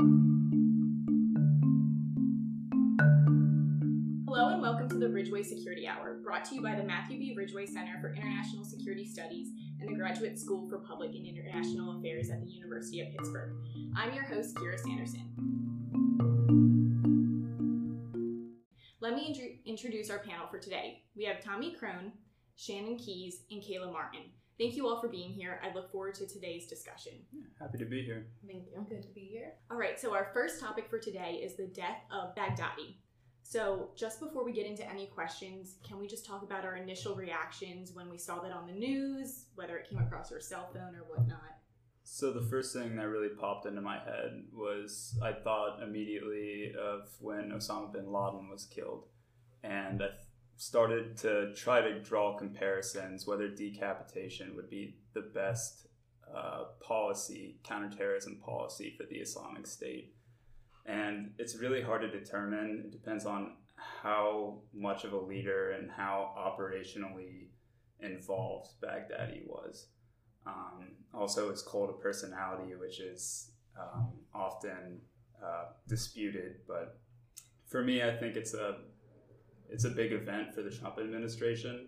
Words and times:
Hello 0.00 0.08
and 4.52 4.60
welcome 4.60 4.88
to 4.88 4.98
the 4.98 5.08
Ridgway 5.08 5.44
Security 5.44 5.86
Hour, 5.86 6.18
brought 6.24 6.44
to 6.46 6.56
you 6.56 6.62
by 6.62 6.74
the 6.74 6.82
Matthew 6.82 7.16
B. 7.20 7.32
Ridgway 7.36 7.66
Center 7.66 8.00
for 8.00 8.12
International 8.12 8.64
Security 8.64 9.06
Studies 9.06 9.50
and 9.80 9.88
the 9.88 9.94
Graduate 9.94 10.36
School 10.36 10.68
for 10.68 10.78
Public 10.78 11.14
and 11.14 11.24
International 11.24 11.96
Affairs 11.96 12.28
at 12.30 12.40
the 12.40 12.50
University 12.50 13.02
of 13.02 13.12
Pittsburgh. 13.12 13.54
I'm 13.94 14.12
your 14.12 14.24
host, 14.24 14.56
Kira 14.56 14.80
Sanderson. 14.80 15.30
Let 18.98 19.14
me 19.14 19.26
intro- 19.28 19.56
introduce 19.64 20.10
our 20.10 20.18
panel 20.18 20.48
for 20.50 20.58
today. 20.58 21.04
We 21.16 21.22
have 21.26 21.40
Tommy 21.40 21.72
Crone, 21.72 22.10
Shannon 22.56 22.96
Keys, 22.96 23.42
and 23.52 23.62
Kayla 23.62 23.92
Martin. 23.92 24.22
Thank 24.58 24.74
you 24.74 24.88
all 24.88 25.00
for 25.00 25.08
being 25.08 25.30
here. 25.30 25.60
I 25.62 25.72
look 25.72 25.92
forward 25.92 26.16
to 26.16 26.26
today's 26.26 26.66
discussion. 26.66 27.12
Happy 27.60 27.78
to 27.78 27.84
be 27.84 28.02
here. 28.02 28.26
Thank 28.46 28.64
you. 28.66 28.84
Good 28.88 29.02
to 29.02 29.08
be 29.08 29.20
here. 29.20 29.52
All 29.70 29.76
right, 29.76 29.98
so 29.98 30.14
our 30.14 30.30
first 30.32 30.60
topic 30.60 30.88
for 30.90 30.98
today 30.98 31.40
is 31.42 31.56
the 31.56 31.66
death 31.66 31.98
of 32.10 32.34
Baghdadi. 32.34 32.96
So, 33.46 33.90
just 33.94 34.20
before 34.20 34.42
we 34.42 34.52
get 34.52 34.66
into 34.66 34.88
any 34.88 35.06
questions, 35.06 35.76
can 35.86 35.98
we 35.98 36.06
just 36.06 36.24
talk 36.24 36.42
about 36.42 36.64
our 36.64 36.76
initial 36.76 37.14
reactions 37.14 37.92
when 37.92 38.08
we 38.08 38.16
saw 38.18 38.40
that 38.40 38.50
on 38.50 38.66
the 38.66 38.72
news, 38.72 39.44
whether 39.54 39.76
it 39.76 39.88
came 39.88 39.98
across 39.98 40.32
our 40.32 40.40
cell 40.40 40.70
phone 40.72 40.96
or 40.96 41.04
whatnot? 41.08 41.58
So, 42.02 42.32
the 42.32 42.42
first 42.42 42.74
thing 42.74 42.96
that 42.96 43.08
really 43.08 43.28
popped 43.28 43.66
into 43.66 43.82
my 43.82 43.98
head 43.98 44.44
was 44.52 45.16
I 45.22 45.32
thought 45.32 45.82
immediately 45.82 46.72
of 46.78 47.08
when 47.20 47.50
Osama 47.50 47.92
bin 47.92 48.10
Laden 48.10 48.48
was 48.50 48.66
killed. 48.66 49.04
And 49.62 50.02
I 50.02 50.08
th- 50.08 50.18
started 50.56 51.16
to 51.18 51.54
try 51.54 51.80
to 51.80 52.00
draw 52.00 52.36
comparisons 52.36 53.26
whether 53.26 53.48
decapitation 53.48 54.56
would 54.56 54.70
be 54.70 54.96
the 55.12 55.22
best 55.34 55.86
uh, 56.34 56.64
policy, 56.80 57.56
counterterrorism 57.64 58.40
policy 58.44 58.94
for 58.96 59.04
the 59.06 59.16
Islamic 59.16 59.66
State. 59.66 60.14
And 60.86 61.32
it's 61.38 61.56
really 61.56 61.80
hard 61.80 62.02
to 62.02 62.10
determine. 62.10 62.84
It 62.86 62.92
depends 62.92 63.24
on 63.24 63.52
how 64.02 64.58
much 64.72 65.04
of 65.04 65.12
a 65.12 65.18
leader 65.18 65.72
and 65.72 65.90
how 65.90 66.34
operationally 66.36 67.48
involved 68.00 68.70
Baghdadi 68.82 69.46
was. 69.46 69.86
Um, 70.46 70.88
also, 71.14 71.50
his 71.50 71.62
cult 71.62 71.88
of 71.88 72.00
personality, 72.00 72.74
which 72.74 73.00
is 73.00 73.50
um, 73.80 74.12
often 74.34 75.00
uh, 75.42 75.66
disputed, 75.88 76.56
but 76.68 76.98
for 77.66 77.82
me, 77.82 78.02
I 78.02 78.14
think 78.16 78.36
it's 78.36 78.54
a 78.54 78.76
it's 79.70 79.84
a 79.84 79.90
big 79.90 80.12
event 80.12 80.54
for 80.54 80.62
the 80.62 80.70
Trump 80.70 80.98
administration, 80.98 81.86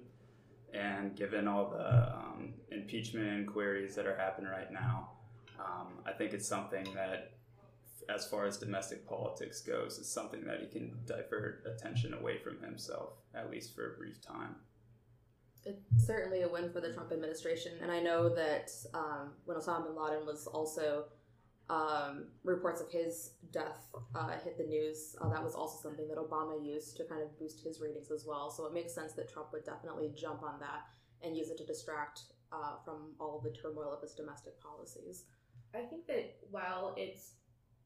and 0.76 1.16
given 1.16 1.48
all 1.48 1.70
the 1.70 2.14
um, 2.14 2.54
impeachment 2.70 3.26
inquiries 3.28 3.94
that 3.94 4.06
are 4.06 4.16
happening 4.16 4.50
right 4.50 4.72
now, 4.72 5.10
um, 5.58 5.88
I 6.04 6.12
think 6.12 6.32
it's 6.32 6.46
something 6.46 6.86
that 6.94 7.32
as 8.08 8.26
far 8.28 8.46
as 8.46 8.56
domestic 8.56 9.06
politics 9.06 9.60
goes, 9.60 9.98
is 9.98 10.08
something 10.08 10.44
that 10.44 10.60
he 10.60 10.66
can 10.66 10.92
divert 11.06 11.64
attention 11.66 12.14
away 12.14 12.38
from 12.38 12.60
himself, 12.62 13.14
at 13.34 13.50
least 13.50 13.74
for 13.74 13.94
a 13.94 13.98
brief 13.98 14.20
time. 14.20 14.54
It's 15.64 16.06
certainly 16.06 16.42
a 16.42 16.48
win 16.48 16.70
for 16.70 16.80
the 16.80 16.92
Trump 16.92 17.10
administration. 17.10 17.72
And 17.82 17.90
I 17.90 18.00
know 18.00 18.28
that 18.28 18.70
um, 18.94 19.32
when 19.46 19.56
Osama 19.56 19.86
bin 19.86 19.96
Laden 20.00 20.24
was 20.24 20.46
also 20.46 21.06
um, 21.68 22.26
reports 22.44 22.80
of 22.80 22.90
his 22.90 23.32
death 23.52 23.88
uh, 24.14 24.30
hit 24.44 24.56
the 24.56 24.64
news, 24.64 25.16
uh, 25.20 25.28
that 25.28 25.42
was 25.42 25.54
also 25.54 25.88
something 25.88 26.06
that 26.08 26.18
Obama 26.18 26.64
used 26.64 26.96
to 26.98 27.04
kind 27.04 27.22
of 27.22 27.36
boost 27.38 27.62
his 27.64 27.80
ratings 27.80 28.10
as 28.10 28.24
well. 28.26 28.50
So 28.50 28.66
it 28.66 28.72
makes 28.72 28.94
sense 28.94 29.12
that 29.14 29.32
Trump 29.32 29.48
would 29.52 29.64
definitely 29.64 30.12
jump 30.16 30.42
on 30.42 30.60
that 30.60 30.86
and 31.22 31.36
use 31.36 31.50
it 31.50 31.58
to 31.58 31.66
distract 31.66 32.20
uh, 32.52 32.76
from 32.84 33.14
all 33.18 33.38
of 33.38 33.42
the 33.42 33.50
turmoil 33.50 33.92
of 33.92 34.00
his 34.00 34.12
domestic 34.12 34.60
policies. 34.60 35.24
I 35.74 35.80
think 35.80 36.06
that 36.06 36.36
while 36.50 36.94
it's 36.96 37.32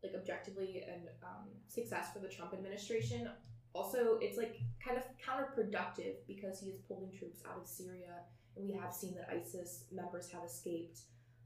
like 0.03 0.13
objectively 0.15 0.83
an 0.89 1.09
um, 1.23 1.49
success 1.69 2.13
for 2.13 2.21
the 2.21 2.29
Trump 2.29 2.53
administration. 2.53 3.29
Also, 3.73 4.19
it's 4.21 4.37
like 4.37 4.59
kind 4.85 4.99
of 4.99 5.05
counterproductive 5.19 6.15
because 6.27 6.61
he 6.61 6.71
is 6.71 6.81
pulling 6.89 7.11
troops 7.17 7.43
out 7.49 7.61
of 7.61 7.69
Syria, 7.69 8.25
and 8.57 8.69
we 8.69 8.75
have 8.75 8.93
seen 8.93 9.15
that 9.15 9.29
ISIS 9.33 9.85
members 9.93 10.31
have 10.31 10.43
escaped 10.45 11.01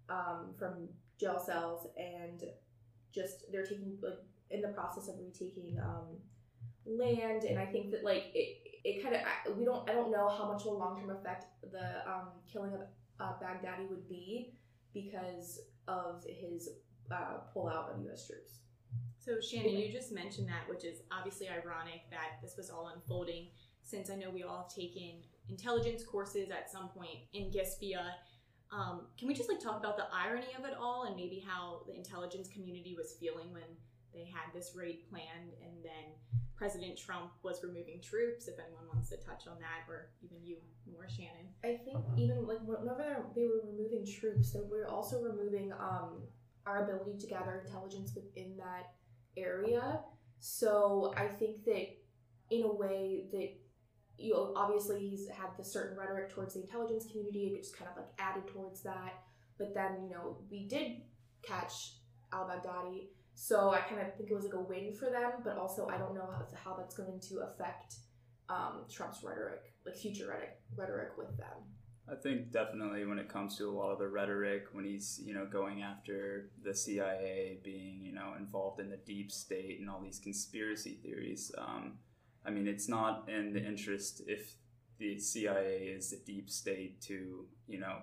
um, 0.09 0.55
from 0.59 0.89
jail 1.21 1.39
cells 1.45 1.87
and 1.97 2.43
just 3.15 3.45
they're 3.53 3.65
taking 3.65 3.97
like 4.03 4.19
in 4.51 4.61
the 4.61 4.69
process 4.69 5.09
of 5.09 5.15
retaking 5.19 5.79
um, 5.83 6.17
land. 6.87 7.45
And 7.45 7.59
I 7.59 7.67
think 7.67 7.91
that 7.93 8.05
like 8.05 8.25
it, 8.35 8.59
it 8.85 9.03
kind 9.03 9.17
of 9.17 9.57
we 9.57 9.65
don't 9.65 9.89
I 9.89 9.95
don't 9.95 10.11
know 10.11 10.29
how 10.29 10.51
much 10.53 10.63
of 10.63 10.69
a 10.69 10.75
long 10.75 11.01
term 11.01 11.11
effect 11.11 11.47
the 11.63 12.11
um, 12.11 12.29
killing 12.51 12.75
of 12.75 12.81
uh, 13.21 13.33
Baghdadi 13.43 13.89
would 13.89 14.09
be 14.09 14.55
because 14.93 15.61
of 15.89 16.25
his 16.29 16.69
uh, 17.11 17.39
pull 17.53 17.69
out 17.69 17.91
of 17.91 18.03
U.S. 18.05 18.27
troops. 18.27 18.61
So, 19.19 19.41
Shannon, 19.41 19.77
you 19.77 19.91
just 19.91 20.13
mentioned 20.13 20.49
that, 20.49 20.69
which 20.69 20.85
is 20.85 21.01
obviously 21.11 21.49
ironic 21.49 22.03
that 22.11 22.43
this 22.43 22.57
was 22.59 22.69
all 22.69 22.93
unfolding 22.95 23.49
since 23.83 24.11
I 24.11 24.17
know 24.17 24.31
we 24.31 24.43
all 24.43 24.67
have 24.69 24.75
taken 24.75 25.23
intelligence 25.49 26.03
courses 26.05 26.51
at 26.51 26.71
some 26.71 26.89
point 26.89 27.19
in 27.33 27.51
GSPIA. 27.51 28.05
Um, 28.73 29.07
can 29.19 29.29
we 29.29 29.35
just 29.35 29.49
like 29.49 29.61
talk 29.61 29.79
about 29.79 29.97
the 29.97 30.07
irony 30.13 30.49
of 30.59 30.65
it 30.65 30.75
all 30.79 31.05
and 31.05 31.17
maybe 31.17 31.45
how 31.47 31.83
the 31.87 31.95
intelligence 31.95 32.49
community 32.49 32.95
was 32.97 33.17
feeling 33.21 33.53
when 33.53 33.71
they 34.13 34.25
had 34.25 34.53
this 34.55 34.73
raid 34.75 35.09
planned 35.09 35.55
and 35.63 35.85
then 35.85 36.15
President 36.57 36.99
Trump 36.99 37.31
was 37.43 37.63
removing 37.63 38.01
troops? 38.03 38.49
If 38.49 38.55
anyone 38.59 38.87
wants 38.93 39.11
to 39.11 39.17
touch 39.17 39.47
on 39.47 39.59
that, 39.61 39.91
or 39.91 40.11
even 40.23 40.39
you 40.43 40.57
more, 40.91 41.09
Shannon. 41.09 41.51
I 41.63 41.81
think 41.85 41.99
even 42.17 42.47
like 42.47 42.61
whenever 42.65 43.27
they 43.35 43.43
were 43.43 43.63
removing 43.65 44.07
troops, 44.07 44.53
they 44.53 44.61
were 44.61 44.89
also 44.89 45.23
removing 45.23 45.73
um, 45.73 46.23
our 46.67 46.85
ability 46.85 47.19
to 47.19 47.27
gather 47.27 47.63
intelligence 47.65 48.13
within 48.15 48.57
that 48.59 48.95
area. 49.37 50.01
So 50.41 51.15
I 51.17 51.27
think 51.27 51.65
that 51.65 51.97
in 52.51 52.63
a 52.63 52.73
way 52.73 53.25
that 53.33 53.51
you 54.19 54.53
obviously 54.57 55.09
he's 55.09 55.29
had 55.29 55.49
the 55.57 55.65
certain 55.65 55.99
rhetoric 55.99 56.31
towards 56.31 56.55
the 56.55 56.61
intelligence 56.61 57.07
community, 57.11 57.47
it 57.55 57.63
just 57.63 57.77
kind 57.77 57.91
of 57.91 57.97
like 57.97 58.09
added 58.19 58.47
towards 58.47 58.83
that. 58.83 59.25
But 59.59 59.75
then, 59.75 60.05
you 60.05 60.11
know, 60.11 60.39
we 60.51 60.67
did 60.67 61.03
catch 61.43 61.95
al 62.33 62.49
Baghdadi. 62.49 63.09
So 63.35 63.71
I 63.71 63.81
kind 63.81 64.01
of 64.01 64.15
think 64.17 64.31
it 64.31 64.35
was 64.35 64.45
like 64.45 64.55
a 64.55 64.61
win 64.61 64.93
for 64.95 65.11
them, 65.11 65.33
but 65.43 65.59
also 65.59 65.89
I 65.89 65.99
don't 65.99 66.15
know 66.15 66.29
how, 66.31 66.47
how 66.71 66.77
that's 66.77 66.95
going 66.95 67.21
to 67.29 67.41
affect 67.41 67.97
um, 68.49 68.85
Trump's 68.91 69.23
rhetoric, 69.23 69.73
like 69.85 69.97
future 69.97 70.29
rhetoric, 70.29 70.61
rhetoric 70.77 71.19
with 71.19 71.37
them. 71.37 71.59
I 72.11 72.15
think 72.15 72.53
definitely 72.53 73.07
when 73.07 73.19
it 73.19 73.31
comes 73.31 73.57
to 73.57 73.69
a 73.69 73.73
lot 73.73 73.91
of 73.91 73.99
the 73.99 74.09
rhetoric, 74.09 74.67
when 74.73 74.85
he's 74.85 75.21
you 75.25 75.33
know 75.33 75.47
going 75.47 75.83
after 75.83 76.51
the 76.63 76.75
CIA 76.75 77.59
being 77.65 78.03
you 78.03 78.13
know 78.13 78.35
involved 78.39 78.79
in 78.81 78.91
the 78.91 78.99
deep 78.99 79.33
state 79.33 79.81
and 79.81 79.89
all 79.89 80.03
these 80.03 80.19
conspiracy 80.19 80.99
theories, 81.03 81.51
um, 81.57 81.95
I 82.47 82.51
mean 82.51 82.67
it's 82.67 82.89
not 82.89 83.29
in 83.29 83.53
the 83.53 83.65
interest 83.65 84.23
if 84.27 84.55
the 84.99 85.19
CIA 85.19 85.95
is 85.97 86.11
the 86.11 86.21
deep 86.25 86.51
state 86.51 87.01
to 87.03 87.47
you 87.67 87.81
know 87.81 87.99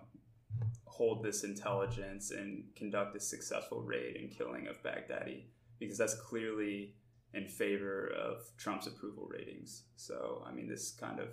hold 0.85 1.24
this 1.24 1.44
intelligence 1.44 2.31
and 2.31 2.63
conduct 2.75 3.16
a 3.16 3.19
successful 3.19 3.81
raid 3.81 4.18
and 4.18 4.29
killing 4.29 4.68
of 4.68 4.81
Baghdadi 4.84 5.46
because 5.79 5.97
that's 5.97 6.16
clearly 6.16 6.94
in 7.34 7.47
favor 7.47 8.07
of 8.07 8.46
Trump's 8.57 8.88
approval 8.88 9.28
ratings. 9.31 9.84
So 9.96 10.44
I 10.46 10.52
mean 10.52 10.68
this 10.68 10.91
kind 10.91 11.19
of 11.19 11.29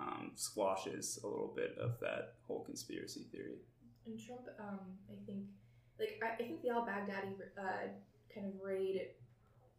um, 0.00 0.32
squashes 0.34 1.18
a 1.22 1.26
little 1.26 1.52
bit 1.54 1.76
of 1.80 1.98
that 2.00 2.34
whole 2.46 2.64
conspiracy 2.64 3.26
theory. 3.30 3.58
And 4.06 4.18
Trump, 4.18 4.42
um, 4.58 4.80
I 5.08 5.14
think, 5.26 5.44
like 5.98 6.20
I, 6.22 6.34
I 6.34 6.46
think 6.46 6.62
the 6.62 6.70
Al 6.70 6.84
Baghdadi 6.84 7.34
uh, 7.58 7.88
kind 8.34 8.46
of 8.46 8.60
raid 8.62 9.00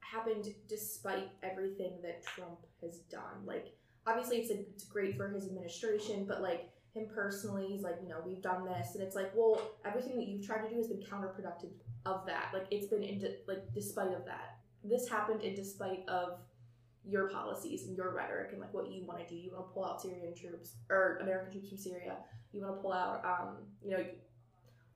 happened 0.09 0.53
despite 0.67 1.29
everything 1.41 1.93
that 2.03 2.25
Trump 2.25 2.59
has 2.81 2.99
done. 3.09 3.45
Like 3.45 3.73
obviously, 4.05 4.37
it's 4.37 4.51
a, 4.51 4.59
it's 4.59 4.83
great 4.83 5.17
for 5.17 5.29
his 5.29 5.45
administration, 5.45 6.25
but 6.27 6.41
like 6.41 6.69
him 6.93 7.07
personally, 7.13 7.67
he's 7.67 7.81
like, 7.81 7.95
you 8.01 8.09
know, 8.09 8.21
we've 8.25 8.41
done 8.41 8.65
this, 8.65 8.95
and 8.95 9.03
it's 9.03 9.15
like, 9.15 9.31
well, 9.35 9.59
everything 9.83 10.15
that 10.17 10.27
you've 10.27 10.45
tried 10.45 10.61
to 10.63 10.69
do 10.69 10.75
has 10.75 10.87
been 10.87 11.01
counterproductive 11.01 11.71
of 12.05 12.25
that. 12.27 12.49
Like 12.53 12.67
it's 12.71 12.87
been 12.87 13.03
in 13.03 13.25
like 13.47 13.73
despite 13.73 14.13
of 14.13 14.25
that. 14.25 14.57
This 14.83 15.07
happened 15.07 15.41
in 15.41 15.55
despite 15.55 16.07
of 16.07 16.39
your 17.05 17.29
policies 17.29 17.85
and 17.85 17.97
your 17.97 18.13
rhetoric 18.13 18.51
and 18.51 18.61
like 18.61 18.73
what 18.73 18.89
you 18.91 19.05
want 19.05 19.19
to 19.19 19.27
do. 19.27 19.35
You 19.35 19.51
want 19.51 19.67
to 19.67 19.73
pull 19.73 19.85
out 19.85 20.01
Syrian 20.01 20.35
troops 20.35 20.75
or 20.89 21.19
American 21.21 21.51
troops 21.51 21.69
from 21.69 21.77
Syria. 21.77 22.17
You 22.51 22.61
want 22.61 22.75
to 22.75 22.81
pull 22.81 22.93
out, 22.93 23.25
um, 23.25 23.57
you 23.83 23.91
know, 23.91 24.05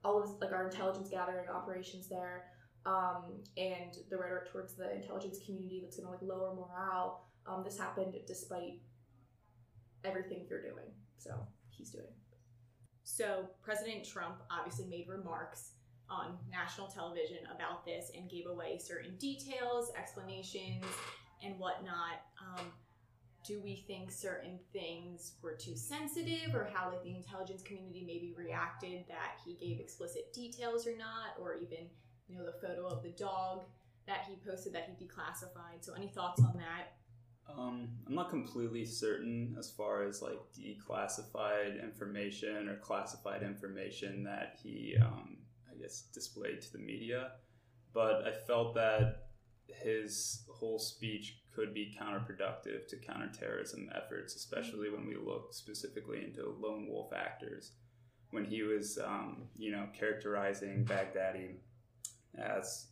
all 0.03 0.21
of 0.21 0.29
like 0.39 0.51
our 0.51 0.65
intelligence 0.65 1.09
gathering 1.09 1.49
operations 1.49 2.07
there, 2.07 2.45
um, 2.87 3.23
and 3.57 3.97
the 4.09 4.17
rhetoric 4.17 4.49
towards 4.51 4.73
the 4.73 4.95
intelligence 4.95 5.39
community 5.45 5.81
that's 5.83 5.97
going 5.97 6.07
to 6.07 6.11
like 6.11 6.21
lower 6.21 6.55
morale. 6.55 7.25
Um, 7.45 7.63
this 7.63 7.77
happened 7.77 8.15
despite 8.25 8.79
everything 10.05 10.45
you're 10.49 10.61
doing. 10.61 10.89
So 11.17 11.31
he's 11.69 11.91
doing. 11.91 12.05
So 13.03 13.49
President 13.61 14.05
Trump 14.05 14.37
obviously 14.49 14.85
made 14.85 15.07
remarks 15.09 15.71
on 16.09 16.37
national 16.49 16.87
television 16.87 17.39
about 17.53 17.85
this 17.85 18.11
and 18.15 18.29
gave 18.29 18.47
away 18.47 18.79
certain 18.79 19.17
details, 19.17 19.91
explanations, 19.97 20.85
and 21.43 21.59
whatnot. 21.59 22.23
Um, 22.41 22.67
do 23.45 23.61
we 23.61 23.83
think 23.87 24.11
certain 24.11 24.59
things 24.71 25.33
were 25.41 25.53
too 25.53 25.75
sensitive, 25.75 26.53
or 26.53 26.69
how 26.73 26.89
like 26.89 27.03
the 27.03 27.15
intelligence 27.15 27.61
community 27.63 28.03
maybe 28.05 28.33
reacted 28.37 29.05
that 29.07 29.39
he 29.45 29.55
gave 29.55 29.79
explicit 29.79 30.33
details 30.33 30.87
or 30.87 30.97
not, 30.97 31.39
or 31.39 31.55
even 31.55 31.87
you 32.27 32.37
know 32.37 32.45
the 32.45 32.67
photo 32.67 32.87
of 32.87 33.03
the 33.03 33.11
dog 33.11 33.65
that 34.07 34.25
he 34.27 34.35
posted 34.49 34.73
that 34.73 34.89
he 34.89 35.05
declassified. 35.05 35.81
So 35.81 35.93
any 35.93 36.07
thoughts 36.07 36.41
on 36.41 36.57
that? 36.57 36.93
Um, 37.49 37.89
I'm 38.05 38.15
not 38.15 38.29
completely 38.29 38.85
certain 38.85 39.55
as 39.57 39.71
far 39.71 40.03
as 40.03 40.21
like 40.21 40.39
declassified 40.57 41.81
information 41.81 42.67
or 42.67 42.75
classified 42.77 43.41
information 43.41 44.23
that 44.23 44.57
he, 44.61 44.95
um, 45.01 45.37
I 45.71 45.79
guess, 45.79 46.03
displayed 46.13 46.61
to 46.61 46.73
the 46.73 46.79
media, 46.79 47.31
but 47.93 48.27
I 48.27 48.31
felt 48.31 48.75
that 48.75 49.27
his 49.67 50.43
whole 50.49 50.79
speech 50.79 51.39
could 51.53 51.73
be 51.73 51.95
counterproductive 51.99 52.87
to 52.87 52.97
counterterrorism 52.97 53.89
efforts, 53.95 54.35
especially 54.35 54.89
when 54.89 55.07
we 55.07 55.15
look 55.15 55.53
specifically 55.53 56.23
into 56.23 56.55
lone 56.59 56.87
wolf 56.87 57.11
actors. 57.13 57.71
When 58.31 58.43
he 58.43 58.61
was, 58.61 58.99
um, 59.03 59.43
you 59.55 59.71
know, 59.71 59.87
characterizing 59.97 60.85
Baghdadi 60.85 61.55
as 62.37 62.87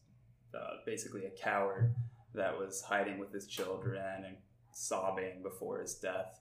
uh, 0.54 0.78
basically 0.86 1.26
a 1.26 1.30
coward 1.32 1.94
that 2.34 2.58
was 2.58 2.82
hiding 2.82 3.18
with 3.18 3.32
his 3.32 3.48
children 3.48 4.24
and 4.26 4.38
sobbing 4.74 5.42
before 5.42 5.80
his 5.80 5.96
death. 5.96 6.40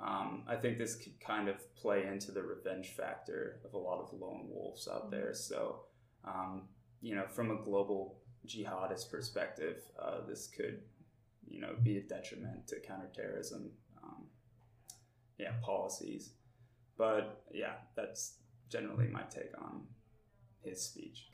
Um, 0.00 0.44
I 0.46 0.54
think 0.54 0.78
this 0.78 0.94
could 0.94 1.18
kind 1.20 1.48
of 1.48 1.74
play 1.74 2.06
into 2.06 2.30
the 2.30 2.42
revenge 2.42 2.90
factor 2.90 3.60
of 3.64 3.74
a 3.74 3.78
lot 3.78 4.00
of 4.00 4.12
lone 4.12 4.48
wolves 4.48 4.88
out 4.88 5.10
there. 5.10 5.34
So, 5.34 5.80
um, 6.24 6.68
you 7.00 7.14
know, 7.14 7.26
from 7.26 7.50
a 7.50 7.62
global 7.62 8.18
jihadist 8.46 9.10
perspective, 9.10 9.82
uh, 10.00 10.26
this 10.26 10.46
could, 10.46 10.82
you 11.48 11.60
know, 11.60 11.74
be 11.82 11.98
a 11.98 12.02
detriment 12.02 12.68
to 12.68 12.80
counterterrorism, 12.80 13.70
um, 14.02 14.26
yeah, 15.38 15.52
policies. 15.62 16.30
But 16.96 17.42
yeah, 17.52 17.74
that's 17.96 18.34
generally 18.68 19.08
my 19.08 19.22
take 19.22 19.52
on 19.60 19.82
his 20.62 20.82
speech. 20.82 21.26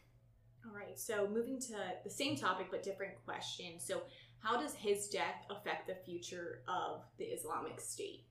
All 0.67 0.75
right, 0.75 0.99
so 0.99 1.29
moving 1.29 1.61
to 1.61 1.75
the 2.05 2.11
same 2.11 2.37
topic 2.37 2.69
but 2.71 2.83
different 2.83 3.13
question. 3.25 3.79
So, 3.79 4.03
how 4.39 4.61
does 4.61 4.75
his 4.75 5.09
death 5.09 5.45
affect 5.51 5.87
the 5.87 5.95
future 6.05 6.61
of 6.69 7.03
the 7.19 7.25
Islamic 7.25 7.81
State? 7.81 8.25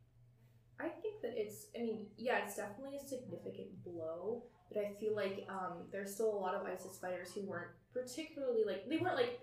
I 0.80 0.89
think 0.89 1.21
that 1.21 1.33
it's, 1.35 1.68
I 1.77 1.83
mean, 1.83 2.07
yeah, 2.18 2.39
it's 2.44 2.56
definitely 2.56 2.97
a 2.97 3.07
significant 3.07 3.83
blow, 3.83 4.44
but 4.71 4.83
I 4.83 4.94
feel 5.00 5.15
like 5.15 5.47
um, 5.50 5.83
there's 5.91 6.13
still 6.13 6.33
a 6.33 6.39
lot 6.39 6.56
of 6.56 6.65
ISIS 6.65 6.97
fighters 6.97 7.31
who 7.33 7.41
weren't 7.41 7.69
particularly, 7.94 8.63
like, 8.65 8.89
they 8.89 8.97
weren't, 8.97 9.15
like, 9.15 9.39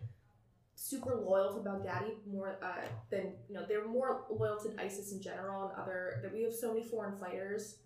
super 0.75 1.15
loyal 1.15 1.55
to 1.55 1.61
Baghdadi 1.61 2.15
more 2.27 2.59
uh, 2.63 2.87
than, 3.11 3.33
you 3.49 3.55
know, 3.55 3.65
they 3.69 3.77
were 3.77 3.89
more 3.89 4.25
loyal 4.31 4.59
to 4.59 4.83
ISIS 4.83 5.13
in 5.13 5.21
general 5.21 5.69
and 5.69 5.81
other, 5.81 6.21
that 6.23 6.33
we 6.33 6.43
have 6.43 6.53
so 6.53 6.73
many 6.73 6.85
foreign 6.85 7.19
fighters 7.19 7.77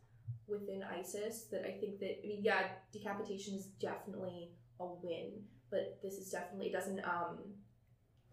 within 0.46 0.82
ISIS 0.82 1.44
that 1.50 1.62
I 1.66 1.72
think 1.78 1.98
that, 2.00 2.20
I 2.24 2.26
mean, 2.26 2.40
yeah, 2.42 2.68
decapitation 2.92 3.54
is 3.54 3.66
definitely 3.80 4.50
a 4.80 4.86
win, 5.02 5.32
but 5.70 5.98
this 6.02 6.14
is 6.14 6.30
definitely, 6.30 6.68
it 6.68 6.72
doesn't, 6.72 7.00
um, 7.04 7.38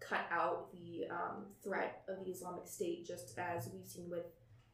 cut 0.00 0.26
out 0.30 0.72
the 0.72 1.06
um, 1.10 1.46
threat 1.62 2.02
of 2.08 2.24
the 2.24 2.30
Islamic 2.30 2.66
State, 2.66 3.06
just 3.06 3.38
as 3.38 3.68
we've 3.72 3.86
seen 3.86 4.10
with 4.10 4.26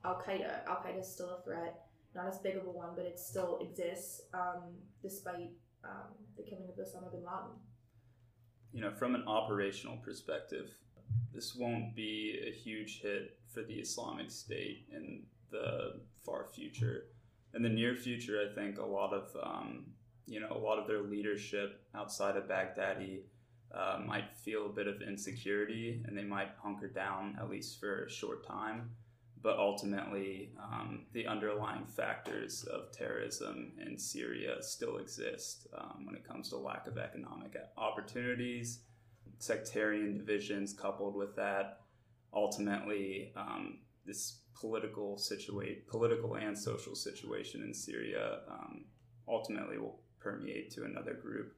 Al 0.04 0.14
Qaeda. 0.14 0.66
Al 0.66 0.76
Qaeda 0.76 1.00
is 1.00 1.12
still 1.12 1.38
a 1.38 1.42
threat, 1.42 1.86
not 2.14 2.26
as 2.26 2.38
big 2.38 2.56
of 2.56 2.66
a 2.66 2.70
one, 2.70 2.90
but 2.96 3.04
it 3.04 3.18
still 3.18 3.58
exists 3.60 4.22
um, 4.32 4.62
despite 5.02 5.50
um, 5.84 6.14
the 6.36 6.42
killing 6.42 6.68
of 6.68 6.76
Osama 6.76 7.10
bin 7.10 7.20
Laden. 7.20 7.56
You 8.72 8.82
know, 8.82 8.90
from 8.92 9.14
an 9.14 9.24
operational 9.26 9.96
perspective, 9.98 10.70
this 11.32 11.54
won't 11.54 11.94
be 11.94 12.38
a 12.46 12.52
huge 12.52 13.00
hit 13.00 13.38
for 13.52 13.62
the 13.62 13.74
Islamic 13.74 14.30
State 14.30 14.86
in 14.94 15.22
the 15.50 16.00
far 16.24 16.46
future. 16.54 17.04
In 17.54 17.62
the 17.62 17.68
near 17.68 17.94
future, 17.94 18.46
I 18.48 18.54
think 18.54 18.78
a 18.78 18.84
lot 18.84 19.12
of 19.12 19.34
um, 19.42 19.86
you 20.28 20.40
know 20.40 20.48
a 20.50 20.58
lot 20.58 20.78
of 20.78 20.86
their 20.86 21.02
leadership 21.02 21.80
outside 21.94 22.36
of 22.36 22.44
Baghdadi 22.44 23.20
uh, 23.74 24.00
might 24.04 24.36
feel 24.36 24.66
a 24.66 24.70
bit 24.70 24.86
of 24.86 25.02
insecurity 25.02 26.02
and 26.06 26.16
they 26.16 26.24
might 26.24 26.50
hunker 26.62 26.88
down 26.88 27.36
at 27.40 27.50
least 27.50 27.80
for 27.80 28.04
a 28.04 28.10
short 28.10 28.46
time. 28.46 28.90
But 29.40 29.56
ultimately, 29.56 30.50
um, 30.60 31.06
the 31.12 31.26
underlying 31.26 31.86
factors 31.86 32.64
of 32.64 32.90
terrorism 32.90 33.72
in 33.86 33.96
Syria 33.96 34.56
still 34.60 34.96
exist 34.96 35.68
um, 35.78 36.06
when 36.06 36.16
it 36.16 36.26
comes 36.26 36.48
to 36.48 36.56
lack 36.56 36.88
of 36.88 36.98
economic 36.98 37.56
opportunities, 37.76 38.80
sectarian 39.38 40.18
divisions 40.18 40.72
coupled 40.72 41.14
with 41.14 41.36
that. 41.36 41.82
Ultimately, 42.34 43.32
um, 43.36 43.78
this 44.04 44.40
political 44.60 45.16
situation, 45.18 45.82
political 45.86 46.34
and 46.34 46.58
social 46.58 46.96
situation 46.96 47.62
in 47.62 47.72
Syria, 47.72 48.40
um, 48.50 48.86
ultimately 49.28 49.78
will 49.78 50.00
permeate 50.20 50.70
to 50.72 50.84
another 50.84 51.14
group 51.14 51.54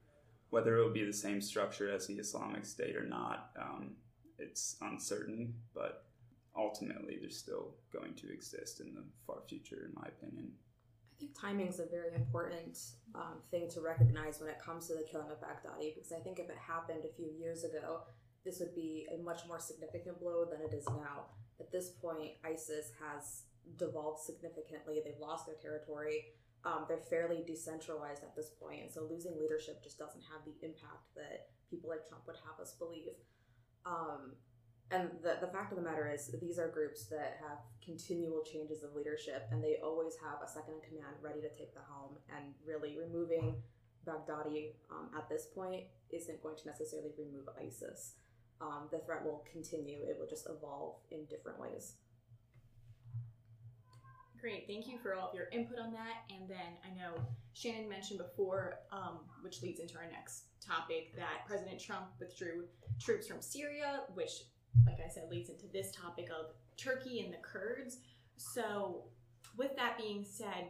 whether 0.51 0.77
it 0.77 0.85
will 0.85 0.93
be 0.93 1.05
the 1.05 1.13
same 1.13 1.41
structure 1.41 1.91
as 1.91 2.07
the 2.07 2.15
Islamic 2.15 2.65
State 2.65 2.97
or 2.97 3.05
not, 3.05 3.51
um, 3.59 3.93
it's 4.39 4.77
uncertain, 4.83 5.55
but 5.75 6.05
ultimately 6.57 7.19
they're 7.21 7.31
still 7.31 7.75
going 7.93 8.15
to 8.15 8.33
exist 8.33 8.81
in 8.81 8.95
the 8.95 9.03
far 9.27 9.39
future, 9.49 9.89
in 9.89 9.95
my 9.95 10.09
opinion. 10.09 10.51
I 11.15 11.21
think 11.21 11.41
timing 11.41 11.69
is 11.69 11.79
a 11.79 11.87
very 11.87 12.15
important 12.15 12.79
um, 13.15 13.39
thing 13.51 13.71
to 13.71 13.81
recognize 13.81 14.41
when 14.41 14.49
it 14.49 14.59
comes 14.59 14.89
to 14.89 14.95
the 14.95 15.07
killing 15.09 15.31
of 15.31 15.41
Baghdadi, 15.41 15.95
because 15.95 16.13
I 16.13 16.19
think 16.19 16.39
if 16.39 16.49
it 16.49 16.57
happened 16.57 17.05
a 17.05 17.15
few 17.15 17.31
years 17.39 17.63
ago, 17.63 18.01
this 18.45 18.59
would 18.59 18.75
be 18.75 19.07
a 19.15 19.23
much 19.23 19.43
more 19.47 19.61
significant 19.61 20.19
blow 20.19 20.47
than 20.51 20.61
it 20.63 20.75
is 20.75 20.87
now. 20.87 21.27
At 21.61 21.71
this 21.71 21.91
point, 21.91 22.33
ISIS 22.45 22.93
has 23.05 23.43
devolved 23.77 24.25
significantly. 24.25 25.03
They've 25.05 25.21
lost 25.21 25.47
their 25.47 25.57
territory 25.57 26.25
um, 26.65 26.85
they're 26.89 26.99
fairly 27.09 27.43
decentralized 27.47 28.23
at 28.23 28.37
this 28.37 28.51
point, 28.61 28.83
and 28.83 28.91
so 28.91 29.07
losing 29.09 29.39
leadership 29.39 29.83
just 29.83 29.99
doesn't 29.99 30.23
have 30.31 30.45
the 30.45 30.55
impact 30.67 31.09
that 31.17 31.49
people 31.71 31.89
like 31.89 32.07
Trump 32.09 32.27
would 32.27 32.37
have 32.45 32.61
us 32.61 32.75
believe. 32.79 33.17
Um, 33.87 34.37
and 34.91 35.09
the, 35.23 35.39
the 35.41 35.47
fact 35.47 35.73
of 35.73 35.79
the 35.79 35.85
matter 35.85 36.11
is, 36.13 36.35
these 36.41 36.59
are 36.59 36.69
groups 36.69 37.07
that 37.07 37.39
have 37.41 37.59
continual 37.83 38.43
changes 38.43 38.83
of 38.83 38.95
leadership, 38.95 39.47
and 39.53 39.63
they 39.63 39.79
always 39.83 40.15
have 40.21 40.43
a 40.45 40.49
second 40.51 40.75
in 40.75 40.89
command 40.89 41.15
ready 41.23 41.41
to 41.41 41.49
take 41.49 41.73
the 41.75 41.87
helm. 41.89 42.19
And 42.29 42.53
really, 42.67 42.99
removing 42.99 43.55
Baghdadi 44.05 44.75
um, 44.91 45.09
at 45.17 45.29
this 45.29 45.47
point 45.55 45.85
isn't 46.11 46.43
going 46.43 46.57
to 46.57 46.67
necessarily 46.67 47.11
remove 47.17 47.49
ISIS. 47.57 48.17
Um, 48.61 48.89
the 48.91 48.99
threat 48.99 49.25
will 49.25 49.45
continue, 49.51 50.03
it 50.03 50.17
will 50.19 50.29
just 50.29 50.47
evolve 50.51 50.97
in 51.11 51.25
different 51.31 51.59
ways. 51.59 51.95
Great, 54.41 54.67
thank 54.67 54.87
you 54.87 54.99
for 54.99 55.15
all 55.15 55.29
of 55.29 55.35
your 55.35 55.49
input 55.53 55.79
on 55.79 55.93
that. 55.93 56.25
And 56.35 56.49
then 56.49 56.79
I 56.83 56.97
know 56.99 57.21
Shannon 57.53 57.89
mentioned 57.89 58.19
before, 58.19 58.79
um, 58.91 59.21
which 59.43 59.61
leads 59.63 59.81
into 59.81 59.97
our 59.97 60.11
next 60.11 60.45
topic, 60.65 61.15
that 61.17 61.47
President 61.47 61.79
Trump 61.79 62.07
withdrew 62.19 62.65
troops 62.99 63.27
from 63.27 63.43
Syria, 63.43 64.01
which, 64.15 64.45
like 64.87 64.99
I 65.05 65.11
said, 65.11 65.25
leads 65.31 65.51
into 65.51 65.67
this 65.73 65.93
topic 65.93 66.29
of 66.31 66.53
Turkey 66.79 67.21
and 67.21 67.33
the 67.33 67.39
Kurds. 67.43 67.99
So, 68.37 69.05
with 69.59 69.77
that 69.77 69.99
being 69.99 70.25
said, 70.25 70.69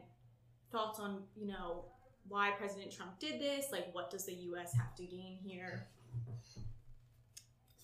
thoughts 0.72 0.98
on 0.98 1.22
you 1.36 1.46
know 1.46 1.84
why 2.28 2.50
President 2.58 2.92
Trump 2.92 3.20
did 3.20 3.40
this? 3.40 3.66
Like, 3.70 3.94
what 3.94 4.10
does 4.10 4.26
the 4.26 4.34
U.S. 4.34 4.74
have 4.74 4.96
to 4.96 5.04
gain 5.04 5.38
here? 5.44 5.86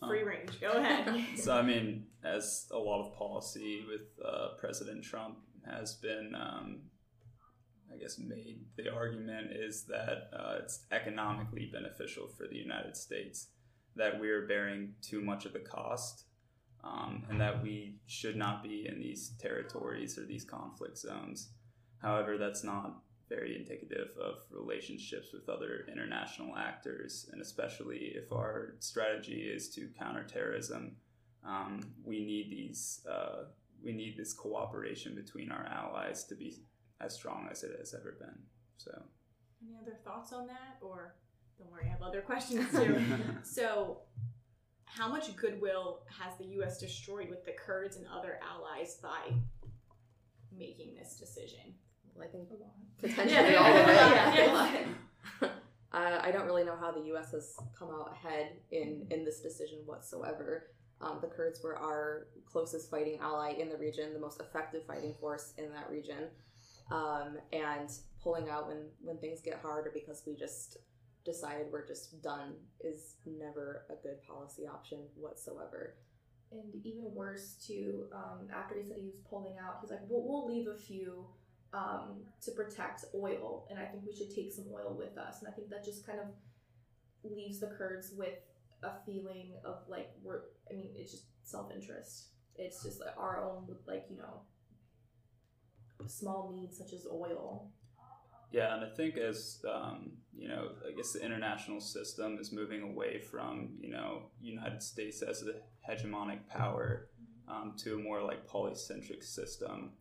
Free 0.01 0.25
range. 0.25 0.61
Go 0.61 0.73
ahead. 0.73 1.25
so, 1.39 1.57
I 1.57 1.63
mean, 1.63 2.07
as 2.23 2.67
a 2.71 2.79
lot 2.79 3.07
of 3.07 3.17
policy 3.17 3.85
with 3.89 4.03
uh, 4.25 4.49
President 4.59 5.03
Trump, 5.03 5.39
has 5.71 5.95
been, 5.95 6.35
um, 6.35 6.81
I 7.93 7.97
guess, 7.97 8.19
made. 8.19 8.61
The 8.77 8.93
argument 8.93 9.53
is 9.53 9.85
that 9.85 10.31
uh, 10.33 10.57
it's 10.63 10.81
economically 10.93 11.71
beneficial 11.73 12.29
for 12.29 12.47
the 12.47 12.57
United 12.57 12.97
States, 12.97 13.49
that 13.95 14.21
we're 14.21 14.47
bearing 14.47 14.95
too 15.03 15.21
much 15.21 15.47
of 15.47 15.53
the 15.53 15.61
cost, 15.61 16.25
um, 16.85 17.25
and 17.29 17.41
that 17.41 17.63
we 17.63 17.97
should 18.07 18.37
not 18.37 18.63
be 18.63 18.87
in 18.89 19.01
these 19.01 19.33
territories 19.41 20.19
or 20.19 20.25
these 20.25 20.45
conflict 20.45 20.99
zones. 20.99 21.51
However, 21.99 22.39
that's 22.39 22.63
not 22.63 23.03
very 23.29 23.57
indicative 23.57 24.11
of 24.23 24.35
relationships 24.51 25.33
with 25.33 25.49
other 25.49 25.87
international 25.91 26.57
actors, 26.57 27.29
and 27.33 27.43
especially 27.43 28.13
if 28.15 28.33
our 28.33 28.77
strategy 28.79 29.51
is 29.53 29.69
to 29.71 29.89
counter 29.99 30.23
terrorism, 30.23 30.97
um, 31.45 31.81
we 32.05 32.25
need 32.25 32.51
these 32.51 33.05
uh, 33.11 33.45
we 33.83 33.93
need 33.93 34.17
this 34.17 34.33
cooperation 34.33 35.15
between 35.15 35.51
our 35.51 35.67
allies 35.67 36.25
to 36.25 36.35
be 36.35 36.59
as 37.01 37.15
strong 37.15 37.49
as 37.51 37.63
it 37.63 37.77
has 37.79 37.95
ever 37.95 38.17
been. 38.19 38.39
So, 38.79 38.91
any 39.63 39.77
other 39.81 39.97
thoughts 40.05 40.33
on 40.33 40.47
that, 40.47 40.79
or 40.81 41.15
don't 41.59 41.71
worry, 41.71 41.85
I 41.87 41.91
have 41.91 42.03
other 42.03 42.21
questions 42.27 42.71
too. 42.71 43.01
so, 43.43 43.99
how 44.85 45.09
much 45.09 45.35
goodwill 45.37 46.01
has 46.21 46.37
the 46.39 46.47
U.S. 46.57 46.79
destroyed 46.79 47.29
with 47.29 47.45
the 47.45 47.53
Kurds 47.53 47.97
and 47.97 48.07
other 48.07 48.39
allies 48.43 48.99
by 49.03 49.35
making 50.57 50.95
this 50.95 51.17
decision? 51.17 51.75
Well, 52.15 52.27
I 52.27 52.31
think 52.31 52.49
potentially 52.99 53.53
yeah. 53.53 53.59
all 53.59 53.77
of 53.77 53.89
it. 53.89 53.95
yeah. 54.37 54.87
yeah. 55.43 55.49
uh, 55.93 56.21
I 56.23 56.31
don't 56.31 56.47
really 56.47 56.65
know 56.65 56.77
how 56.81 56.93
the 56.93 57.07
U.S. 57.09 57.33
has 57.33 57.55
come 57.79 57.91
out 57.91 58.13
ahead 58.13 58.53
in 58.71 59.07
in 59.11 59.25
this 59.25 59.41
decision 59.41 59.81
whatsoever. 59.85 60.69
Um, 61.01 61.19
the 61.21 61.29
Kurds 61.29 61.63
were 61.63 61.77
our 61.77 62.29
closest 62.47 62.91
fighting 62.91 63.19
ally 63.21 63.53
in 63.59 63.69
the 63.69 63.77
region, 63.77 64.13
the 64.15 64.21
most 64.21 64.41
effective 64.41 64.85
fighting 64.87 65.15
force 65.21 65.53
in 65.59 65.71
that 65.73 65.91
region. 65.91 66.29
Um, 66.91 67.39
and 67.53 67.91
pulling 68.23 68.49
out 68.49 68.69
when, 68.69 68.89
when 69.03 69.19
things 69.19 69.41
get 69.41 69.61
hard 69.61 69.87
or 69.87 69.91
because 69.91 70.23
we 70.27 70.35
just 70.35 70.79
decided 71.25 71.67
we're 71.71 71.87
just 71.87 72.23
done 72.23 72.55
is 72.81 73.17
never 73.27 73.85
a 73.91 73.95
good 74.03 74.23
policy 74.23 74.67
option 74.67 75.01
whatsoever. 75.17 75.95
And 76.53 76.63
even 76.85 77.13
worse, 77.13 77.57
too, 77.67 78.07
um, 78.15 78.47
after 78.55 78.77
he 78.77 78.87
said 78.87 78.99
he 79.01 79.07
was 79.07 79.19
pulling 79.29 79.59
out, 79.59 79.79
he's 79.81 79.91
like, 79.91 80.01
we'll, 80.09 80.23
we'll 80.23 80.47
leave 80.47 80.69
a 80.69 80.77
few 80.77 81.27
um, 81.75 82.23
to 82.43 82.53
protect 82.53 83.05
oil, 83.15 83.67
and 83.69 83.79
I 83.79 83.85
think 83.85 84.05
we 84.07 84.15
should 84.15 84.35
take 84.35 84.53
some 84.53 84.67
oil 84.73 84.95
with 84.97 85.19
us. 85.19 85.41
And 85.41 85.49
I 85.49 85.51
think 85.51 85.69
that 85.71 85.85
just 85.85 86.07
kind 86.07 86.21
of 86.21 86.27
leaves 87.29 87.59
the 87.59 87.67
Kurds 87.67 88.13
with 88.17 88.39
a 88.83 88.93
feeling 89.05 89.55
of 89.65 89.79
like, 89.89 90.11
we're, 90.23 90.43
I 90.71 90.75
mean, 90.75 90.91
it's 90.95 91.13
just 91.13 91.25
self 91.45 91.73
interest. 91.73 92.29
It's 92.57 92.83
just 92.83 93.01
like 93.01 93.17
our 93.19 93.43
own, 93.43 93.67
like, 93.87 94.07
you 94.11 94.17
know, 94.17 94.41
small 96.07 96.53
needs 96.55 96.79
such 96.79 96.93
as 96.93 97.07
oil. 97.11 97.71
Yeah, 98.53 98.75
and 98.75 98.85
I 98.85 98.89
think 98.89 99.17
as 99.17 99.63
um, 99.69 100.13
you 100.37 100.49
know, 100.49 100.71
I 100.87 100.93
guess 100.97 101.13
the 101.13 101.25
international 101.25 101.81
system 101.81 102.39
is 102.41 102.53
moving 102.53 102.83
away 102.83 103.19
from 103.19 103.71
you 103.81 103.91
know 103.91 104.31
United 104.41 104.83
States 104.83 105.23
as 105.23 105.43
a 105.43 105.91
hegemonic 105.91 106.47
power 106.49 107.09
um, 107.49 107.75
to 107.79 107.95
a 107.95 107.99
more 107.99 108.23
like 108.23 108.47
polycentric 108.49 109.23
system. 109.25 109.93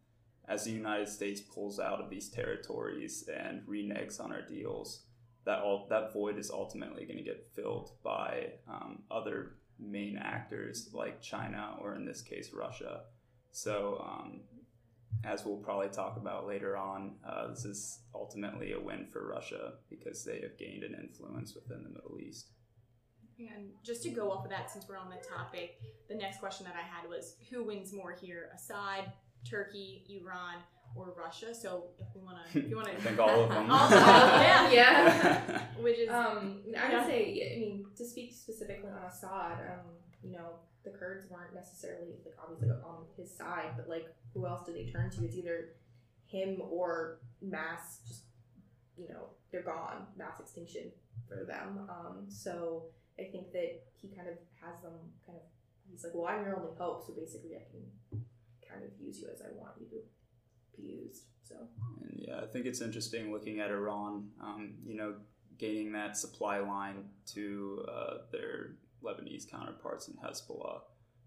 As 0.48 0.64
the 0.64 0.72
United 0.72 1.10
States 1.10 1.42
pulls 1.42 1.80
out 1.80 2.00
of 2.00 2.12
these 2.12 2.30
territories 2.30 3.28
and 3.36 3.64
reneges 3.68 4.20
on 4.20 4.32
our 4.32 4.44
deals, 4.44 5.05
that 5.46 5.60
all 5.60 5.88
that 5.90 6.12
void 6.12 6.38
is 6.38 6.50
ultimately 6.50 7.06
going 7.06 7.18
to 7.18 7.24
get 7.24 7.48
filled 7.54 7.92
by 8.04 8.48
um, 8.68 9.04
other 9.12 9.54
main 9.80 10.18
actors 10.18 10.90
like 10.94 11.22
China 11.22 11.76
or 11.82 11.96
in 11.96 12.06
this 12.06 12.22
case 12.22 12.52
Russia. 12.54 13.02
So 13.52 14.04
um, 14.08 14.42
as 15.24 15.46
we'll 15.46 15.58
probably 15.58 15.90
talk 15.90 16.18
about 16.18 16.48
later 16.48 16.76
on, 16.76 17.16
uh, 17.28 17.48
this 17.48 17.66
is 17.66 18.00
ultimately 18.14 18.74
a 18.74 18.80
win 18.80 19.06
for 19.06 19.28
Russia 19.28 19.74
because 19.90 20.24
they 20.24 20.40
have 20.42 20.58
gained 20.58 20.84
an 20.84 20.96
influence 21.00 21.56
within 21.56 21.84
the 21.84 21.90
Middle 21.90 22.20
East. 22.20 22.52
And 23.38 23.72
just 23.84 24.02
to 24.04 24.10
go 24.10 24.32
off 24.32 24.46
of 24.46 24.52
that, 24.52 24.72
since 24.72 24.88
we're 24.88 24.98
on 24.98 25.10
the 25.10 25.28
topic, 25.28 25.82
the 26.08 26.16
next 26.16 26.40
question 26.40 26.66
that 26.66 26.76
I 26.76 26.88
had 26.88 27.10
was 27.10 27.36
who 27.50 27.66
wins 27.66 27.92
more 27.92 28.14
here, 28.14 28.50
Assad, 28.56 29.12
Turkey, 29.50 30.06
Iran, 30.10 30.56
or 30.96 31.14
Russia? 31.18 31.54
So 31.54 31.86
if 32.00 32.08
we 32.16 32.22
want 32.22 32.38
to, 32.52 32.60
if 32.60 32.70
you 32.70 32.76
want 32.76 32.88
to, 32.90 32.94
I 32.98 33.00
think 33.00 33.20
all 33.20 33.44
of 33.44 33.50
them. 33.50 33.70
All 33.72 33.84
of 33.84 33.90
them, 33.90 34.00
yeah. 34.02 34.72
Yeah. 34.72 35.62
which 35.82 36.00
is 36.00 36.10
Um, 36.10 36.62
I 36.78 36.92
Yeah. 36.92 36.98
would 37.00 37.08
say, 37.08 37.54
I 37.56 37.60
mean, 37.60 37.86
to 37.96 38.06
speak 38.06 38.34
specifically 38.34 38.90
on 38.90 39.04
Assad, 39.04 39.60
um, 39.70 39.86
you 40.24 40.32
know, 40.32 40.60
the 40.84 40.92
Kurds 40.92 41.30
weren't 41.30 41.54
necessarily 41.54 42.14
like 42.24 42.36
obviously 42.42 42.70
on 42.70 43.06
his 43.18 43.36
side, 43.36 43.72
but 43.76 43.90
like 43.90 44.06
who 44.34 44.46
else 44.46 44.66
do 44.66 44.74
they 44.74 44.86
turn 44.86 45.10
to? 45.12 45.26
It's 45.26 45.36
either 45.36 45.70
him 46.28 46.62
or 46.62 47.20
mass, 47.42 48.00
just 48.08 48.24
you 48.98 49.08
know, 49.10 49.30
they're 49.52 49.64
gone, 49.64 50.06
mass 50.16 50.40
extinction 50.40 50.92
for 51.28 51.44
them. 51.46 51.90
Um, 51.90 52.26
so 52.30 52.86
I 53.20 53.24
think 53.24 53.52
that 53.52 53.84
he 54.00 54.10
kind 54.16 54.28
of 54.30 54.36
has 54.62 54.82
them 54.82 54.94
kind 55.26 55.38
of. 55.38 55.44
He's 55.92 56.04
like, 56.04 56.14
well, 56.16 56.26
I'm 56.28 56.44
your 56.46 56.56
only 56.58 56.76
hope, 56.78 57.06
so 57.06 57.14
basically, 57.14 57.56
I 57.56 57.64
can 57.70 58.22
kind 58.68 58.84
of 58.84 58.90
use 59.00 59.20
you 59.22 59.28
as 59.34 59.42
I 59.42 59.54
want 59.56 59.74
you 59.80 59.86
to 59.90 59.98
be 60.78 60.88
used. 61.06 61.24
So 61.44 61.56
And 62.02 62.20
yeah, 62.28 62.40
I 62.42 62.48
think 62.48 62.66
it's 62.66 62.82
interesting 62.82 63.32
looking 63.32 63.60
at 63.60 63.70
Iran, 63.70 64.30
um, 64.42 64.74
you 64.86 64.96
know, 64.96 65.16
gaining 65.58 65.92
that 65.94 66.18
supply 66.18 66.60
line 66.60 67.06
to 67.34 67.86
uh, 67.88 68.18
their 68.32 68.76
Lebanese 69.04 69.50
counterparts 69.50 70.08
in 70.08 70.16
Hezbollah. 70.16 70.82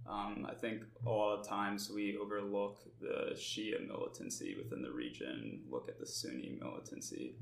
Um, 0.09 0.47
I 0.49 0.55
think 0.55 0.83
a 1.07 1.11
lot 1.11 1.38
of 1.38 1.47
times 1.47 1.90
we 1.90 2.17
overlook 2.17 2.78
the 3.00 3.35
Shia 3.35 3.87
militancy 3.87 4.57
within 4.57 4.83
the 4.83 4.90
region, 4.90 5.61
look 5.69 5.88
at 5.88 5.99
the 5.99 6.07
Sunni 6.07 6.57
militancy, 6.61 7.37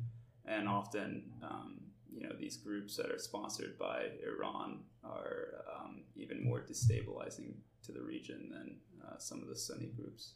and 0.46 0.68
often, 0.68 1.24
um, 1.42 1.80
you 2.12 2.22
know, 2.22 2.34
these 2.38 2.56
groups 2.56 2.96
that 2.96 3.10
are 3.10 3.18
sponsored 3.18 3.78
by 3.78 4.06
Iran 4.26 4.80
are 5.04 5.64
um, 5.76 6.02
even 6.16 6.42
more 6.42 6.60
destabilizing 6.60 7.54
to 7.84 7.92
the 7.92 8.02
region 8.02 8.48
than 8.50 8.76
uh, 9.06 9.18
some 9.18 9.42
of 9.42 9.48
the 9.48 9.56
Sunni 9.56 9.92
groups. 9.96 10.32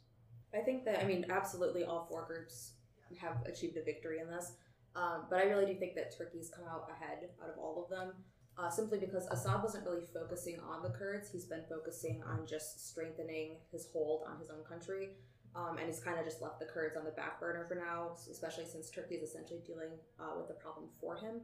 I 0.54 0.58
think 0.58 0.84
that 0.84 1.00
I 1.00 1.04
mean 1.04 1.26
absolutely 1.30 1.84
all 1.84 2.06
four 2.08 2.24
groups 2.26 2.72
have 3.20 3.44
achieved 3.46 3.76
a 3.76 3.82
victory 3.82 4.18
in 4.20 4.28
this, 4.28 4.52
um, 4.96 5.26
but 5.28 5.40
I 5.40 5.44
really 5.44 5.66
do 5.66 5.74
think 5.78 5.94
that 5.96 6.16
Turkey's 6.16 6.50
come 6.50 6.64
out 6.68 6.88
ahead 6.90 7.28
out 7.42 7.50
of 7.50 7.58
all 7.58 7.82
of 7.82 7.90
them. 7.90 8.12
Uh, 8.58 8.68
simply 8.68 8.98
because 8.98 9.26
Assad 9.28 9.62
wasn't 9.62 9.84
really 9.86 10.04
focusing 10.12 10.60
on 10.60 10.82
the 10.82 10.90
Kurds, 10.90 11.30
he's 11.30 11.46
been 11.46 11.62
focusing 11.68 12.22
on 12.24 12.46
just 12.46 12.90
strengthening 12.90 13.56
his 13.72 13.88
hold 13.90 14.24
on 14.28 14.38
his 14.38 14.50
own 14.50 14.62
country, 14.68 15.10
um, 15.54 15.78
and 15.78 15.86
he's 15.86 16.00
kind 16.00 16.18
of 16.18 16.26
just 16.26 16.42
left 16.42 16.58
the 16.58 16.66
Kurds 16.66 16.96
on 16.96 17.04
the 17.04 17.12
back 17.12 17.40
burner 17.40 17.64
for 17.66 17.76
now, 17.76 18.10
especially 18.30 18.66
since 18.66 18.90
Turkey 18.90 19.14
is 19.14 19.30
essentially 19.30 19.60
dealing 19.66 19.92
uh, 20.18 20.36
with 20.36 20.48
the 20.48 20.54
problem 20.54 20.86
for 21.00 21.16
him. 21.16 21.40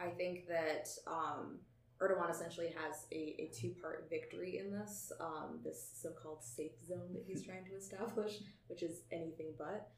I 0.00 0.08
think 0.08 0.48
that 0.48 0.88
um, 1.06 1.58
Erdogan 2.00 2.30
essentially 2.30 2.74
has 2.76 3.06
a, 3.10 3.36
a 3.38 3.50
two 3.54 3.74
part 3.80 4.06
victory 4.10 4.58
in 4.58 4.70
this, 4.70 5.12
um, 5.20 5.60
this 5.64 5.92
so 5.94 6.10
called 6.10 6.42
safe 6.42 6.72
zone 6.86 7.12
that 7.12 7.24
he's 7.26 7.42
trying 7.46 7.64
to 7.64 7.74
establish, 7.74 8.40
which 8.68 8.82
is 8.82 9.02
anything 9.12 9.54
but. 9.58 9.88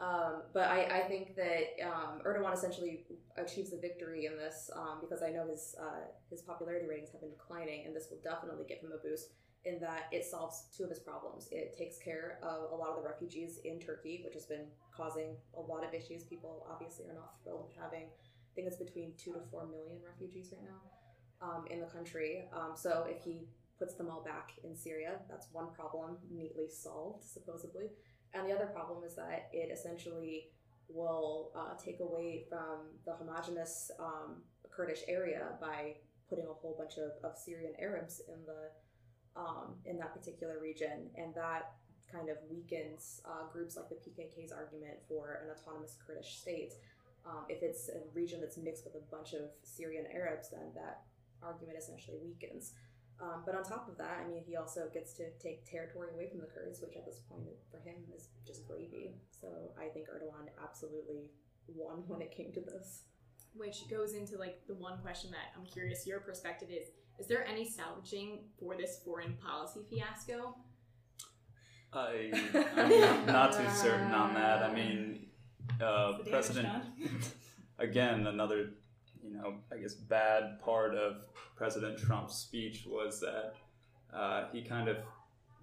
Um, 0.00 0.42
but 0.52 0.68
I, 0.68 1.00
I 1.00 1.08
think 1.08 1.34
that 1.34 1.84
um, 1.84 2.20
Erdogan 2.24 2.54
essentially 2.54 3.04
achieves 3.36 3.72
a 3.72 3.78
victory 3.78 4.26
in 4.26 4.36
this 4.36 4.70
um, 4.76 4.98
because 5.00 5.22
I 5.22 5.30
know 5.30 5.46
his 5.48 5.74
uh, 5.80 6.06
his 6.30 6.42
popularity 6.42 6.86
ratings 6.86 7.10
have 7.10 7.20
been 7.20 7.30
declining, 7.30 7.84
and 7.86 7.94
this 7.94 8.06
will 8.10 8.22
definitely 8.22 8.64
give 8.68 8.78
him 8.78 8.92
a 8.92 9.02
boost 9.02 9.32
in 9.64 9.80
that 9.80 10.06
it 10.12 10.24
solves 10.24 10.66
two 10.76 10.84
of 10.84 10.90
his 10.90 11.00
problems. 11.00 11.48
It 11.50 11.76
takes 11.76 11.98
care 11.98 12.38
of 12.42 12.70
a 12.70 12.76
lot 12.76 12.90
of 12.90 13.02
the 13.02 13.08
refugees 13.08 13.58
in 13.64 13.80
Turkey, 13.80 14.22
which 14.24 14.34
has 14.34 14.46
been 14.46 14.66
causing 14.96 15.34
a 15.56 15.60
lot 15.60 15.84
of 15.84 15.92
issues. 15.92 16.22
People 16.22 16.64
obviously 16.70 17.06
are 17.06 17.14
not 17.14 17.34
thrilled 17.42 17.66
with 17.66 17.76
having, 17.76 18.06
I 18.06 18.52
think 18.54 18.68
it's 18.68 18.76
between 18.76 19.14
two 19.18 19.32
to 19.32 19.40
four 19.50 19.66
million 19.66 19.98
refugees 20.06 20.52
right 20.52 20.62
now 20.62 20.78
um, 21.40 21.64
in 21.70 21.80
the 21.80 21.86
country. 21.86 22.44
Um, 22.52 22.72
so 22.74 23.06
if 23.08 23.22
he 23.22 23.48
puts 23.78 23.94
them 23.94 24.08
all 24.10 24.22
back 24.22 24.52
in 24.64 24.76
Syria, 24.76 25.20
that's 25.30 25.48
one 25.52 25.68
problem 25.74 26.16
neatly 26.30 26.68
solved, 26.68 27.24
supposedly. 27.24 27.90
And 28.34 28.48
the 28.48 28.54
other 28.54 28.66
problem 28.66 29.04
is 29.04 29.14
that 29.16 29.48
it 29.52 29.70
essentially 29.72 30.48
will 30.88 31.52
uh, 31.56 31.74
take 31.82 32.00
away 32.00 32.44
from 32.48 32.88
the 33.04 33.12
homogenous 33.12 33.90
um, 34.00 34.42
Kurdish 34.70 35.02
area 35.08 35.50
by 35.60 35.94
putting 36.28 36.44
a 36.44 36.52
whole 36.52 36.76
bunch 36.78 36.98
of, 36.98 37.12
of 37.24 37.36
Syrian 37.36 37.72
Arabs 37.80 38.20
in 38.28 38.44
the 38.46 38.70
um, 39.38 39.76
in 39.84 39.96
that 39.98 40.14
particular 40.14 40.58
region, 40.60 41.10
and 41.16 41.32
that 41.34 41.74
kind 42.10 42.28
of 42.28 42.36
weakens 42.50 43.20
uh, 43.24 43.46
groups 43.52 43.76
like 43.76 43.88
the 43.88 43.94
PKK's 43.94 44.50
argument 44.50 44.94
for 45.06 45.40
an 45.44 45.50
autonomous 45.50 45.96
Kurdish 46.04 46.38
state. 46.38 46.72
Um, 47.26 47.44
if 47.48 47.62
it's 47.62 47.88
a 47.88 48.00
region 48.14 48.40
that's 48.40 48.56
mixed 48.56 48.84
with 48.84 48.94
a 48.94 49.04
bunch 49.14 49.34
of 49.34 49.50
Syrian 49.62 50.06
Arabs, 50.12 50.50
then 50.50 50.72
that 50.74 51.02
argument 51.42 51.78
essentially 51.78 52.18
weakens. 52.22 52.74
Um, 53.20 53.42
but 53.44 53.56
on 53.56 53.64
top 53.64 53.88
of 53.88 53.98
that, 53.98 54.22
I 54.24 54.28
mean, 54.28 54.42
he 54.46 54.54
also 54.54 54.88
gets 54.94 55.12
to 55.14 55.30
take 55.42 55.66
territory 55.66 56.08
away 56.14 56.28
from 56.30 56.38
the 56.38 56.46
Kurds, 56.46 56.80
which 56.80 56.94
at 56.94 57.04
this 57.04 57.18
point 57.28 57.50
for 57.70 57.78
him 57.78 57.96
is 58.14 58.28
just 58.46 58.66
gravy. 58.68 59.16
So 59.30 59.48
I 59.76 59.88
think 59.88 60.06
Erdogan 60.06 60.46
absolutely 60.62 61.30
won 61.66 62.04
when 62.06 62.22
it 62.22 62.30
came 62.30 62.52
to 62.52 62.60
this. 62.60 63.02
which 63.54 63.88
goes 63.90 64.14
into 64.14 64.38
like 64.38 64.60
the 64.68 64.74
one 64.74 64.98
question 64.98 65.30
that 65.32 65.50
I'm 65.58 65.66
curious 65.66 66.06
your 66.06 66.20
perspective 66.20 66.68
is 66.70 66.88
is 67.18 67.26
there 67.26 67.44
any 67.46 67.68
salvaging 67.68 68.44
for 68.60 68.76
this 68.76 69.00
foreign 69.04 69.34
policy 69.34 69.80
fiasco? 69.90 70.54
I, 71.92 72.30
I'm 72.76 73.00
not, 73.00 73.26
not 73.26 73.52
too 73.52 73.68
certain 73.74 74.12
on 74.12 74.34
that. 74.34 74.62
I 74.62 74.72
mean, 74.72 75.26
uh, 75.82 76.18
President, 76.30 76.84
again, 77.78 78.26
another, 78.26 78.58
you 78.58 78.70
know, 79.38 79.54
I 79.72 79.76
guess 79.76 79.94
bad 79.94 80.60
part 80.60 80.94
of 80.94 81.16
President 81.56 81.98
Trump's 81.98 82.34
speech 82.34 82.84
was 82.86 83.20
that 83.20 83.54
uh, 84.14 84.44
he 84.52 84.62
kind 84.62 84.88
of 84.88 84.98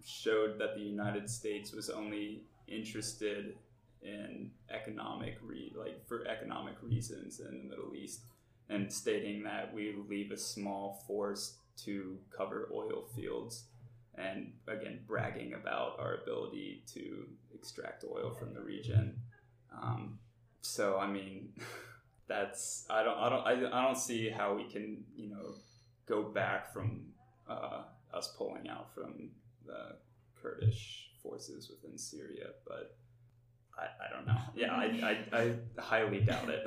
showed 0.05 0.59
that 0.59 0.75
the 0.75 0.81
United 0.81 1.29
States 1.29 1.71
was 1.71 1.89
only 1.89 2.43
interested 2.67 3.55
in 4.01 4.51
economic 4.69 5.37
re 5.41 5.73
like 5.75 6.05
for 6.07 6.27
economic 6.27 6.75
reasons 6.81 7.39
in 7.39 7.57
the 7.57 7.69
Middle 7.69 7.95
East, 7.95 8.21
and 8.69 8.91
stating 8.91 9.43
that 9.43 9.73
we 9.73 9.95
leave 10.07 10.31
a 10.31 10.37
small 10.37 11.03
force 11.07 11.57
to 11.77 12.17
cover 12.35 12.69
oil 12.73 13.05
fields 13.15 13.65
and 14.17 14.53
again 14.67 14.99
bragging 15.07 15.53
about 15.53 15.99
our 15.99 16.19
ability 16.21 16.83
to 16.93 17.25
extract 17.53 18.05
oil 18.05 18.31
from 18.31 18.53
the 18.53 18.61
region. 18.61 19.19
Um, 19.73 20.19
so 20.61 20.97
I 20.97 21.07
mean, 21.07 21.49
that's 22.27 22.85
I 22.89 23.03
don't 23.03 23.17
I 23.17 23.29
don't 23.29 23.47
I, 23.47 23.79
I 23.79 23.83
don't 23.83 23.97
see 23.97 24.29
how 24.29 24.55
we 24.55 24.65
can 24.65 25.03
you 25.15 25.29
know 25.29 25.55
go 26.07 26.23
back 26.23 26.73
from 26.73 27.05
uh, 27.49 27.83
us 28.13 28.33
pulling 28.37 28.69
out 28.69 28.93
from 28.93 29.29
the 29.65 29.95
Kurdish 30.41 31.11
forces 31.21 31.69
within 31.69 31.97
Syria, 31.97 32.47
but. 32.67 32.95
I, 33.77 34.05
I 34.05 34.15
don't 34.15 34.25
know. 34.25 34.39
Yeah, 34.55 34.71
I, 34.71 35.17
I, 35.33 35.37
I 35.37 35.81
highly 35.81 36.21
doubt 36.21 36.47
it. 36.47 36.65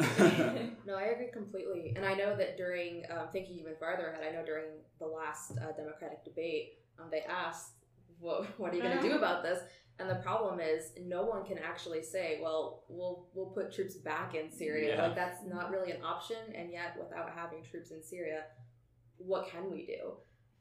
No, 0.86 0.94
I 0.94 1.04
agree 1.04 1.30
completely. 1.32 1.94
And 1.96 2.04
I 2.04 2.12
know 2.12 2.36
that 2.36 2.58
during, 2.58 3.04
um, 3.10 3.28
thinking 3.32 3.58
even 3.58 3.72
farther 3.80 4.08
ahead, 4.08 4.24
I 4.28 4.36
know 4.36 4.44
during 4.44 4.66
the 4.98 5.06
last 5.06 5.52
uh, 5.52 5.72
Democratic 5.74 6.22
debate, 6.22 6.80
um, 6.98 7.06
they 7.10 7.22
asked 7.22 7.72
what, 8.20 8.46
what 8.58 8.72
are 8.72 8.76
you 8.76 8.82
going 8.82 8.96
to 8.96 9.02
do 9.02 9.16
about 9.16 9.42
this? 9.42 9.60
And 10.00 10.08
the 10.08 10.16
problem 10.16 10.60
is, 10.60 10.92
no 11.00 11.24
one 11.24 11.44
can 11.44 11.58
actually 11.58 12.04
say, 12.04 12.38
well, 12.40 12.84
we'll 12.88 13.26
we'll 13.34 13.46
put 13.46 13.72
troops 13.72 13.96
back 13.96 14.36
in 14.36 14.50
Syria. 14.50 14.94
Yeah. 14.94 15.02
Like 15.02 15.16
that's 15.16 15.44
not 15.44 15.72
really 15.72 15.90
an 15.90 16.04
option. 16.04 16.36
And 16.54 16.70
yet, 16.70 16.96
without 16.96 17.32
having 17.34 17.64
troops 17.64 17.90
in 17.90 18.00
Syria, 18.00 18.44
what 19.16 19.50
can 19.50 19.72
we 19.72 19.86
do? 19.86 20.12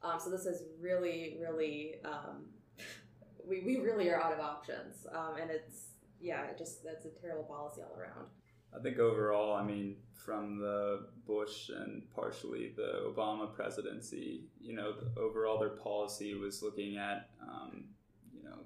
Um, 0.02 0.20
so 0.20 0.32
this 0.32 0.46
is 0.48 0.64
really, 0.82 1.38
really, 1.40 1.96
um, 2.04 2.48
we 3.48 3.62
we 3.64 3.78
really 3.78 4.10
are 4.10 4.20
out 4.20 4.34
of 4.34 4.40
options. 4.40 5.06
Um, 5.14 5.36
and 5.40 5.52
it's 5.52 5.90
yeah, 6.20 6.46
it 6.46 6.58
just 6.58 6.84
that's 6.84 7.06
a 7.06 7.22
terrible 7.22 7.44
policy 7.44 7.82
all 7.82 7.96
around. 7.96 8.28
I 8.76 8.82
think 8.82 9.00
overall, 9.00 9.56
I 9.56 9.64
mean, 9.64 9.98
from 10.14 10.60
the 10.60 11.08
Bush 11.26 11.70
and 11.70 12.04
partially 12.14 12.74
the 12.76 13.10
Obama 13.10 13.54
presidency, 13.54 14.46
you 14.60 14.76
know, 14.76 14.94
the, 14.94 15.20
overall 15.20 15.60
their 15.60 15.70
policy 15.70 16.36
was 16.36 16.62
looking 16.62 16.98
at, 16.98 17.30
um, 17.42 17.86
you 18.34 18.44
know, 18.44 18.60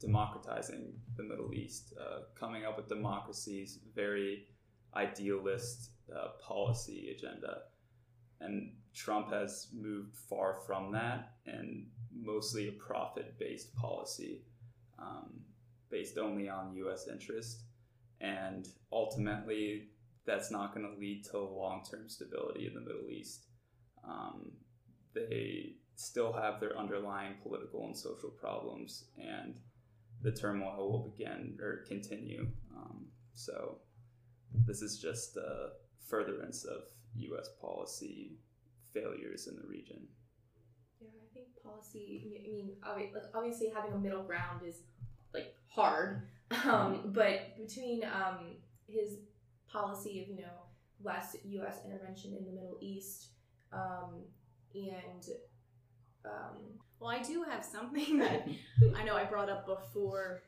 democratizing 0.00 0.92
the 1.16 1.24
Middle 1.24 1.52
East, 1.52 1.94
uh, 2.00 2.20
coming 2.38 2.64
up 2.64 2.76
with 2.76 2.88
democracy's 2.88 3.80
very 3.94 4.46
idealist 4.94 5.90
uh, 6.14 6.28
policy 6.40 7.14
agenda. 7.16 7.62
And 8.40 8.72
Trump 8.94 9.32
has 9.32 9.68
moved 9.74 10.16
far 10.16 10.60
from 10.66 10.92
that 10.92 11.32
and 11.46 11.86
mostly 12.14 12.68
a 12.68 12.72
profit 12.72 13.38
based 13.38 13.74
policy 13.74 14.42
um, 14.98 15.40
based 15.90 16.18
only 16.18 16.48
on 16.48 16.74
US 16.76 17.08
interest. 17.08 17.62
And 18.20 18.66
ultimately, 18.92 19.88
that's 20.26 20.50
not 20.50 20.74
going 20.74 20.86
to 20.86 20.98
lead 20.98 21.24
to 21.30 21.38
long 21.38 21.84
term 21.88 22.08
stability 22.08 22.66
in 22.66 22.74
the 22.74 22.80
Middle 22.80 23.10
East. 23.10 23.46
Um, 24.06 24.52
they 25.14 25.74
still 25.96 26.32
have 26.32 26.60
their 26.60 26.76
underlying 26.78 27.34
political 27.42 27.84
and 27.86 27.96
social 27.96 28.30
problems, 28.30 29.04
and 29.18 29.54
the 30.22 30.32
turmoil 30.32 30.90
will 30.90 31.14
begin 31.16 31.58
or 31.60 31.84
continue. 31.88 32.48
Um, 32.76 33.06
so, 33.34 33.78
this 34.66 34.82
is 34.82 34.98
just 34.98 35.36
a 35.36 35.70
furtherance 36.08 36.64
of 36.64 36.82
U.S. 37.16 37.48
policy 37.60 38.38
failures 38.92 39.46
in 39.46 39.56
the 39.56 39.66
region. 39.68 40.06
Yeah, 41.00 41.08
I 41.08 41.34
think 41.34 41.46
policy. 41.62 42.40
I 42.82 42.96
mean, 42.96 43.12
obviously 43.34 43.70
having 43.74 43.92
a 43.92 43.98
middle 43.98 44.22
ground 44.22 44.62
is 44.66 44.82
like 45.34 45.54
hard, 45.68 46.28
um, 46.64 47.00
but 47.06 47.56
between 47.56 48.04
um, 48.04 48.56
his 48.86 49.18
policy 49.70 50.22
of 50.22 50.28
you 50.28 50.42
know 50.42 50.64
less 51.02 51.36
U.S. 51.44 51.78
intervention 51.84 52.34
in 52.38 52.44
the 52.44 52.52
Middle 52.52 52.76
East 52.80 53.28
um, 53.72 54.22
and 54.74 55.24
um, 56.24 56.56
Well, 57.00 57.10
I 57.10 57.22
do 57.22 57.42
have 57.42 57.64
something 57.64 58.18
that 58.18 58.48
I 58.96 59.04
know 59.04 59.16
I 59.16 59.24
brought 59.24 59.48
up 59.48 59.66
before, 59.66 60.42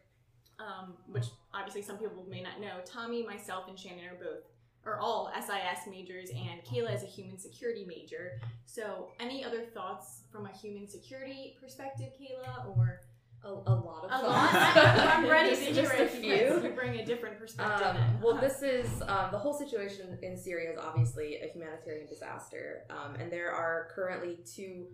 um, 0.59 0.95
which 1.07 1.27
obviously 1.55 1.83
some 1.83 1.99
people 1.99 2.27
may 2.29 2.43
not 2.43 2.61
know. 2.61 2.81
Tommy, 2.85 3.25
myself, 3.25 3.69
and 3.69 3.79
Shannon 3.79 4.05
are 4.07 4.19
both, 4.23 4.45
are 4.85 4.99
all 4.99 5.33
SIS 5.39 5.89
majors, 5.89 6.31
and 6.31 6.63
Kayla 6.65 6.95
is 6.95 7.03
a 7.03 7.07
human 7.07 7.39
security 7.39 7.85
major. 7.87 8.41
So, 8.65 9.09
any 9.21 9.45
other 9.45 9.63
thoughts 9.63 10.23
from 10.31 10.47
a 10.47 10.53
human 10.53 10.89
security 10.89 11.57
perspective, 11.61 12.09
Kayla, 12.21 12.77
or 12.77 13.01
A, 13.43 13.49
a 13.49 13.53
lot 13.53 14.05
of 14.05 14.11
a 14.11 14.27
lot? 14.27 14.51
I'm 14.55 15.27
ready 15.27 15.51
just, 15.57 15.63
to 15.63 15.75
just 15.75 15.93
hear 15.93 16.05
a 16.05 16.09
few. 16.09 16.63
You 16.63 16.73
bring 16.75 17.01
a 17.01 17.07
different 17.07 17.39
perspective. 17.39 17.87
Um, 17.87 18.21
well, 18.23 18.39
this 18.39 18.63
is 18.63 19.03
um, 19.03 19.31
the 19.33 19.39
whole 19.39 19.55
situation 19.55 20.19
in 20.23 20.37
Syria 20.37 20.73
is 20.73 20.79
obviously 20.79 21.37
a 21.43 21.49
humanitarian 21.49 22.07
disaster, 22.07 22.83
um, 22.91 23.15
and 23.19 23.33
there 23.33 23.51
are 23.51 23.89
currently 23.95 24.39
two 24.45 24.89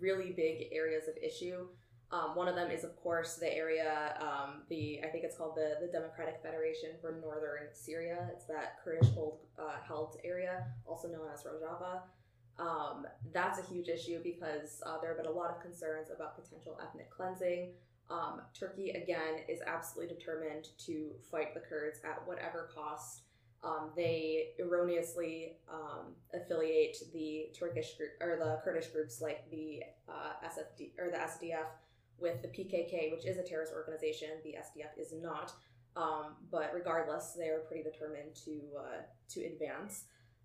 really 0.00 0.32
big 0.32 0.72
areas 0.72 1.04
of 1.06 1.14
issue. 1.22 1.68
Um, 2.10 2.34
one 2.34 2.48
of 2.48 2.56
them 2.56 2.70
is, 2.70 2.84
of 2.84 2.94
course, 2.96 3.36
the 3.36 3.50
area, 3.54 4.14
um, 4.20 4.62
the 4.68 5.00
I 5.02 5.06
think 5.06 5.24
it's 5.24 5.36
called 5.36 5.56
the 5.56 5.76
the 5.80 5.90
Democratic 5.90 6.40
Federation 6.42 6.90
for 7.00 7.20
Northern 7.22 7.72
Syria. 7.72 8.28
It's 8.32 8.46
that 8.46 8.82
Kurdish 8.84 9.08
hold, 9.14 9.38
uh, 9.58 9.78
held 9.86 10.16
area, 10.24 10.66
also 10.84 11.08
known 11.08 11.28
as 11.32 11.44
Rojava. 11.44 12.02
Um, 12.58 13.06
that's 13.32 13.58
a 13.58 13.62
huge 13.62 13.88
issue 13.88 14.20
because 14.22 14.82
uh, 14.84 15.00
there 15.00 15.14
have 15.14 15.22
been 15.22 15.32
a 15.32 15.34
lot 15.34 15.50
of 15.50 15.62
concerns 15.62 16.08
about 16.14 16.36
potential 16.42 16.78
ethnic 16.82 17.10
cleansing. 17.10 17.72
Um, 18.12 18.42
Turkey, 18.52 18.90
again, 18.90 19.40
is 19.48 19.60
absolutely 19.66 20.14
determined 20.14 20.68
to 20.86 21.12
fight 21.30 21.54
the 21.54 21.60
Kurds 21.60 22.00
at 22.04 22.26
whatever 22.26 22.68
cost. 22.74 23.22
Um, 23.64 23.90
they 23.96 24.48
erroneously 24.58 25.56
um, 25.72 26.14
affiliate 26.34 26.96
the 27.12 27.46
Turkish 27.58 27.94
group 27.96 28.10
or 28.20 28.36
the 28.36 28.60
Kurdish 28.64 28.88
groups 28.88 29.20
like 29.20 29.48
the 29.50 29.82
uh, 30.08 30.32
SFD 30.44 30.90
or 30.98 31.10
the 31.10 31.16
SDF 31.16 31.70
with 32.18 32.42
the 32.42 32.48
PKK, 32.48 33.12
which 33.12 33.24
is 33.24 33.38
a 33.38 33.42
terrorist 33.42 33.72
organization. 33.72 34.28
The 34.44 34.56
SDF 34.58 35.00
is 35.00 35.14
not, 35.22 35.52
um, 35.96 36.34
but 36.50 36.72
regardless, 36.74 37.34
they 37.38 37.48
are 37.48 37.60
pretty 37.60 37.84
determined 37.84 38.34
to 38.44 38.60
uh, 38.78 39.02
to 39.30 39.44
advance. 39.44 40.04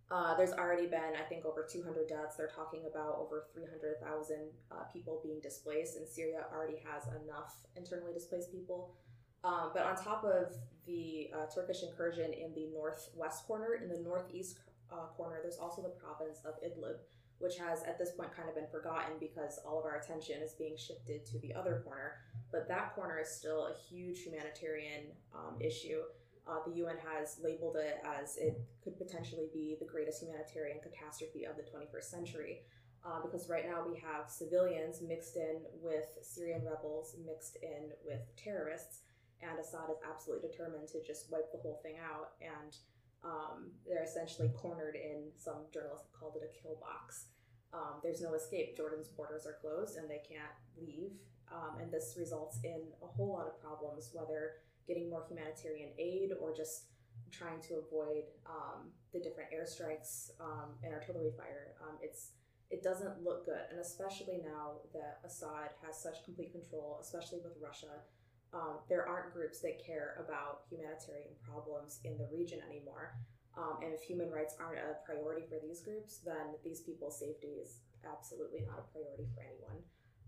Uh, 0.10 0.36
there's 0.38 0.54
already 0.54 0.88
been, 0.88 1.20
I 1.20 1.24
think, 1.28 1.46
over 1.46 1.67
200 1.70 2.08
deaths. 2.08 2.38
They're 2.38 2.48
talking 2.48 2.84
about 2.89 3.17
over 3.20 3.48
300,000 3.54 4.38
uh, 4.72 4.76
people 4.93 5.20
being 5.22 5.41
displaced, 5.41 5.98
and 5.98 6.08
Syria 6.08 6.46
already 6.54 6.78
has 6.89 7.04
enough 7.24 7.56
internally 7.76 8.13
displaced 8.13 8.52
people. 8.52 8.96
Um, 9.43 9.72
but 9.74 9.84
on 9.84 9.96
top 9.96 10.24
of 10.24 10.56
the 10.86 11.30
uh, 11.36 11.46
Turkish 11.54 11.84
incursion 11.84 12.32
in 12.34 12.54
the 12.54 12.67
northwest 12.74 13.46
corner, 13.46 13.76
in 13.82 13.89
the 13.89 14.00
northeast 14.00 14.60
uh, 14.91 15.08
corner, 15.17 15.39
there's 15.41 15.58
also 15.58 15.82
the 15.82 15.89
province 15.89 16.39
of 16.46 16.56
Idlib, 16.63 17.00
which 17.39 17.58
has 17.58 17.84
at 17.84 18.00
this 18.00 18.12
point 18.12 18.36
kind 18.36 18.48
of 18.48 18.56
been 18.56 18.67
forgotten 18.72 19.15
because 19.20 19.60
all 19.65 19.78
of 19.78 19.86
our 19.86 19.98
attention 19.98 20.41
is 20.41 20.54
being 20.54 20.78
shifted 20.78 21.26
to 21.26 21.39
the 21.39 21.54
other 21.54 21.82
corner. 21.86 22.15
But 22.52 22.67
that 22.70 22.96
corner 22.96 23.20
is 23.20 23.30
still 23.30 23.67
a 23.67 23.76
huge 23.89 24.24
humanitarian 24.24 25.12
um, 25.36 25.62
issue. 25.62 26.00
Uh, 26.48 26.60
the 26.66 26.76
UN 26.78 26.96
has 27.04 27.38
labeled 27.44 27.76
it 27.76 28.00
as 28.06 28.38
it 28.38 28.60
could 28.84 28.98
potentially 28.98 29.48
be 29.54 29.76
the 29.80 29.86
greatest 29.86 30.22
humanitarian 30.22 30.80
catastrophe 30.80 31.44
of 31.44 31.58
the 31.58 31.64
21st 31.64 32.10
century. 32.10 32.62
Uh, 33.06 33.22
because 33.22 33.48
right 33.50 33.66
now 33.66 33.84
we 33.88 34.00
have 34.00 34.30
civilians 34.30 35.02
mixed 35.02 35.36
in 35.36 35.62
with 35.82 36.18
Syrian 36.22 36.62
rebels, 36.66 37.16
mixed 37.26 37.58
in 37.62 37.92
with 38.04 38.20
terrorists, 38.36 39.02
and 39.42 39.60
Assad 39.60 39.90
is 39.90 39.98
absolutely 40.04 40.50
determined 40.50 40.88
to 40.90 41.04
just 41.04 41.32
wipe 41.32 41.52
the 41.52 41.60
whole 41.60 41.80
thing 41.84 41.96
out. 42.04 42.36
And 42.42 42.76
um, 43.24 43.72
they're 43.86 44.04
essentially 44.04 44.50
cornered 44.58 44.96
in 44.96 45.32
some 45.38 45.68
journalists 45.74 46.08
have 46.08 46.20
called 46.20 46.38
it 46.42 46.48
a 46.48 46.52
kill 46.62 46.76
box. 46.82 47.28
Um, 47.74 48.00
there's 48.02 48.22
no 48.22 48.34
escape. 48.34 48.76
Jordan's 48.76 49.08
borders 49.08 49.46
are 49.46 49.58
closed 49.62 49.98
and 49.98 50.10
they 50.10 50.22
can't 50.28 50.56
leave. 50.80 51.12
Um, 51.52 51.80
and 51.80 51.92
this 51.92 52.16
results 52.20 52.60
in 52.64 52.82
a 53.02 53.08
whole 53.08 53.34
lot 53.34 53.48
of 53.48 53.62
problems, 53.62 54.10
whether 54.14 54.64
getting 54.88 55.10
more 55.10 55.26
humanitarian 55.28 55.89
aid 56.00 56.32
or 56.39 56.56
just 56.56 56.86
trying 57.32 57.60
to 57.62 57.84
avoid 57.86 58.23
um, 58.45 58.89
the 59.13 59.19
different 59.19 59.50
airstrikes 59.52 60.32
um, 60.39 60.76
and 60.84 60.93
artillery 60.93 61.32
fire. 61.36 61.76
Um, 61.82 61.97
it's 62.02 62.32
it 62.69 62.84
doesn't 62.84 63.23
look 63.23 63.45
good, 63.45 63.63
and 63.71 63.80
especially 63.80 64.43
now 64.43 64.84
that 64.91 65.23
Assad 65.23 65.71
has 65.86 65.95
such 65.95 66.26
complete 66.26 66.52
control, 66.52 67.00
especially 67.02 67.39
with 67.39 67.56
Russia. 67.63 68.04
Um, 68.54 68.84
there 68.89 69.08
aren't 69.08 69.32
groups 69.32 69.62
that 69.62 69.80
care 69.80 70.19
about 70.19 70.67
humanitarian 70.69 71.32
problems 71.47 72.00
in 72.04 72.17
the 72.17 72.28
region 72.28 72.60
anymore. 72.67 73.15
Um, 73.56 73.80
and 73.84 73.93
if 73.93 74.04
human 74.04 74.30
rights 74.30 74.56
aren't 74.60 74.80
a 74.80 75.00
priority 75.06 75.47
for 75.47 75.60
these 75.63 75.80
groups, 75.80 76.19
then 76.23 76.60
these 76.63 76.82
people's 76.82 77.17
safety 77.19 77.56
is 77.56 77.80
absolutely 78.04 78.67
not 78.67 78.84
a 78.84 78.88
priority 78.91 79.28
for 79.34 79.41
anyone 79.47 79.80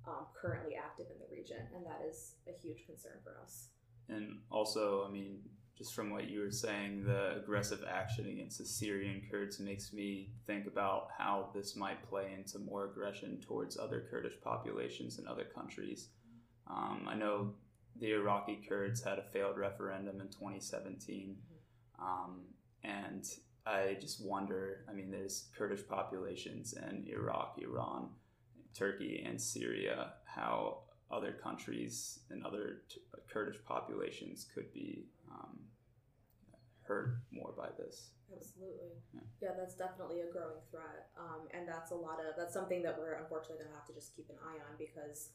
um, 0.08 0.26
currently 0.34 0.76
active 0.76 1.06
in 1.12 1.20
the 1.20 1.30
region, 1.30 1.60
and 1.76 1.86
that 1.86 2.02
is 2.08 2.36
a 2.48 2.56
huge 2.56 2.86
concern 2.86 3.20
for 3.24 3.38
us. 3.44 3.70
And 4.10 4.40
also, 4.50 5.06
I 5.08 5.12
mean, 5.12 5.40
just 5.80 5.94
from 5.94 6.10
what 6.10 6.30
you 6.30 6.42
were 6.42 6.52
saying, 6.52 7.06
the 7.06 7.38
aggressive 7.38 7.86
action 7.90 8.28
against 8.28 8.58
the 8.58 8.66
Syrian 8.66 9.22
Kurds 9.32 9.60
makes 9.62 9.94
me 9.94 10.30
think 10.46 10.68
about 10.68 11.08
how 11.18 11.50
this 11.54 11.76
might 11.78 12.08
play 12.10 12.34
into 12.38 12.60
more 12.60 12.86
aggression 12.86 13.40
towards 13.40 13.78
other 13.78 14.06
Kurdish 14.12 14.36
populations 14.44 15.20
in 15.20 15.28
other 15.28 15.46
countries. 15.46 16.10
Um, 16.70 17.08
I 17.08 17.16
know 17.16 17.54
the 17.98 18.12
Iraqi 18.12 18.60
Kurds 18.68 19.02
had 19.02 19.20
a 19.20 19.24
failed 19.24 19.58
referendum 19.58 20.20
in 20.20 20.28
2017, 20.28 21.38
um, 21.98 22.42
and 22.84 23.26
I 23.66 23.98
just 24.02 24.26
wonder. 24.26 24.86
I 24.90 24.94
mean, 24.94 25.10
there's 25.10 25.50
Kurdish 25.58 25.88
populations 25.88 26.74
in 26.74 27.06
Iraq, 27.08 27.58
Iran, 27.62 28.10
Turkey, 28.74 29.24
and 29.26 29.42
Syria. 29.42 30.14
How 30.26 30.80
other 31.12 31.34
countries 31.34 32.20
and 32.30 32.46
other 32.46 32.82
t- 32.90 33.02
Kurdish 33.32 33.58
populations 33.66 34.46
could 34.54 34.72
be 34.74 35.06
um, 35.32 35.60
hurt 36.84 37.18
more 37.32 37.54
by 37.58 37.70
this. 37.78 38.10
Absolutely. 38.36 38.94
Yeah. 39.14 39.22
Yeah, 39.42 39.54
that's 39.58 39.74
definitely 39.74 40.22
a 40.22 40.32
growing 40.32 40.62
threat. 40.70 41.10
Um, 41.18 41.50
and 41.54 41.68
that's 41.68 41.92
a 41.92 41.96
lot 41.96 42.20
of, 42.22 42.38
that's 42.38 42.54
something 42.54 42.84
that 42.84 42.98
we're 42.98 43.18
unfortunately 43.18 43.58
going 43.58 43.74
to 43.74 43.78
have 43.78 43.88
to 43.88 43.94
just 43.94 44.16
keep 44.16 44.30
an 44.30 44.38
eye 44.46 44.62
on 44.62 44.78
because 44.78 45.34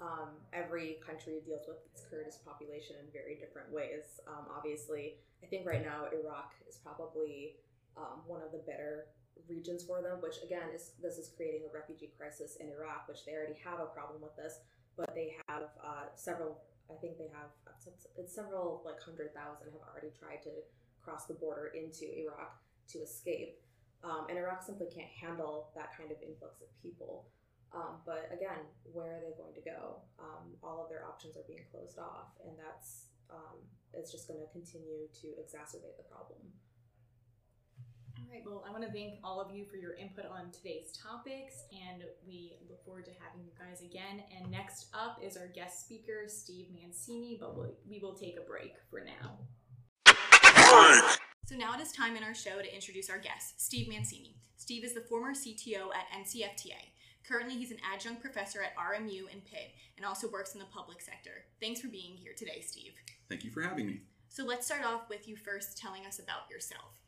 um, 0.00 0.40
every 0.52 0.96
country 1.04 1.44
deals 1.44 1.68
with 1.68 1.84
its 1.92 2.08
Kurdish 2.08 2.40
population 2.44 2.96
in 2.96 3.12
very 3.12 3.36
different 3.36 3.68
ways. 3.68 4.20
Um, 4.24 4.48
obviously, 4.48 5.20
I 5.44 5.46
think 5.46 5.68
right 5.68 5.84
now 5.84 6.08
Iraq 6.08 6.56
is 6.68 6.80
probably 6.80 7.60
um, 7.96 8.24
one 8.26 8.40
of 8.40 8.52
the 8.52 8.64
better 8.64 9.12
regions 9.48 9.84
for 9.84 10.00
them, 10.00 10.20
which 10.20 10.36
again 10.44 10.72
is 10.74 10.92
this 11.02 11.16
is 11.16 11.32
creating 11.36 11.68
a 11.68 11.72
refugee 11.72 12.12
crisis 12.16 12.56
in 12.60 12.68
Iraq, 12.68 13.08
which 13.08 13.24
they 13.24 13.32
already 13.32 13.58
have 13.64 13.80
a 13.80 13.86
problem 13.92 14.20
with 14.22 14.36
this. 14.36 14.60
But 15.00 15.16
they 15.16 15.32
have 15.48 15.72
uh, 15.80 16.12
several. 16.14 16.60
I 16.92 17.00
think 17.00 17.16
they 17.16 17.32
have 17.32 17.48
it's 18.20 18.34
several 18.34 18.82
like 18.84 19.00
hundred 19.00 19.32
thousand 19.32 19.72
have 19.72 19.86
already 19.88 20.12
tried 20.12 20.44
to 20.44 20.52
cross 21.00 21.24
the 21.24 21.32
border 21.34 21.72
into 21.72 22.04
Iraq 22.12 22.60
to 22.92 22.98
escape, 23.00 23.56
um, 24.04 24.28
and 24.28 24.36
Iraq 24.36 24.62
simply 24.62 24.92
can't 24.92 25.08
handle 25.08 25.72
that 25.74 25.96
kind 25.96 26.12
of 26.12 26.20
influx 26.20 26.60
of 26.60 26.68
people. 26.84 27.32
Um, 27.72 28.02
but 28.04 28.28
again, 28.34 28.66
where 28.92 29.16
are 29.16 29.22
they 29.22 29.32
going 29.38 29.54
to 29.54 29.62
go? 29.64 30.02
Um, 30.18 30.58
all 30.60 30.82
of 30.82 30.90
their 30.90 31.06
options 31.06 31.38
are 31.38 31.46
being 31.46 31.64
closed 31.70 31.96
off, 31.96 32.36
and 32.44 32.52
that's 32.58 33.08
um, 33.30 33.62
it's 33.94 34.12
just 34.12 34.28
going 34.28 34.42
to 34.42 34.50
continue 34.52 35.08
to 35.24 35.26
exacerbate 35.40 35.96
the 35.96 36.04
problem. 36.10 36.42
All 38.30 38.36
right, 38.36 38.46
well, 38.46 38.64
I 38.64 38.70
want 38.70 38.84
to 38.84 38.92
thank 38.92 39.14
all 39.24 39.40
of 39.40 39.52
you 39.52 39.64
for 39.64 39.76
your 39.76 39.94
input 39.94 40.26
on 40.26 40.52
today's 40.52 40.92
topics, 40.92 41.64
and 41.72 42.04
we 42.24 42.52
look 42.68 42.84
forward 42.84 43.04
to 43.06 43.10
having 43.18 43.44
you 43.44 43.50
guys 43.58 43.82
again. 43.82 44.22
And 44.38 44.48
next 44.52 44.86
up 44.94 45.18
is 45.20 45.36
our 45.36 45.48
guest 45.48 45.80
speaker, 45.80 46.28
Steve 46.28 46.68
Mancini, 46.72 47.38
but 47.40 47.56
we'll, 47.56 47.74
we 47.88 47.98
will 47.98 48.14
take 48.14 48.36
a 48.38 48.48
break 48.48 48.74
for 48.88 49.00
now. 49.00 49.38
So 51.44 51.56
now 51.56 51.74
it 51.74 51.80
is 51.80 51.90
time 51.90 52.14
in 52.14 52.22
our 52.22 52.34
show 52.34 52.62
to 52.62 52.72
introduce 52.72 53.10
our 53.10 53.18
guest, 53.18 53.60
Steve 53.60 53.88
Mancini. 53.88 54.36
Steve 54.56 54.84
is 54.84 54.94
the 54.94 55.00
former 55.00 55.32
CTO 55.32 55.88
at 55.92 56.06
NCFTA. 56.16 56.78
Currently, 57.28 57.56
he's 57.56 57.72
an 57.72 57.78
adjunct 57.92 58.22
professor 58.22 58.62
at 58.62 58.76
RMU 58.76 59.22
in 59.32 59.40
Pitt 59.40 59.74
and 59.96 60.06
also 60.06 60.30
works 60.30 60.54
in 60.54 60.60
the 60.60 60.66
public 60.66 61.00
sector. 61.00 61.46
Thanks 61.60 61.80
for 61.80 61.88
being 61.88 62.14
here 62.14 62.34
today, 62.38 62.62
Steve. 62.64 62.92
Thank 63.28 63.42
you 63.42 63.50
for 63.50 63.62
having 63.62 63.88
me. 63.88 64.02
So 64.28 64.44
let's 64.44 64.66
start 64.66 64.84
off 64.84 65.08
with 65.08 65.26
you 65.26 65.34
first 65.34 65.76
telling 65.76 66.06
us 66.06 66.20
about 66.20 66.48
yourself. 66.48 66.99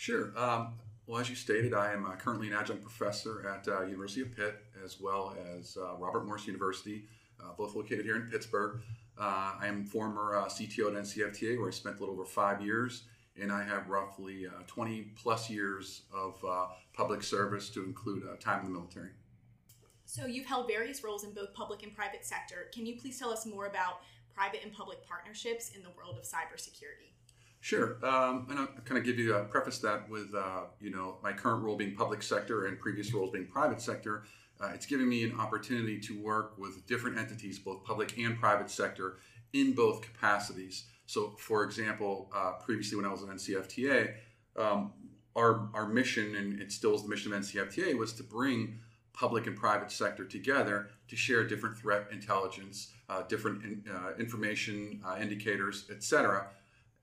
Sure. 0.00 0.32
Um, 0.34 0.78
well, 1.06 1.20
as 1.20 1.28
you 1.28 1.36
stated, 1.36 1.74
I 1.74 1.92
am 1.92 2.06
uh, 2.06 2.16
currently 2.16 2.46
an 2.46 2.54
adjunct 2.54 2.80
professor 2.80 3.46
at 3.46 3.68
uh, 3.68 3.82
University 3.82 4.22
of 4.22 4.34
Pitt 4.34 4.64
as 4.82 4.98
well 4.98 5.36
as 5.54 5.76
uh, 5.78 5.94
Robert 5.98 6.24
Morris 6.24 6.46
University, 6.46 7.04
uh, 7.38 7.52
both 7.54 7.74
located 7.74 8.06
here 8.06 8.16
in 8.16 8.22
Pittsburgh. 8.22 8.80
Uh, 9.18 9.56
I 9.60 9.66
am 9.66 9.84
former 9.84 10.36
uh, 10.36 10.46
CTO 10.46 10.86
at 10.86 11.02
NCFTA, 11.02 11.58
where 11.58 11.68
I 11.68 11.70
spent 11.70 11.98
a 11.98 12.00
little 12.00 12.14
over 12.14 12.24
five 12.24 12.62
years, 12.62 13.02
and 13.38 13.52
I 13.52 13.62
have 13.62 13.90
roughly 13.90 14.46
20 14.68 15.12
plus 15.22 15.50
years 15.50 16.04
of 16.14 16.42
public 16.94 17.22
service 17.22 17.68
to 17.68 17.84
include 17.84 18.24
time 18.40 18.60
in 18.60 18.72
the 18.72 18.78
military. 18.78 19.10
So 20.06 20.24
you've 20.24 20.46
held 20.46 20.66
various 20.66 21.04
roles 21.04 21.24
in 21.24 21.34
both 21.34 21.52
public 21.52 21.82
and 21.82 21.94
private 21.94 22.24
sector. 22.24 22.70
Can 22.72 22.86
you 22.86 22.98
please 22.98 23.18
tell 23.18 23.30
us 23.30 23.44
more 23.44 23.66
about 23.66 24.00
private 24.34 24.60
and 24.64 24.72
public 24.72 25.06
partnerships 25.06 25.72
in 25.76 25.82
the 25.82 25.90
world 25.90 26.16
of 26.16 26.24
cybersecurity? 26.24 27.10
Sure, 27.62 27.98
um, 28.02 28.46
and 28.48 28.58
I'll 28.58 28.68
kind 28.86 28.96
of 28.96 29.04
give 29.04 29.18
you 29.18 29.34
a 29.36 29.44
preface 29.44 29.78
that 29.80 30.08
with 30.08 30.34
uh, 30.34 30.62
you 30.80 30.90
know 30.90 31.18
my 31.22 31.32
current 31.32 31.62
role 31.62 31.76
being 31.76 31.94
public 31.94 32.22
sector 32.22 32.64
and 32.64 32.80
previous 32.80 33.12
roles 33.12 33.32
being 33.32 33.46
private 33.46 33.82
sector. 33.82 34.24
Uh, 34.58 34.70
it's 34.74 34.86
giving 34.86 35.08
me 35.08 35.24
an 35.24 35.38
opportunity 35.38 35.98
to 36.00 36.18
work 36.22 36.54
with 36.58 36.86
different 36.86 37.18
entities, 37.18 37.58
both 37.58 37.84
public 37.84 38.16
and 38.18 38.38
private 38.38 38.70
sector, 38.70 39.18
in 39.52 39.74
both 39.74 40.00
capacities. 40.00 40.84
So, 41.06 41.34
for 41.38 41.64
example, 41.64 42.30
uh, 42.34 42.52
previously 42.52 42.96
when 42.96 43.04
I 43.04 43.10
was 43.10 43.22
at 43.22 43.28
NCFTA, 43.28 44.14
um, 44.56 44.92
our 45.36 45.68
our 45.74 45.86
mission 45.86 46.36
and 46.36 46.62
it 46.62 46.72
still 46.72 46.94
is 46.94 47.02
the 47.02 47.10
mission 47.10 47.34
of 47.34 47.40
NCFTA 47.40 47.94
was 47.98 48.14
to 48.14 48.22
bring 48.22 48.78
public 49.12 49.46
and 49.46 49.54
private 49.54 49.92
sector 49.92 50.24
together 50.24 50.88
to 51.08 51.16
share 51.16 51.46
different 51.46 51.76
threat 51.76 52.06
intelligence, 52.10 52.90
uh, 53.10 53.20
different 53.28 53.62
in, 53.64 53.84
uh, 53.92 54.12
information 54.18 55.02
uh, 55.04 55.18
indicators, 55.20 55.84
etc 55.90 56.46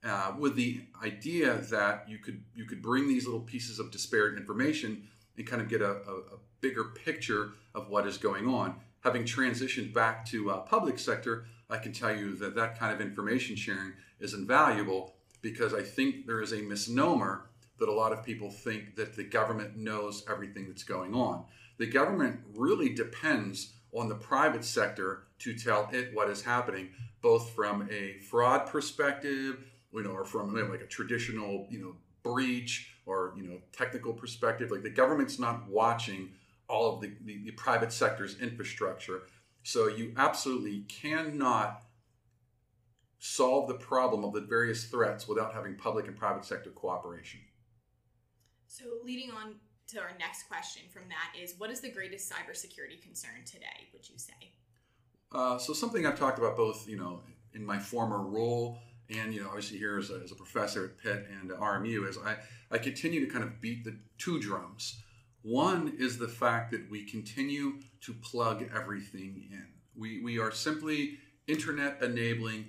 uh, 0.04 0.32
with 0.38 0.54
the 0.54 0.82
idea 1.02 1.54
that 1.70 2.08
you 2.08 2.18
could 2.18 2.42
you 2.54 2.64
could 2.64 2.82
bring 2.82 3.08
these 3.08 3.24
little 3.24 3.40
pieces 3.40 3.78
of 3.78 3.90
disparate 3.90 4.38
information 4.38 5.08
and 5.36 5.46
kind 5.46 5.62
of 5.62 5.68
get 5.68 5.82
a, 5.82 5.90
a, 5.90 6.14
a 6.34 6.38
bigger 6.60 6.84
picture 6.84 7.50
of 7.74 7.88
what 7.88 8.06
is 8.06 8.18
going 8.18 8.46
on. 8.48 8.74
Having 9.00 9.24
transitioned 9.24 9.92
back 9.94 10.26
to 10.26 10.50
uh, 10.50 10.58
public 10.58 10.98
sector, 10.98 11.46
I 11.70 11.78
can 11.78 11.92
tell 11.92 12.14
you 12.14 12.36
that 12.36 12.54
that 12.56 12.78
kind 12.78 12.92
of 12.92 13.00
information 13.00 13.56
sharing 13.56 13.92
is 14.20 14.34
invaluable 14.34 15.14
because 15.40 15.72
I 15.72 15.82
think 15.82 16.26
there 16.26 16.42
is 16.42 16.52
a 16.52 16.62
misnomer 16.62 17.46
that 17.78 17.88
a 17.88 17.92
lot 17.92 18.12
of 18.12 18.24
people 18.24 18.50
think 18.50 18.96
that 18.96 19.14
the 19.14 19.22
government 19.22 19.76
knows 19.76 20.24
everything 20.28 20.66
that's 20.66 20.82
going 20.82 21.14
on. 21.14 21.44
The 21.78 21.86
government 21.86 22.40
really 22.56 22.92
depends 22.92 23.74
on 23.92 24.08
the 24.08 24.16
private 24.16 24.64
sector 24.64 25.24
to 25.38 25.56
tell 25.56 25.88
it 25.92 26.12
what 26.12 26.28
is 26.28 26.42
happening, 26.42 26.90
both 27.22 27.50
from 27.50 27.88
a 27.90 28.18
fraud 28.28 28.66
perspective, 28.66 29.64
you 29.92 30.02
know, 30.02 30.10
or 30.10 30.24
from 30.24 30.54
like 30.70 30.80
a 30.80 30.86
traditional, 30.86 31.66
you 31.70 31.80
know, 31.80 31.96
breach 32.22 32.94
or 33.06 33.32
you 33.36 33.42
know 33.42 33.58
technical 33.72 34.12
perspective. 34.12 34.70
Like 34.70 34.82
the 34.82 34.90
government's 34.90 35.38
not 35.38 35.68
watching 35.68 36.30
all 36.68 36.94
of 36.94 37.00
the, 37.00 37.12
the, 37.24 37.44
the 37.44 37.52
private 37.52 37.92
sector's 37.92 38.38
infrastructure. 38.40 39.22
So 39.62 39.88
you 39.88 40.12
absolutely 40.16 40.84
cannot 40.88 41.82
solve 43.18 43.68
the 43.68 43.74
problem 43.74 44.24
of 44.24 44.32
the 44.32 44.42
various 44.42 44.84
threats 44.84 45.26
without 45.26 45.52
having 45.52 45.76
public 45.76 46.06
and 46.06 46.16
private 46.16 46.44
sector 46.44 46.70
cooperation. 46.70 47.40
So 48.66 48.84
leading 49.04 49.30
on 49.30 49.56
to 49.88 50.00
our 50.00 50.12
next 50.18 50.44
question 50.44 50.82
from 50.92 51.04
that 51.08 51.40
is 51.40 51.54
what 51.58 51.70
is 51.70 51.80
the 51.80 51.90
greatest 51.90 52.30
cybersecurity 52.30 53.02
concern 53.02 53.44
today, 53.46 53.88
would 53.92 54.08
you 54.08 54.18
say? 54.18 54.52
Uh, 55.32 55.58
so 55.58 55.72
something 55.72 56.06
I've 56.06 56.18
talked 56.18 56.38
about 56.38 56.56
both, 56.56 56.86
you 56.86 56.96
know, 56.96 57.22
in 57.54 57.64
my 57.64 57.78
former 57.78 58.22
role 58.22 58.78
and 59.10 59.32
you 59.32 59.42
know 59.42 59.48
obviously 59.48 59.78
here 59.78 59.98
as 59.98 60.10
a, 60.10 60.20
as 60.24 60.32
a 60.32 60.34
professor 60.34 60.84
at 60.84 60.98
Pitt 60.98 61.26
and 61.40 61.50
RMU 61.50 62.08
is 62.08 62.18
I, 62.18 62.36
I 62.70 62.78
continue 62.78 63.24
to 63.24 63.32
kind 63.32 63.44
of 63.44 63.60
beat 63.60 63.84
the 63.84 63.96
two 64.18 64.40
drums. 64.40 65.00
One 65.42 65.94
is 65.98 66.18
the 66.18 66.28
fact 66.28 66.72
that 66.72 66.90
we 66.90 67.04
continue 67.04 67.80
to 68.02 68.12
plug 68.12 68.68
everything 68.74 69.48
in. 69.50 69.66
We, 69.96 70.20
we 70.20 70.38
are 70.38 70.52
simply 70.52 71.18
internet 71.46 72.02
enabling 72.02 72.66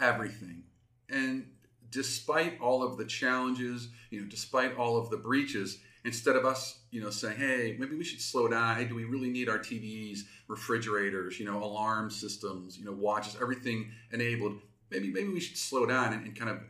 everything. 0.00 0.64
And 1.10 1.46
despite 1.90 2.60
all 2.60 2.82
of 2.82 2.96
the 2.96 3.04
challenges, 3.04 3.88
you 4.10 4.20
know, 4.20 4.26
despite 4.28 4.76
all 4.76 4.96
of 4.96 5.10
the 5.10 5.16
breaches, 5.16 5.78
instead 6.04 6.36
of 6.36 6.44
us, 6.44 6.78
you 6.90 7.00
know, 7.00 7.10
saying, 7.10 7.36
hey, 7.36 7.76
maybe 7.78 7.96
we 7.96 8.04
should 8.04 8.20
slow 8.20 8.48
down. 8.48 8.76
Hey, 8.76 8.84
do 8.86 8.94
we 8.94 9.04
really 9.04 9.30
need 9.30 9.48
our 9.48 9.58
TVs, 9.58 10.20
refrigerators, 10.48 11.38
you 11.38 11.46
know, 11.46 11.62
alarm 11.62 12.10
systems, 12.10 12.78
you 12.78 12.84
know, 12.84 12.92
watches, 12.92 13.36
everything 13.40 13.90
enabled? 14.10 14.58
Maybe 14.92 15.10
maybe 15.10 15.28
we 15.28 15.40
should 15.40 15.56
slow 15.56 15.86
down 15.86 16.12
and, 16.12 16.26
and 16.26 16.36
kind 16.38 16.50
of 16.50 16.60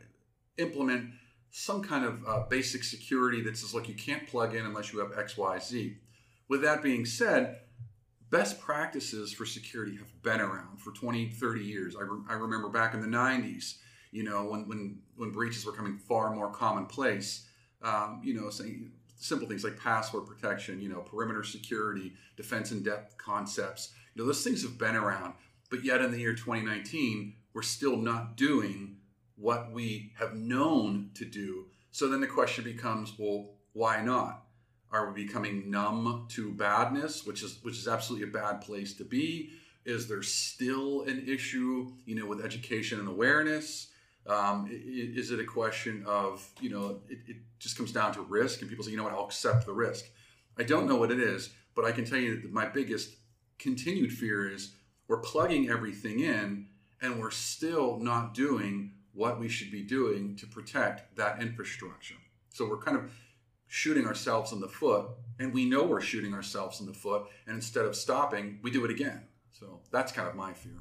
implement 0.57 1.11
some 1.51 1.83
kind 1.83 2.03
of 2.03 2.27
uh, 2.27 2.39
basic 2.49 2.83
security 2.83 3.41
that 3.43 3.55
says, 3.55 3.73
look, 3.75 3.87
you 3.87 3.93
can't 3.93 4.27
plug 4.27 4.55
in 4.55 4.65
unless 4.65 4.91
you 4.91 4.99
have 4.99 5.11
X, 5.15 5.37
Y, 5.37 5.59
Z. 5.59 5.97
With 6.49 6.63
that 6.63 6.81
being 6.81 7.05
said, 7.05 7.59
best 8.31 8.59
practices 8.59 9.31
for 9.31 9.45
security 9.45 9.95
have 9.97 10.21
been 10.23 10.41
around 10.41 10.79
for 10.81 10.91
20, 10.91 11.29
30 11.29 11.61
years. 11.61 11.95
I, 11.95 12.01
re- 12.01 12.23
I 12.27 12.33
remember 12.33 12.69
back 12.69 12.95
in 12.95 13.01
the 13.01 13.07
90s, 13.07 13.75
you 14.11 14.23
know, 14.23 14.45
when, 14.45 14.67
when, 14.67 14.99
when 15.15 15.31
breaches 15.31 15.63
were 15.63 15.73
coming 15.73 15.95
far 15.95 16.33
more 16.33 16.49
commonplace, 16.49 17.47
um, 17.83 18.21
you 18.23 18.33
know, 18.33 18.49
saying 18.49 18.91
simple 19.15 19.47
things 19.47 19.63
like 19.63 19.79
password 19.79 20.25
protection, 20.25 20.81
you 20.81 20.89
know, 20.89 21.01
perimeter 21.01 21.43
security, 21.43 22.13
defense 22.35 22.71
in 22.71 22.81
depth 22.81 23.15
concepts. 23.19 23.93
You 24.15 24.23
know, 24.23 24.27
those 24.27 24.43
things 24.43 24.63
have 24.63 24.79
been 24.79 24.95
around. 24.95 25.35
But 25.69 25.85
yet 25.85 26.01
in 26.01 26.11
the 26.11 26.19
year 26.19 26.33
2019, 26.33 27.35
we're 27.53 27.61
still 27.61 27.97
not 27.97 28.37
doing 28.37 28.97
what 29.35 29.71
we 29.71 30.11
have 30.17 30.35
known 30.35 31.09
to 31.15 31.25
do. 31.25 31.65
So 31.91 32.07
then 32.07 32.21
the 32.21 32.27
question 32.27 32.63
becomes, 32.63 33.13
well, 33.17 33.51
why 33.73 34.01
not? 34.01 34.45
Are 34.91 35.11
we 35.11 35.25
becoming 35.25 35.71
numb 35.71 36.27
to 36.29 36.51
badness, 36.51 37.25
which 37.25 37.41
is 37.41 37.59
which 37.63 37.77
is 37.77 37.87
absolutely 37.87 38.27
a 38.27 38.31
bad 38.31 38.61
place 38.61 38.93
to 38.97 39.03
be? 39.03 39.49
Is 39.85 40.07
there 40.07 40.21
still 40.21 41.03
an 41.03 41.25
issue, 41.27 41.93
you 42.05 42.15
know, 42.15 42.27
with 42.27 42.45
education 42.45 42.99
and 42.99 43.07
awareness? 43.07 43.89
Um, 44.25 44.69
is 44.71 45.31
it 45.31 45.39
a 45.39 45.45
question 45.45 46.03
of, 46.05 46.47
you 46.61 46.69
know, 46.69 47.01
it, 47.09 47.19
it 47.27 47.37
just 47.59 47.75
comes 47.75 47.91
down 47.91 48.13
to 48.13 48.21
risk, 48.21 48.61
and 48.61 48.69
people 48.69 48.85
say, 48.85 48.91
you 48.91 48.97
know 48.97 49.03
what, 49.03 49.13
I'll 49.13 49.25
accept 49.25 49.65
the 49.65 49.73
risk. 49.73 50.05
I 50.57 50.63
don't 50.63 50.87
know 50.87 50.95
what 50.95 51.11
it 51.11 51.19
is, 51.19 51.49
but 51.75 51.83
I 51.83 51.91
can 51.91 52.05
tell 52.05 52.19
you 52.19 52.39
that 52.41 52.53
my 52.53 52.67
biggest 52.67 53.15
continued 53.59 54.13
fear 54.13 54.49
is 54.49 54.75
we're 55.07 55.19
plugging 55.19 55.69
everything 55.69 56.21
in 56.21 56.67
and 57.03 57.19
we're 57.19 57.29
still 57.29 57.99
not 57.99 58.33
doing 58.33 58.93
what 59.13 59.39
we 59.39 59.47
should 59.47 59.69
be 59.69 59.83
doing 59.83 60.35
to 60.37 60.47
protect 60.47 61.15
that 61.17 61.41
infrastructure. 61.41 62.15
So 62.49 62.67
we're 62.67 62.79
kind 62.79 62.97
of 62.97 63.11
shooting 63.67 64.07
ourselves 64.07 64.51
in 64.51 64.59
the 64.59 64.67
foot, 64.67 65.07
and 65.37 65.53
we 65.53 65.65
know 65.65 65.83
we're 65.83 66.01
shooting 66.01 66.33
ourselves 66.33 66.79
in 66.79 66.87
the 66.87 66.93
foot, 66.93 67.25
and 67.45 67.55
instead 67.55 67.85
of 67.85 67.95
stopping, 67.95 68.59
we 68.63 68.71
do 68.71 68.85
it 68.85 68.91
again. 68.91 69.27
So 69.51 69.81
that's 69.91 70.11
kind 70.11 70.27
of 70.27 70.35
my 70.35 70.53
fear. 70.53 70.79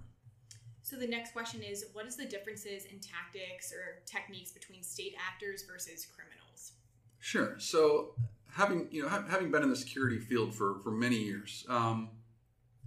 So 0.83 0.97
the 0.97 1.07
next 1.07 1.33
question 1.33 1.63
is 1.63 1.87
what 1.93 2.07
is 2.07 2.17
the 2.17 2.27
differences 2.27 2.85
in 2.85 3.01
tactics 3.01 3.73
or 3.73 4.03
techniques 4.07 4.53
between 4.53 4.83
state 4.83 5.15
actors 5.19 5.63
versus 5.63 6.07
criminals? 6.07 6.73
Sure. 7.19 7.59
So 7.59 8.15
having 8.51 8.89
you 8.91 9.03
know 9.03 9.09
ha- 9.09 9.25
having 9.29 9.51
been 9.51 9.63
in 9.63 9.71
the 9.71 9.77
security 9.77 10.19
field 10.19 10.55
for 10.55 10.79
for 10.81 10.91
many 10.91 11.17
years, 11.17 11.65
um, 11.69 12.11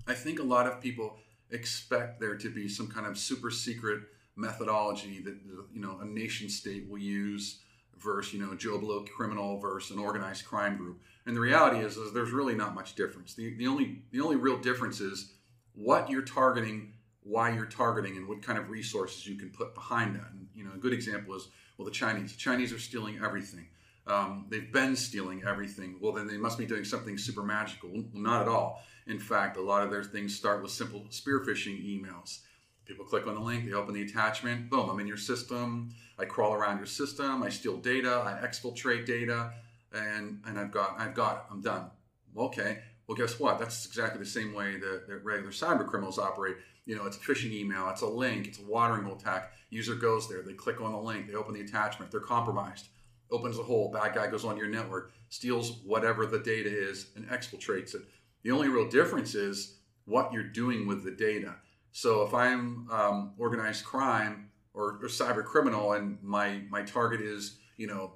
I 0.07 0.13
think 0.13 0.39
a 0.39 0.43
lot 0.43 0.67
of 0.67 0.81
people 0.81 1.17
expect 1.55 2.19
there 2.19 2.35
to 2.35 2.49
be 2.49 2.69
some 2.69 2.87
kind 2.87 3.07
of 3.07 3.17
super 3.17 3.49
secret 3.49 4.03
methodology 4.35 5.21
that 5.21 5.35
you 5.73 5.81
know 5.81 5.97
a 6.01 6.05
nation 6.05 6.49
state 6.49 6.87
will 6.89 6.99
use 6.99 7.61
versus 7.97 8.33
you 8.33 8.45
know 8.45 8.53
Joe 8.53 8.77
Blow 8.77 9.03
criminal 9.03 9.59
versus 9.59 9.95
an 9.95 10.01
organized 10.01 10.45
crime 10.45 10.77
group. 10.77 11.01
And 11.25 11.35
the 11.35 11.41
reality 11.41 11.79
is, 11.79 11.97
is 11.97 12.13
there's 12.13 12.31
really 12.31 12.53
not 12.53 12.75
much 12.75 12.93
difference. 12.93 13.33
The, 13.33 13.55
the 13.55 13.67
only 13.67 14.03
the 14.11 14.21
only 14.21 14.35
real 14.35 14.57
difference 14.57 14.99
is 14.99 15.33
what 15.73 16.09
you're 16.09 16.21
targeting, 16.21 16.93
why 17.23 17.51
you're 17.51 17.65
targeting, 17.65 18.17
and 18.17 18.27
what 18.27 18.41
kind 18.43 18.59
of 18.59 18.69
resources 18.69 19.25
you 19.25 19.35
can 19.35 19.49
put 19.49 19.73
behind 19.73 20.15
that. 20.15 20.31
And 20.31 20.47
you 20.53 20.63
know, 20.63 20.71
a 20.75 20.77
good 20.77 20.93
example 20.93 21.35
is 21.35 21.47
well, 21.77 21.85
the 21.85 21.91
Chinese. 21.91 22.33
The 22.33 22.37
Chinese 22.37 22.71
are 22.71 22.79
stealing 22.79 23.19
everything. 23.23 23.67
Um, 24.07 24.45
they've 24.49 24.71
been 24.71 24.95
stealing 24.95 25.43
everything. 25.47 25.97
Well, 25.99 26.13
then 26.13 26.27
they 26.27 26.37
must 26.37 26.57
be 26.57 26.65
doing 26.65 26.83
something 26.85 27.17
super 27.17 27.41
magical. 27.41 27.89
Well, 27.91 28.03
not 28.13 28.43
at 28.43 28.47
all. 28.47 28.83
In 29.07 29.19
fact, 29.19 29.57
a 29.57 29.61
lot 29.61 29.83
of 29.83 29.91
their 29.91 30.03
things 30.03 30.35
start 30.35 30.61
with 30.61 30.71
simple 30.71 31.05
spear 31.09 31.39
phishing 31.39 31.83
emails. 31.83 32.39
People 32.85 33.05
click 33.05 33.27
on 33.27 33.35
the 33.35 33.41
link, 33.41 33.65
they 33.65 33.73
open 33.73 33.93
the 33.93 34.03
attachment, 34.03 34.69
boom, 34.69 34.89
I'm 34.89 34.99
in 34.99 35.07
your 35.07 35.17
system. 35.17 35.93
I 36.17 36.25
crawl 36.25 36.53
around 36.53 36.77
your 36.77 36.85
system, 36.85 37.43
I 37.43 37.49
steal 37.49 37.77
data, 37.77 38.23
I 38.25 38.45
exfiltrate 38.45 39.05
data, 39.05 39.51
and 39.93 40.41
and 40.45 40.57
I've 40.57 40.71
got 40.71 40.95
I've 40.99 41.13
got 41.13 41.37
it. 41.37 41.41
I'm 41.51 41.61
done. 41.61 41.89
Okay. 42.37 42.79
Well, 43.07 43.15
guess 43.15 43.39
what? 43.39 43.59
That's 43.59 43.85
exactly 43.85 44.19
the 44.19 44.29
same 44.29 44.53
way 44.53 44.77
that, 44.77 45.07
that 45.07 45.23
regular 45.23 45.51
cyber 45.51 45.85
criminals 45.85 46.17
operate. 46.17 46.57
You 46.85 46.95
know, 46.95 47.05
it's 47.05 47.17
a 47.17 47.19
phishing 47.19 47.51
email, 47.51 47.87
it's 47.89 48.01
a 48.01 48.07
link, 48.07 48.47
it's 48.47 48.59
a 48.59 48.65
watering 48.65 49.03
hole 49.03 49.15
attack. 49.15 49.51
User 49.69 49.95
goes 49.95 50.27
there, 50.27 50.41
they 50.41 50.53
click 50.53 50.81
on 50.81 50.91
the 50.91 50.97
link, 50.97 51.27
they 51.27 51.35
open 51.35 51.53
the 51.53 51.61
attachment, 51.61 52.11
they're 52.11 52.19
compromised. 52.19 52.87
Opens 53.31 53.57
a 53.57 53.63
hole, 53.63 53.91
bad 53.91 54.13
guy 54.15 54.27
goes 54.27 54.45
on 54.45 54.57
your 54.57 54.67
network, 54.67 55.11
steals 55.29 55.79
whatever 55.83 56.25
the 56.25 56.39
data 56.39 56.69
is, 56.69 57.07
and 57.15 57.27
exfiltrates 57.29 57.93
it. 57.95 58.01
The 58.45 58.51
only 58.51 58.69
real 58.69 58.87
difference 58.87 59.33
is 59.33 59.79
what 60.05 60.31
you're 60.31 60.43
doing 60.43 60.85
with 60.85 61.03
the 61.03 61.09
data. 61.09 61.55
So 61.91 62.21
if 62.21 62.33
I'm 62.35 62.87
um, 62.91 63.33
organized 63.39 63.83
crime 63.83 64.51
or, 64.75 64.99
or 65.01 65.07
cyber 65.07 65.43
criminal 65.43 65.93
and 65.93 66.21
my 66.21 66.61
my 66.69 66.83
target 66.83 67.21
is 67.21 67.57
you 67.75 67.87
know 67.87 68.13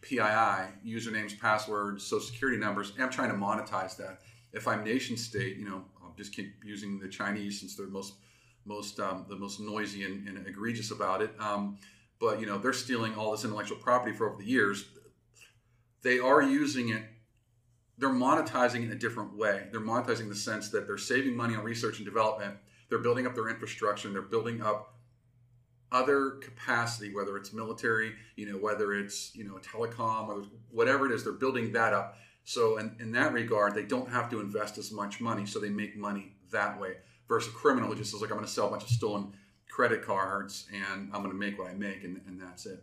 PII, 0.00 0.74
usernames, 0.84 1.38
passwords, 1.38 2.02
social 2.02 2.26
security 2.26 2.58
numbers, 2.58 2.90
and 2.94 3.04
I'm 3.04 3.10
trying 3.10 3.30
to 3.30 3.36
monetize 3.36 3.96
that. 3.98 4.22
If 4.52 4.66
I'm 4.66 4.82
nation 4.82 5.16
state, 5.16 5.56
you 5.56 5.68
know, 5.68 5.84
I'll 6.02 6.14
just 6.16 6.34
keep 6.34 6.52
using 6.64 6.98
the 6.98 7.06
Chinese 7.06 7.60
since 7.60 7.76
they're 7.76 7.86
most 7.86 8.14
most 8.64 8.98
um, 8.98 9.24
the 9.28 9.36
most 9.36 9.60
noisy 9.60 10.02
and, 10.02 10.26
and 10.26 10.48
egregious 10.48 10.90
about 10.90 11.22
it. 11.22 11.30
Um, 11.38 11.78
but 12.18 12.40
you 12.40 12.46
know, 12.46 12.58
they're 12.58 12.72
stealing 12.72 13.14
all 13.14 13.30
this 13.30 13.44
intellectual 13.44 13.78
property 13.78 14.16
for 14.16 14.30
over 14.30 14.42
the 14.42 14.48
years. 14.48 14.84
They 16.02 16.18
are 16.18 16.42
using 16.42 16.88
it. 16.88 17.04
They're 18.00 18.08
monetizing 18.08 18.82
in 18.82 18.90
a 18.90 18.96
different 18.96 19.36
way. 19.36 19.68
They're 19.70 19.80
monetizing 19.80 20.22
in 20.22 20.28
the 20.28 20.34
sense 20.34 20.70
that 20.70 20.86
they're 20.86 20.98
saving 20.98 21.36
money 21.36 21.54
on 21.54 21.62
research 21.62 21.98
and 21.98 22.06
development. 22.06 22.56
They're 22.88 22.98
building 22.98 23.26
up 23.26 23.34
their 23.34 23.48
infrastructure 23.48 24.08
and 24.08 24.14
they're 24.14 24.22
building 24.22 24.62
up 24.62 24.94
other 25.92 26.30
capacity, 26.42 27.14
whether 27.14 27.36
it's 27.36 27.52
military, 27.52 28.14
you 28.36 28.50
know, 28.50 28.56
whether 28.56 28.94
it's 28.94 29.34
you 29.34 29.44
know 29.44 29.58
telecom, 29.58 30.28
whether 30.28 30.42
whatever 30.70 31.06
it 31.06 31.12
is, 31.12 31.24
they're 31.24 31.32
building 31.32 31.72
that 31.72 31.92
up. 31.92 32.16
So 32.44 32.78
in, 32.78 32.96
in 33.00 33.12
that 33.12 33.32
regard, 33.32 33.74
they 33.74 33.82
don't 33.82 34.08
have 34.08 34.30
to 34.30 34.40
invest 34.40 34.78
as 34.78 34.90
much 34.90 35.20
money, 35.20 35.46
so 35.46 35.58
they 35.58 35.68
make 35.68 35.96
money 35.96 36.32
that 36.50 36.80
way. 36.80 36.96
Versus 37.28 37.52
a 37.52 37.56
criminal 37.56 37.90
who 37.90 37.96
just 37.96 38.10
says 38.10 38.20
like 38.20 38.30
I'm 38.30 38.38
going 38.38 38.46
to 38.46 38.52
sell 38.52 38.66
a 38.68 38.70
bunch 38.70 38.84
of 38.84 38.88
stolen 38.88 39.34
credit 39.68 40.04
cards 40.04 40.66
and 40.72 41.10
I'm 41.12 41.22
going 41.22 41.30
to 41.30 41.38
make 41.38 41.58
what 41.58 41.68
I 41.68 41.74
make, 41.74 42.02
and, 42.02 42.20
and 42.26 42.40
that's 42.40 42.66
it. 42.66 42.82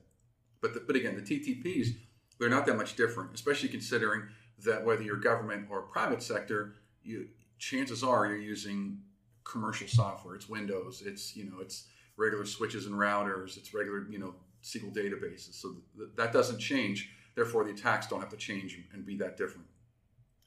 But 0.62 0.74
the, 0.74 0.82
but 0.86 0.96
again, 0.96 1.16
the 1.16 1.22
TTPs 1.22 1.96
they're 2.40 2.50
not 2.50 2.66
that 2.68 2.78
much 2.78 2.96
different, 2.96 3.34
especially 3.34 3.70
considering 3.70 4.24
that 4.64 4.84
whether 4.86 5.04
you're 5.04 5.18
government 5.18 5.68
or 5.70 5.82
private 5.82 6.24
sector, 6.24 6.76
you 7.04 7.28
chances 7.60 8.04
are 8.04 8.28
you're 8.28 8.38
using 8.38 9.00
commercial 9.44 9.88
software. 9.88 10.36
It's 10.36 10.50
Windows. 10.50 11.04
It's 11.06 11.36
you 11.36 11.46
know 11.46 11.60
it's 11.62 11.86
regular 12.18 12.46
switches 12.46 12.86
and 12.86 12.96
routers. 12.96 13.58
It's 13.58 13.74
regular 13.74 14.08
you 14.10 14.20
know 14.20 14.36
SQL 14.64 14.94
databases. 14.94 15.54
So 15.54 15.76
th- 15.98 16.10
that 16.16 16.34
doesn't 16.34 16.60
change. 16.60 17.10
Therefore, 17.36 17.64
the 17.64 17.72
attacks 17.72 18.08
don't 18.08 18.20
have 18.20 18.30
to 18.30 18.38
change 18.38 18.80
and 18.94 19.06
be 19.06 19.16
that 19.18 19.38
different. 19.38 19.68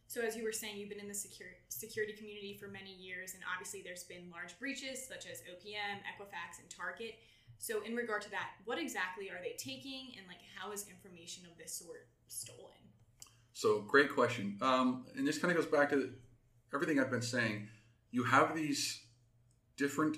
So 0.08 0.20
as 0.20 0.34
you 0.34 0.42
were 0.42 0.50
saying, 0.50 0.76
you've 0.76 0.88
been 0.88 0.98
in 0.98 1.06
the 1.06 1.14
security 1.14 1.56
security 1.68 2.12
community 2.12 2.58
for 2.60 2.66
many 2.66 2.92
years, 2.92 3.34
and 3.34 3.42
obviously 3.54 3.80
there's 3.82 4.02
been 4.02 4.28
large 4.30 4.58
breaches 4.58 5.06
such 5.06 5.26
as 5.30 5.38
OPM, 5.46 6.02
Equifax, 6.02 6.58
and 6.58 6.68
Target. 6.68 7.14
So 7.58 7.82
in 7.82 7.94
regard 7.94 8.22
to 8.22 8.30
that, 8.30 8.50
what 8.64 8.78
exactly 8.78 9.30
are 9.30 9.38
they 9.40 9.54
taking, 9.56 10.14
and 10.18 10.26
like 10.26 10.42
how 10.56 10.72
is 10.72 10.88
information 10.88 11.44
of 11.46 11.56
this 11.56 11.72
sort 11.72 12.08
stolen? 12.26 12.79
So 13.60 13.80
great 13.80 14.10
question, 14.14 14.56
um, 14.62 15.04
and 15.16 15.28
this 15.28 15.38
kind 15.38 15.50
of 15.52 15.62
goes 15.62 15.70
back 15.70 15.90
to 15.90 16.10
everything 16.72 16.98
I've 16.98 17.10
been 17.10 17.20
saying. 17.20 17.68
You 18.10 18.24
have 18.24 18.54
these 18.54 19.02
different 19.76 20.16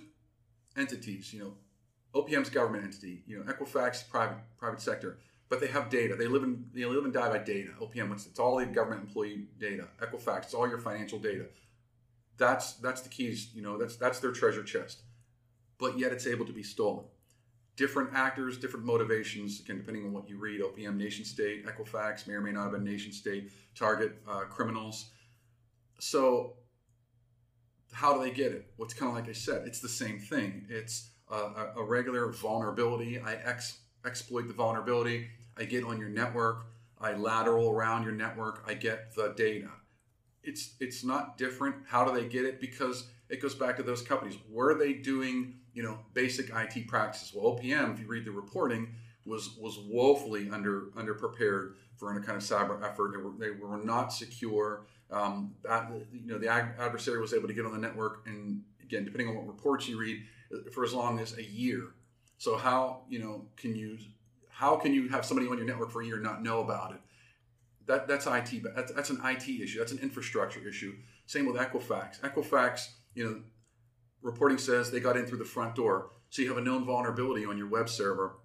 entities. 0.77 1.33
You 1.33 1.41
know, 1.41 1.53
OPM's 2.21 2.51
government 2.51 2.85
entity. 2.85 3.25
You 3.27 3.39
know, 3.39 3.53
Equifax 3.53 4.09
private 4.09 4.39
private 4.59 4.81
sector 4.81 5.19
but 5.53 5.61
they 5.61 5.67
have 5.67 5.91
data. 5.91 6.17
They 6.17 6.29
live 6.29 6.45
and 6.45 6.65
they 6.73 6.87
live 6.87 7.05
and 7.05 7.13
die 7.13 7.29
by 7.29 7.37
data. 7.37 7.73
OPM, 7.79 8.11
it's, 8.13 8.25
it's 8.25 8.39
all 8.39 8.57
the 8.57 8.65
government 8.65 9.03
employee 9.03 9.49
data. 9.61 9.87
Equifax, 10.01 10.45
it's 10.45 10.55
all 10.55 10.67
your 10.67 10.79
financial 10.79 11.19
data. 11.19 11.45
That's 12.39 12.73
that's 12.77 13.03
the 13.03 13.11
keys. 13.11 13.51
You 13.55 13.61
know, 13.61 13.77
that's 13.77 13.97
that's 13.97 14.19
their 14.21 14.33
treasure 14.33 14.63
chest. 14.63 15.03
But 15.77 15.99
yet, 15.99 16.11
it's 16.11 16.27
able 16.27 16.47
to 16.47 16.55
be 16.55 16.63
stolen. 16.63 17.05
Different 17.77 18.11
actors, 18.15 18.59
different 18.59 18.85
motivations. 18.85 19.61
Again, 19.61 19.79
depending 19.79 20.05
on 20.05 20.13
what 20.13 20.29
you 20.29 20.39
read, 20.39 20.61
OPM, 20.61 20.97
nation 20.97 21.25
state, 21.25 21.67
Equifax 21.67 22.27
may 22.27 22.35
or 22.35 22.41
may 22.41 22.53
not 22.53 22.65
have 22.65 22.73
been 22.73 22.85
nation 22.85 23.13
state. 23.13 23.51
Target 23.75 24.19
uh, 24.29 24.41
criminals. 24.41 25.07
So, 25.99 26.55
how 27.93 28.15
do 28.15 28.23
they 28.23 28.31
get 28.31 28.53
it? 28.53 28.73
What's 28.77 28.95
well, 28.95 29.11
kind 29.11 29.19
of 29.19 29.25
like 29.25 29.31
I 29.31 29.39
said, 29.39 29.67
it's 29.67 29.81
the 29.81 29.89
same 29.89 30.19
thing. 30.19 30.67
It's 30.69 31.11
a, 31.31 31.71
a 31.77 31.83
regular 31.83 32.31
vulnerability. 32.31 33.19
I 33.19 33.35
ex, 33.35 33.79
exploit 34.05 34.49
the 34.49 34.55
vulnerability 34.55 35.29
I 35.57 35.65
get 35.65 35.85
on 35.85 35.99
your 35.99 36.09
network, 36.09 36.67
I 37.01 37.13
lateral 37.15 37.71
around 37.71 38.05
your 38.05 38.13
network, 38.13 38.65
I 38.67 38.75
get 38.75 39.15
the 39.15 39.35
data. 39.37 39.69
It's 40.43 40.75
it's 40.81 41.05
not 41.05 41.37
different. 41.37 41.77
How 41.87 42.05
do 42.05 42.13
they 42.13 42.27
get 42.29 42.45
it? 42.45 42.61
Because 42.61 43.09
it 43.29 43.41
goes 43.41 43.55
back 43.55 43.77
to 43.77 43.83
those 43.83 44.03
companies. 44.03 44.37
Were 44.51 44.77
they 44.77 44.93
doing, 44.93 45.61
you 45.75 45.83
know, 45.83 45.99
basic 46.15 46.51
IT 46.55 46.87
practices? 46.89 47.33
Well, 47.35 47.57
OPM, 47.57 47.95
if 47.95 48.01
you 48.01 48.07
read 48.07 48.25
the 48.25 48.31
reporting, 48.31 48.95
was 49.25 49.57
was 49.59 49.79
woefully 49.79 50.51
under 50.51 50.87
underprepared 50.97 51.75
for 51.97 52.13
any 52.13 52.25
kind 52.25 52.37
of 52.37 52.43
cyber 52.43 52.83
effort. 52.83 53.13
They 53.13 53.19
were 53.19 53.33
they 53.39 53.51
were 53.51 53.79
not 53.79 54.13
secure. 54.13 54.87
Um, 55.11 55.55
that, 55.63 55.91
you 56.13 56.33
know, 56.33 56.39
the 56.39 56.49
adversary 56.49 57.21
was 57.21 57.35
able 57.35 57.47
to 57.47 57.53
get 57.55 57.67
on 57.67 57.73
the 57.73 57.79
network, 57.79 58.23
and 58.27 58.63
again, 58.83 59.05
depending 59.05 59.29
on 59.29 59.37
what 59.37 59.47
reports 59.47 59.87
you 59.87 59.99
read, 59.99 60.23
for 60.73 60.85
as 60.85 60.95
long 60.95 61.19
as 61.19 61.37
a 61.37 61.45
year. 61.45 61.89
So 62.39 62.57
how 62.57 63.03
you 63.09 63.19
know 63.19 63.47
can 63.57 63.77
you 63.77 63.99
how 64.49 64.77
can 64.77 64.93
you 64.93 65.09
have 65.09 65.25
somebody 65.25 65.49
on 65.49 65.57
your 65.57 65.67
network 65.67 65.91
for 65.91 66.03
a 66.03 66.07
year 66.07 66.17
and 66.17 66.25
not 66.25 66.43
know 66.43 66.61
about 66.61 66.93
it? 66.93 67.01
That, 67.87 68.07
that's 68.07 68.27
IT. 68.27 68.63
That's, 68.77 68.93
that's 68.93 69.11
an 69.11 69.21
IT 69.25 69.49
issue. 69.49 69.79
That's 69.79 69.93
an 69.93 69.99
infrastructure 69.99 70.61
issue. 70.67 70.95
Same 71.27 71.47
with 71.47 71.57
Equifax. 71.57 72.21
Equifax, 72.21 72.91
you 73.15 73.25
know, 73.25 73.41
reporting 74.23 74.59
says 74.59 74.91
they 74.91 75.01
got 75.01 75.17
in 75.17 75.27
through 75.27 75.39
the 75.39 75.45
front 75.45 75.75
door. 75.75 76.11
So 76.31 76.43
you 76.43 76.49
have 76.49 76.59
a 76.59 76.63
known 76.63 76.85
vulnerability 76.85 77.45
on 77.45 77.59
your 77.59 77.69
web 77.69 77.89
server. 77.89 78.37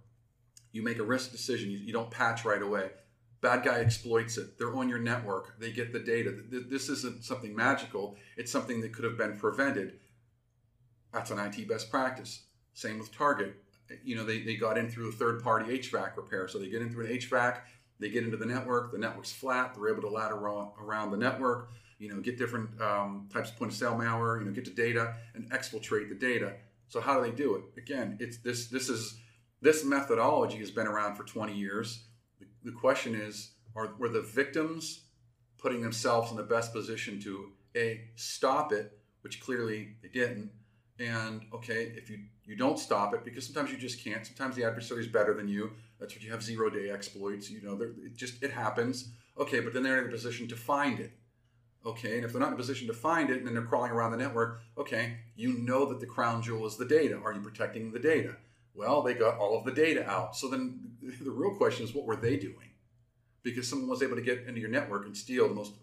You 0.72 0.84
make 0.84 1.00
a 1.00 1.04
risk 1.04 1.32
decision. 1.32 1.72
You, 1.72 1.78
you 1.78 1.94
don't 1.94 2.12
patch 2.12 2.44
right 2.44 2.62
away. 2.62 2.90
Bad 3.40 3.63
guy 3.63 3.80
exploits 3.80 4.38
it. 4.38 4.58
They're 4.58 4.76
on 4.76 4.90
your 4.90 5.00
network. 5.00 5.60
They 5.60 5.72
get 5.72 5.94
the 5.94 6.00
data. 6.00 6.36
This 6.50 6.90
isn't 6.90 7.24
something 7.24 7.56
magical. 7.56 8.16
It's 8.36 8.52
something 8.52 8.82
that 8.82 8.94
could 8.94 9.06
have 9.06 9.18
been 9.18 9.38
prevented. 9.38 10.00
That's 11.13 11.32
an 11.32 11.40
IT 11.40 11.68
best 11.68 11.90
practice. 11.90 12.44
Same 12.74 13.00
with 13.00 13.16
Target 13.16 13.56
you 14.04 14.16
know, 14.16 14.26
they, 14.26 14.42
they 14.42 14.56
got 14.56 14.78
in 14.78 14.90
through 14.90 15.10
a 15.10 15.12
third 15.12 15.44
party 15.44 15.78
HVAC 15.78 16.16
repair. 16.18 16.48
So 16.48 16.60
they 16.60 16.70
get 16.70 16.82
in 16.82 16.92
through 16.92 17.08
an 17.08 17.12
HVAC, 17.13 17.60
they 18.00 18.10
get 18.10 18.24
into 18.24 18.38
the 18.38 18.46
network, 18.46 18.92
the 18.92 18.98
network's 18.98 19.32
flat, 19.32 19.76
they're 19.76 19.90
able 19.90 20.02
to 20.02 20.10
ladder 20.10 20.36
around 20.36 21.12
the 21.12 21.18
network, 21.18 21.70
you 22.00 22.10
know, 22.10 22.20
get 22.22 22.38
different 22.38 22.70
um, 22.82 23.28
types 23.32 23.50
of 23.50 23.58
point 23.58 23.72
of 23.72 23.78
sale 23.78 23.96
malware, 23.96 24.40
you 24.40 24.46
know, 24.46 24.52
get 24.52 24.66
the 24.66 24.72
data 24.72 25.16
and 25.34 25.50
exfiltrate 25.52 26.10
the 26.10 26.16
data. 26.16 26.54
So 26.88 27.02
how 27.02 27.20
do 27.20 27.30
they 27.30 27.36
do 27.36 27.56
it? 27.56 27.64
Again, 27.78 28.18
it's 28.20 28.38
this 28.38 28.68
this 28.68 28.90
is 28.90 29.18
this 29.62 29.84
methodology 29.84 30.58
has 30.58 30.72
been 30.72 30.88
around 30.88 31.16
for 31.16 31.24
20 31.24 31.54
years. 31.54 32.04
The, 32.40 32.46
the 32.64 32.72
question 32.72 33.16
is, 33.16 33.52
are 33.76 33.94
were 33.98 34.10
the 34.10 34.22
victims 34.22 35.02
putting 35.58 35.82
themselves 35.82 36.32
in 36.32 36.38
the 36.38 36.44
best 36.44 36.72
position 36.72 37.20
to 37.22 37.52
a 37.76 38.02
stop 38.16 38.72
it, 38.72 38.98
which 39.22 39.42
clearly 39.42 39.96
they 40.02 40.10
didn't, 40.10 40.52
and 41.00 41.46
okay, 41.54 41.94
if 41.96 42.10
you 42.10 42.20
you 42.46 42.56
don't 42.56 42.80
stop 42.80 43.14
it 43.14 43.26
because 43.26 43.46
sometimes 43.46 43.72
you 43.72 43.78
just 43.78 44.04
can't. 44.04 44.26
Sometimes 44.26 44.56
the 44.56 44.64
adversary 44.64 45.02
is 45.02 45.08
better 45.08 45.34
than 45.34 45.48
you. 45.48 45.72
That's 46.00 46.16
what 46.16 46.24
you 46.24 46.32
have 46.32 46.42
zero 46.44 46.70
day 46.70 46.90
exploits. 46.90 47.50
You 47.50 47.62
know, 47.62 47.80
it 47.82 48.16
just 48.16 48.42
it 48.42 48.52
happens. 48.52 49.10
Okay, 49.38 49.60
but 49.60 49.74
then 49.74 49.84
they're 49.84 50.02
in 50.02 50.08
a 50.08 50.12
position 50.12 50.48
to 50.48 50.56
find 50.56 51.00
it. 51.00 51.12
Okay, 51.86 52.16
and 52.16 52.26
if 52.26 52.32
they're 52.32 52.42
not 52.42 52.50
in 52.50 52.54
a 52.54 52.58
position 52.58 52.88
to 52.88 52.94
find 52.94 53.30
it 53.30 53.38
and 53.38 53.48
then 53.48 53.54
they're 53.54 53.63
crawling 53.63 53.92
around 53.92 54.12
the 54.12 54.18
network, 54.18 54.62
okay, 54.78 55.18
you 55.36 55.54
know 55.60 55.86
that 55.86 56.00
the 56.00 56.06
crown 56.06 56.42
jewel 56.42 56.66
is 56.66 56.76
the 56.76 56.86
data. 56.86 57.18
Are 57.18 57.34
you 57.34 57.40
protecting 57.40 57.92
the 57.92 58.00
data? 58.00 58.36
Well, 58.74 59.02
they 59.02 59.13
got 59.13 59.38
all 59.38 59.58
of 59.58 59.66
the 59.66 59.72
data 59.72 60.08
out. 60.08 60.36
So 60.36 60.50
then 60.50 60.80
the 61.02 61.32
real 61.32 61.56
question 61.56 61.86
is, 61.86 61.94
what 61.94 62.06
were 62.06 62.16
they 62.16 62.38
doing? 62.38 62.72
Because 63.44 63.68
someone 63.68 63.90
was 63.90 64.04
able 64.04 64.16
to 64.16 64.22
get 64.22 64.46
into 64.48 64.60
your 64.60 64.70
network 64.70 65.06
and 65.06 65.16
steal 65.16 65.48
the 65.48 65.56
most 65.56 65.74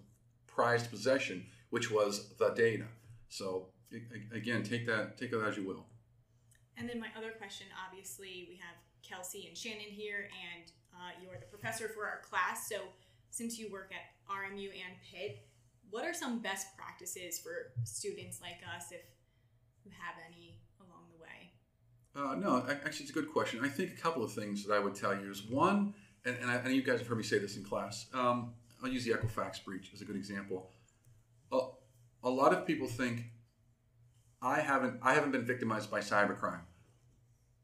prized 0.46 0.90
possession, 0.90 1.46
which 1.70 1.90
was 1.90 2.35
the 2.38 2.50
data. 2.50 2.85
So 3.28 3.68
again, 4.33 4.62
take 4.62 4.87
that 4.87 5.16
take 5.18 5.30
that 5.30 5.42
as 5.42 5.57
you 5.57 5.66
will. 5.66 5.87
And 6.76 6.88
then 6.88 6.98
my 6.98 7.09
other 7.16 7.30
question, 7.30 7.66
obviously, 7.87 8.46
we 8.48 8.57
have 8.57 8.76
Kelsey 9.02 9.46
and 9.46 9.57
Shannon 9.57 9.90
here, 9.90 10.28
and 10.54 10.70
uh, 10.92 11.11
you 11.22 11.28
are 11.30 11.38
the 11.38 11.46
professor 11.46 11.88
for 11.88 12.07
our 12.07 12.20
class. 12.28 12.68
So 12.68 12.76
since 13.30 13.59
you 13.59 13.70
work 13.70 13.90
at 13.92 14.33
RMU 14.33 14.70
and 14.70 14.94
Pitt, 15.11 15.46
what 15.94 16.04
are 16.04 16.12
some 16.12 16.40
best 16.40 16.76
practices 16.76 17.38
for 17.38 17.70
students 17.85 18.40
like 18.40 18.59
us 18.76 18.90
if 18.90 19.02
you 19.85 19.92
have 19.96 20.16
any 20.28 20.59
along 20.80 21.04
the 21.12 21.22
way? 21.22 21.52
Uh, 22.16 22.35
no, 22.35 22.66
actually, 22.68 23.04
it's 23.04 23.11
a 23.11 23.14
good 23.14 23.33
question. 23.33 23.61
I 23.62 23.68
think 23.68 23.92
a 23.92 24.00
couple 24.00 24.24
of 24.24 24.33
things 24.33 24.66
that 24.66 24.74
I 24.74 24.80
would 24.80 24.96
tell 24.96 25.14
you 25.14 25.30
is 25.30 25.44
one, 25.44 25.94
and, 26.24 26.37
and, 26.40 26.50
I, 26.50 26.57
and 26.57 26.74
you 26.74 26.83
guys 26.83 26.98
have 26.98 27.07
heard 27.07 27.18
me 27.18 27.22
say 27.22 27.38
this 27.38 27.57
in 27.57 27.62
class. 27.62 28.07
Um, 28.12 28.54
I'll 28.83 28.90
use 28.90 29.04
the 29.04 29.12
Equifax 29.12 29.64
breach 29.64 29.92
as 29.94 30.00
a 30.00 30.04
good 30.04 30.16
example. 30.16 30.68
A, 31.52 31.61
a 32.24 32.28
lot 32.28 32.52
of 32.52 32.66
people 32.66 32.88
think 32.88 33.26
I 34.42 34.59
haven't 34.59 34.98
I 35.00 35.14
haven't 35.14 35.30
been 35.30 35.46
victimized 35.46 35.92
by 35.92 36.00
cybercrime. 36.00 36.62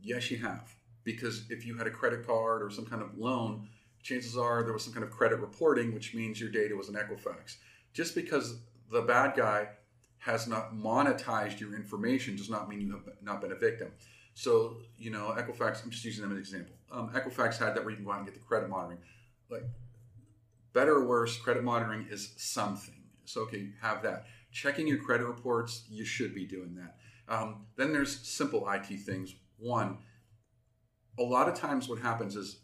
Yes, 0.00 0.30
you 0.30 0.38
have, 0.38 0.72
because 1.02 1.50
if 1.50 1.66
you 1.66 1.76
had 1.76 1.88
a 1.88 1.90
credit 1.90 2.24
card 2.24 2.62
or 2.62 2.70
some 2.70 2.86
kind 2.86 3.02
of 3.02 3.18
loan, 3.18 3.66
chances 4.04 4.36
are 4.36 4.62
there 4.62 4.72
was 4.72 4.84
some 4.84 4.92
kind 4.92 5.04
of 5.04 5.10
credit 5.10 5.40
reporting, 5.40 5.92
which 5.92 6.14
means 6.14 6.40
your 6.40 6.50
data 6.50 6.76
was 6.76 6.88
in 6.88 6.94
Equifax. 6.94 7.56
Just 7.92 8.14
because 8.14 8.60
the 8.90 9.02
bad 9.02 9.36
guy 9.36 9.68
has 10.18 10.46
not 10.46 10.74
monetized 10.74 11.60
your 11.60 11.74
information 11.74 12.36
does 12.36 12.50
not 12.50 12.68
mean 12.68 12.80
you 12.80 12.92
have 12.92 13.02
not 13.22 13.40
been 13.40 13.52
a 13.52 13.56
victim. 13.56 13.90
So, 14.34 14.76
you 14.98 15.10
know, 15.10 15.34
Equifax, 15.36 15.82
I'm 15.82 15.90
just 15.90 16.04
using 16.04 16.22
them 16.22 16.30
as 16.30 16.36
an 16.36 16.40
example. 16.40 16.74
Um, 16.92 17.10
Equifax 17.10 17.58
had 17.58 17.74
that 17.74 17.84
where 17.84 17.90
you 17.90 17.96
can 17.96 18.04
go 18.04 18.12
out 18.12 18.18
and 18.18 18.26
get 18.26 18.34
the 18.34 18.40
credit 18.40 18.68
monitoring. 18.68 18.98
Like, 19.50 19.64
better 20.72 20.94
or 20.94 21.06
worse, 21.06 21.36
credit 21.36 21.64
monitoring 21.64 22.06
is 22.10 22.34
something. 22.36 22.94
So, 23.24 23.42
okay, 23.42 23.70
have 23.80 24.02
that. 24.02 24.26
Checking 24.52 24.86
your 24.86 24.98
credit 24.98 25.26
reports, 25.26 25.84
you 25.88 26.04
should 26.04 26.34
be 26.34 26.44
doing 26.44 26.76
that. 26.76 26.96
Um, 27.28 27.66
then 27.76 27.92
there's 27.92 28.18
simple 28.26 28.68
IT 28.70 28.86
things. 29.00 29.34
One, 29.58 29.98
a 31.18 31.22
lot 31.22 31.48
of 31.48 31.54
times 31.54 31.88
what 31.88 32.00
happens 32.00 32.36
is 32.36 32.60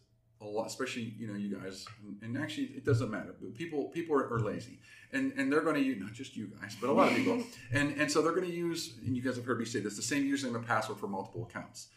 a 0.47 0.51
lot, 0.51 0.67
especially 0.67 1.15
you 1.19 1.27
know 1.27 1.35
you 1.35 1.57
guys, 1.57 1.87
and, 2.05 2.19
and 2.23 2.43
actually 2.43 2.69
it 2.69 2.85
doesn't 2.85 3.11
matter. 3.11 3.35
But 3.41 3.55
people 3.55 3.85
people 3.87 4.17
are, 4.17 4.33
are, 4.33 4.41
lazy, 4.41 4.79
and 5.13 5.33
and 5.37 5.53
they're 5.53 5.63
going 5.63 5.77
to 5.77 5.83
use 5.83 6.01
not 6.01 6.13
just 6.13 6.37
you 6.37 6.47
guys, 6.61 6.77
but 6.81 6.91
a 6.91 6.93
lot 6.93 7.11
of 7.11 7.17
people, 7.17 7.43
and 7.73 7.99
and 7.99 8.11
so 8.11 8.23
they're 8.23 8.35
going 8.35 8.49
to 8.49 8.55
use. 8.55 8.99
And 9.05 9.17
you 9.17 9.23
guys 9.23 9.37
have 9.37 9.45
heard 9.45 9.59
me 9.59 9.65
say 9.65 9.81
this: 9.81 9.97
the 9.97 10.03
same 10.03 10.25
username 10.25 10.57
and 10.57 10.67
password 10.67 10.99
for 10.99 11.09
multiple 11.09 11.49
accounts, 11.49 11.89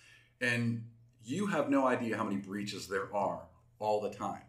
and 0.42 0.84
you 1.24 1.48
have 1.48 1.70
no 1.70 1.88
idea 1.88 2.18
how 2.18 2.24
many 2.24 2.38
breaches 2.38 2.88
there 2.88 3.14
are 3.16 3.42
all 3.80 4.02
the 4.02 4.10
time. 4.10 4.42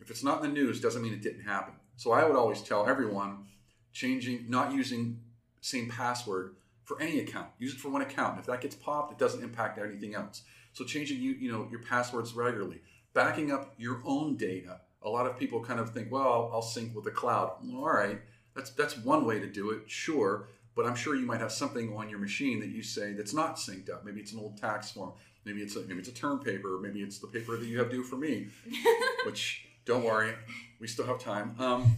If 0.00 0.10
it's 0.10 0.22
not 0.22 0.44
in 0.44 0.48
the 0.48 0.60
news, 0.60 0.80
doesn't 0.80 1.02
mean 1.02 1.12
it 1.12 1.22
didn't 1.22 1.42
happen. 1.42 1.74
So 1.96 2.12
I 2.12 2.24
would 2.24 2.36
always 2.36 2.62
tell 2.62 2.86
everyone 2.86 3.46
changing, 3.92 4.48
not 4.48 4.72
using 4.72 5.20
same 5.60 5.88
password 5.88 6.54
for 6.84 7.00
any 7.00 7.18
account. 7.18 7.48
Use 7.58 7.74
it 7.74 7.80
for 7.80 7.88
one 7.88 8.02
account. 8.02 8.38
If 8.38 8.46
that 8.46 8.60
gets 8.60 8.74
popped, 8.74 9.12
it 9.12 9.18
doesn't 9.18 9.42
impact 9.42 9.78
anything 9.78 10.14
else. 10.14 10.42
So 10.72 10.84
changing 10.84 11.20
you 11.20 11.32
you 11.32 11.50
know 11.50 11.66
your 11.70 11.80
passwords 11.80 12.34
regularly 12.34 12.80
backing 13.18 13.50
up 13.50 13.74
your 13.78 14.00
own 14.04 14.36
data. 14.36 14.80
A 15.02 15.08
lot 15.08 15.26
of 15.26 15.36
people 15.36 15.60
kind 15.60 15.80
of 15.80 15.90
think, 15.90 16.12
well, 16.12 16.50
I'll, 16.52 16.62
sync 16.62 16.94
with 16.94 17.04
the 17.04 17.10
cloud. 17.10 17.54
All 17.74 17.90
right, 17.90 18.20
that's 18.54 18.70
that's 18.70 18.96
one 18.96 19.24
way 19.24 19.40
to 19.40 19.46
do 19.48 19.70
it, 19.70 19.82
sure. 19.90 20.46
But 20.76 20.86
I'm 20.86 20.94
sure 20.94 21.16
you 21.16 21.26
might 21.26 21.40
have 21.40 21.50
something 21.50 21.96
on 21.96 22.08
your 22.08 22.20
machine 22.20 22.60
that 22.60 22.68
you 22.68 22.84
say 22.84 23.14
that's 23.14 23.34
not 23.34 23.56
synced 23.56 23.90
up. 23.90 24.04
Maybe 24.04 24.20
it's 24.20 24.32
an 24.32 24.38
old 24.38 24.56
tax 24.56 24.92
form. 24.92 25.14
Maybe 25.44 25.62
it's 25.62 25.74
a, 25.74 25.80
maybe 25.80 25.98
it's 25.98 26.08
a 26.08 26.14
term 26.14 26.38
paper. 26.38 26.78
Maybe 26.80 27.00
it's 27.00 27.18
the 27.18 27.26
paper 27.26 27.56
that 27.56 27.66
you 27.66 27.80
have 27.80 27.90
due 27.90 28.04
for 28.04 28.16
me. 28.16 28.46
which 29.26 29.66
don't 29.84 30.04
worry, 30.04 30.34
we 30.78 30.86
still 30.86 31.06
have 31.06 31.18
time. 31.18 31.56
Um, 31.58 31.96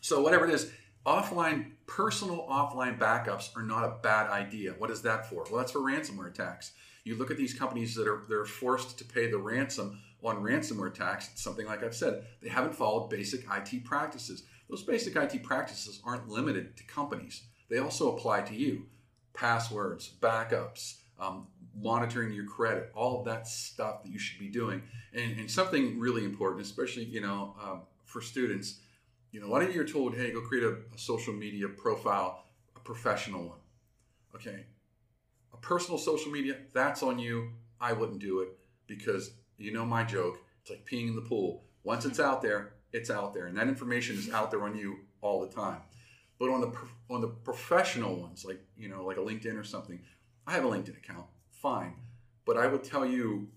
so 0.00 0.20
whatever 0.20 0.46
it 0.46 0.54
is, 0.54 0.70
offline 1.04 1.72
personal 1.88 2.46
offline 2.48 2.96
backups 2.96 3.56
are 3.56 3.64
not 3.64 3.84
a 3.84 3.96
bad 4.02 4.30
idea. 4.30 4.74
What 4.78 4.90
is 4.92 5.02
that 5.02 5.28
for? 5.28 5.44
Well, 5.50 5.58
that's 5.58 5.72
for 5.72 5.80
ransomware 5.80 6.28
attacks. 6.28 6.70
You 7.02 7.16
look 7.16 7.32
at 7.32 7.36
these 7.36 7.52
companies 7.52 7.96
that 7.96 8.06
are 8.06 8.22
they're 8.28 8.44
forced 8.44 8.98
to 8.98 9.04
pay 9.04 9.28
the 9.28 9.38
ransom 9.38 9.98
on 10.24 10.42
ransomware 10.42 10.88
attacks, 10.88 11.30
something 11.34 11.66
like 11.66 11.82
I've 11.82 11.94
said, 11.94 12.24
they 12.42 12.48
haven't 12.48 12.74
followed 12.74 13.10
basic 13.10 13.44
IT 13.50 13.84
practices. 13.84 14.44
Those 14.68 14.82
basic 14.82 15.16
IT 15.16 15.42
practices 15.42 16.00
aren't 16.04 16.28
limited 16.28 16.76
to 16.76 16.84
companies, 16.84 17.42
they 17.68 17.78
also 17.78 18.16
apply 18.16 18.42
to 18.42 18.54
you. 18.54 18.86
Passwords, 19.32 20.12
backups, 20.20 20.98
um, 21.18 21.48
monitoring 21.76 22.32
your 22.32 22.44
credit, 22.44 22.92
all 22.94 23.18
of 23.18 23.24
that 23.24 23.48
stuff 23.48 24.04
that 24.04 24.12
you 24.12 24.18
should 24.18 24.38
be 24.38 24.48
doing. 24.48 24.80
And, 25.12 25.40
and 25.40 25.50
something 25.50 25.98
really 25.98 26.24
important, 26.24 26.62
especially 26.62 27.04
you 27.04 27.20
know 27.20 27.56
um, 27.60 27.82
for 28.04 28.20
students, 28.20 28.80
you 29.32 29.40
know, 29.40 29.46
a 29.46 29.50
lot 29.50 29.62
of 29.62 29.74
you 29.74 29.80
are 29.80 29.86
told, 29.86 30.14
hey, 30.14 30.30
go 30.30 30.40
create 30.40 30.62
a, 30.62 30.76
a 30.94 30.98
social 30.98 31.34
media 31.34 31.66
profile, 31.68 32.44
a 32.76 32.80
professional 32.80 33.42
one. 33.42 33.58
Okay, 34.36 34.66
a 35.52 35.56
personal 35.56 35.98
social 35.98 36.30
media, 36.30 36.56
that's 36.72 37.02
on 37.02 37.18
you. 37.18 37.50
I 37.80 37.92
wouldn't 37.92 38.20
do 38.20 38.40
it 38.40 38.56
because 38.86 39.32
you 39.58 39.72
know 39.72 39.84
my 39.84 40.04
joke. 40.04 40.38
It's 40.62 40.70
like 40.70 40.86
peeing 40.86 41.08
in 41.08 41.16
the 41.16 41.22
pool. 41.22 41.64
Once 41.82 42.04
it's 42.04 42.20
out 42.20 42.42
there, 42.42 42.74
it's 42.92 43.10
out 43.10 43.34
there, 43.34 43.46
and 43.46 43.56
that 43.56 43.68
information 43.68 44.16
is 44.16 44.30
out 44.30 44.50
there 44.50 44.62
on 44.62 44.76
you 44.76 45.00
all 45.20 45.40
the 45.40 45.54
time. 45.54 45.80
But 46.38 46.50
on 46.50 46.60
the 46.60 46.72
on 47.10 47.20
the 47.20 47.28
professional 47.28 48.16
ones, 48.16 48.44
like 48.44 48.60
you 48.76 48.88
know, 48.88 49.04
like 49.04 49.16
a 49.16 49.20
LinkedIn 49.20 49.58
or 49.58 49.64
something, 49.64 50.00
I 50.46 50.52
have 50.52 50.64
a 50.64 50.68
LinkedIn 50.68 50.96
account, 50.96 51.26
fine. 51.50 51.94
But 52.44 52.56
I 52.56 52.66
would 52.66 52.84
tell 52.84 53.06
you, 53.06 53.48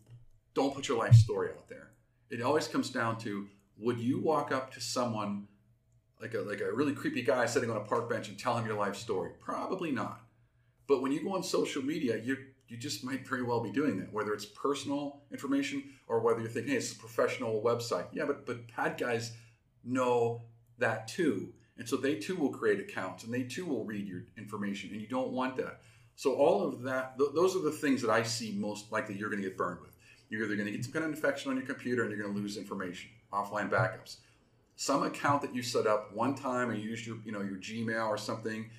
don't 0.53 0.73
put 0.73 0.87
your 0.87 0.97
life 0.97 1.13
story 1.13 1.49
out 1.49 1.67
there. 1.67 1.89
It 2.29 2.41
always 2.41 2.67
comes 2.67 2.89
down 2.89 3.17
to 3.19 3.47
would 3.77 3.99
you 3.99 4.19
walk 4.19 4.51
up 4.51 4.73
to 4.73 4.81
someone 4.81 5.47
like 6.21 6.33
a 6.33 6.39
like 6.39 6.61
a 6.61 6.73
really 6.73 6.93
creepy 6.93 7.21
guy 7.21 7.45
sitting 7.45 7.69
on 7.69 7.77
a 7.77 7.81
park 7.81 8.09
bench 8.09 8.27
and 8.27 8.37
tell 8.37 8.57
him 8.57 8.65
your 8.65 8.77
life 8.77 8.95
story? 8.95 9.31
Probably 9.39 9.91
not. 9.91 10.21
But 10.87 11.01
when 11.01 11.11
you 11.11 11.21
go 11.23 11.33
on 11.33 11.43
social 11.43 11.83
media, 11.83 12.17
you 12.17 12.37
you 12.67 12.77
just 12.77 13.03
might 13.03 13.27
very 13.27 13.43
well 13.43 13.61
be 13.61 13.71
doing 13.71 13.99
that, 13.99 14.11
whether 14.11 14.33
it's 14.33 14.45
personal 14.45 15.21
information 15.31 15.83
or 16.07 16.19
whether 16.19 16.39
you're 16.39 16.49
thinking, 16.49 16.71
hey, 16.71 16.77
it's 16.77 16.91
a 16.91 16.95
professional 16.95 17.61
website. 17.61 18.07
Yeah, 18.11 18.25
but 18.25 18.45
but 18.45 18.75
bad 18.75 18.97
guys 18.97 19.33
know 19.83 20.43
that 20.77 21.07
too. 21.07 21.53
And 21.77 21.87
so 21.87 21.95
they 21.95 22.15
too 22.15 22.35
will 22.35 22.49
create 22.49 22.79
accounts 22.79 23.23
and 23.23 23.33
they 23.33 23.43
too 23.43 23.65
will 23.65 23.85
read 23.85 24.07
your 24.07 24.23
information, 24.37 24.91
and 24.91 25.01
you 25.01 25.07
don't 25.07 25.31
want 25.31 25.57
that. 25.57 25.81
So 26.15 26.33
all 26.33 26.63
of 26.63 26.81
that, 26.81 27.17
th- 27.19 27.29
those 27.35 27.55
are 27.55 27.61
the 27.61 27.71
things 27.71 28.01
that 28.01 28.09
I 28.09 28.23
see 28.23 28.51
most 28.51 28.91
likely 28.91 29.15
you're 29.15 29.29
going 29.29 29.41
to 29.41 29.47
get 29.47 29.55
burned 29.55 29.81
with. 29.81 29.95
You're 30.29 30.45
either 30.45 30.55
going 30.55 30.65
to 30.65 30.71
get 30.71 30.83
some 30.83 30.91
kind 30.91 31.05
of 31.05 31.11
infection 31.11 31.51
on 31.51 31.57
your 31.57 31.65
computer 31.65 32.01
and 32.01 32.11
you're 32.11 32.19
going 32.19 32.33
to 32.33 32.41
lose 32.41 32.57
information, 32.57 33.11
offline 33.31 33.69
backups. 33.69 34.17
Some 34.75 35.03
account 35.03 35.43
that 35.43 35.55
you 35.55 35.61
set 35.61 35.85
up 35.85 36.13
one 36.13 36.33
time 36.33 36.71
and 36.71 36.81
you 36.81 36.89
used 36.89 37.05
your, 37.05 37.17
you 37.23 37.31
know, 37.31 37.41
your 37.41 37.57
Gmail 37.57 38.07
or 38.07 38.17
something, 38.17 38.69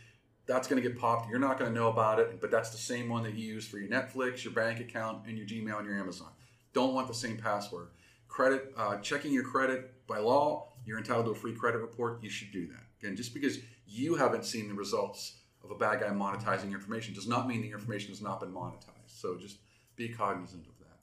that's 0.49 0.67
going 0.67 0.83
to 0.83 0.89
get 0.89 0.99
popped. 0.99 1.29
You're 1.31 1.39
not 1.39 1.59
going 1.59 1.73
to 1.73 1.79
know 1.79 1.89
about 1.89 2.19
it, 2.19 2.41
but 2.41 2.51
that's 2.51 2.71
the 2.71 2.79
same 2.79 3.09
one 3.09 3.23
that 3.25 3.35
you 3.35 3.47
use 3.47 3.69
for 3.69 3.79
your 3.79 3.89
Netflix, 3.89 4.43
your 4.43 4.55
bank 4.55 4.81
account, 4.81 5.27
and 5.29 5.37
your 5.37 5.47
Gmail 5.47 5.79
and 5.79 5.87
your 5.87 5.99
Amazon. 5.99 6.31
Don't 6.73 6.95
want 6.95 7.07
the 7.07 7.15
same 7.15 7.37
password. 7.37 7.89
Credit, 8.29 8.73
uh, 8.77 8.97
checking 8.97 9.33
your 9.33 9.45
credit 9.45 10.07
by 10.07 10.19
law, 10.19 10.73
you're 10.87 10.99
entitled 10.99 11.27
to 11.27 11.33
a 11.33 11.35
free 11.35 11.53
credit 11.53 11.79
report. 11.79 12.23
You 12.23 12.31
should 12.31 12.51
do 12.51 12.67
that. 12.69 12.83
Again, 13.01 13.15
just 13.15 13.35
because 13.35 13.59
you 13.87 14.15
haven't 14.15 14.45
seen 14.45 14.69
the 14.69 14.75
results 14.75 15.35
of 15.63 15.71
a 15.71 15.75
bad 15.75 16.01
guy 16.01 16.09
monetizing 16.09 16.71
your 16.71 16.79
information 16.79 17.15
does 17.15 17.29
not 17.29 17.47
mean 17.47 17.61
the 17.61 17.71
information 17.71 18.09
has 18.09 18.23
not 18.23 18.41
been 18.41 18.53
monetized. 18.53 19.09
So 19.09 19.37
just 19.37 19.59
be 19.97 20.09
cognizant 20.09 20.67
of 20.67 20.79
that. 20.79 20.99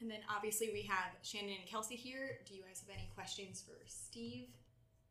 And 0.00 0.10
then 0.10 0.20
obviously 0.34 0.70
we 0.72 0.82
have 0.82 1.12
Shannon 1.22 1.50
and 1.60 1.68
Kelsey 1.68 1.96
here. 1.96 2.38
Do 2.46 2.54
you 2.54 2.62
guys 2.62 2.82
have 2.86 2.96
any 2.96 3.10
questions 3.14 3.62
for 3.66 3.76
Steve? 3.86 4.48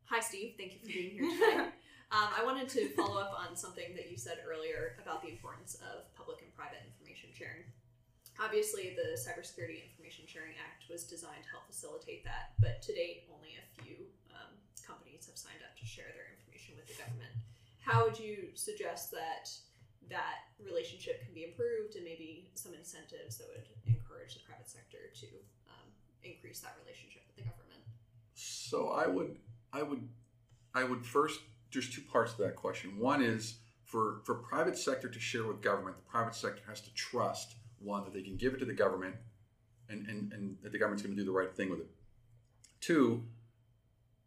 Hi, 0.06 0.18
Steve. 0.18 0.54
Thank 0.58 0.72
you 0.72 0.78
for 0.80 0.86
being 0.86 1.10
here 1.10 1.30
today. 1.50 1.68
Um, 2.10 2.26
I 2.34 2.42
wanted 2.42 2.66
to 2.74 2.90
follow 2.98 3.22
up 3.22 3.30
on 3.38 3.54
something 3.54 3.94
that 3.94 4.10
you 4.10 4.18
said 4.18 4.42
earlier 4.42 4.98
about 4.98 5.22
the 5.22 5.30
importance 5.30 5.78
of 5.78 6.10
public 6.18 6.42
and 6.42 6.50
private 6.58 6.82
information 6.82 7.30
sharing. 7.30 7.62
Obviously, 8.42 8.98
the 8.98 9.14
Cybersecurity 9.14 9.78
Information 9.86 10.26
Sharing 10.26 10.58
Act 10.58 10.90
was 10.90 11.06
designed 11.06 11.46
to 11.46 11.50
help 11.54 11.70
facilitate 11.70 12.26
that, 12.26 12.58
but 12.58 12.82
to 12.82 12.90
date, 12.90 13.30
only 13.30 13.54
a 13.54 13.66
few 13.78 14.10
um, 14.34 14.50
companies 14.82 15.30
have 15.30 15.38
signed 15.38 15.62
up 15.62 15.78
to 15.78 15.86
share 15.86 16.10
their 16.10 16.34
information 16.34 16.74
with 16.74 16.90
the 16.90 16.98
government. 16.98 17.30
How 17.78 18.02
would 18.02 18.18
you 18.18 18.50
suggest 18.58 19.14
that 19.14 19.46
that 20.10 20.50
relationship 20.58 21.22
can 21.22 21.30
be 21.30 21.46
improved, 21.46 21.94
and 21.94 22.02
maybe 22.02 22.50
some 22.58 22.74
incentives 22.74 23.38
that 23.38 23.46
would 23.54 23.70
encourage 23.86 24.34
the 24.34 24.42
private 24.42 24.66
sector 24.66 25.14
to 25.14 25.28
um, 25.70 25.86
increase 26.26 26.58
that 26.66 26.74
relationship 26.82 27.22
with 27.30 27.38
the 27.38 27.46
government? 27.46 27.86
So 28.34 28.90
I 28.90 29.06
would, 29.06 29.38
I 29.70 29.86
would, 29.86 30.02
I 30.74 30.82
would 30.82 31.06
first 31.06 31.38
there's 31.72 31.90
two 31.90 32.02
parts 32.02 32.34
to 32.34 32.42
that 32.42 32.56
question. 32.56 32.98
One 32.98 33.22
is 33.22 33.58
for 33.84 34.20
for 34.24 34.36
private 34.36 34.78
sector 34.78 35.08
to 35.08 35.20
share 35.20 35.46
with 35.46 35.60
government, 35.60 35.96
the 35.96 36.10
private 36.10 36.34
sector 36.34 36.62
has 36.68 36.80
to 36.82 36.94
trust 36.94 37.56
one 37.78 38.04
that 38.04 38.12
they 38.12 38.22
can 38.22 38.36
give 38.36 38.54
it 38.54 38.58
to 38.58 38.64
the 38.64 38.74
government, 38.74 39.16
and 39.88 40.06
and, 40.06 40.32
and 40.32 40.56
that 40.62 40.72
the 40.72 40.78
government's 40.78 41.02
going 41.02 41.14
to 41.14 41.20
do 41.20 41.26
the 41.26 41.36
right 41.36 41.54
thing 41.54 41.70
with 41.70 41.80
it. 41.80 41.90
Two, 42.80 43.24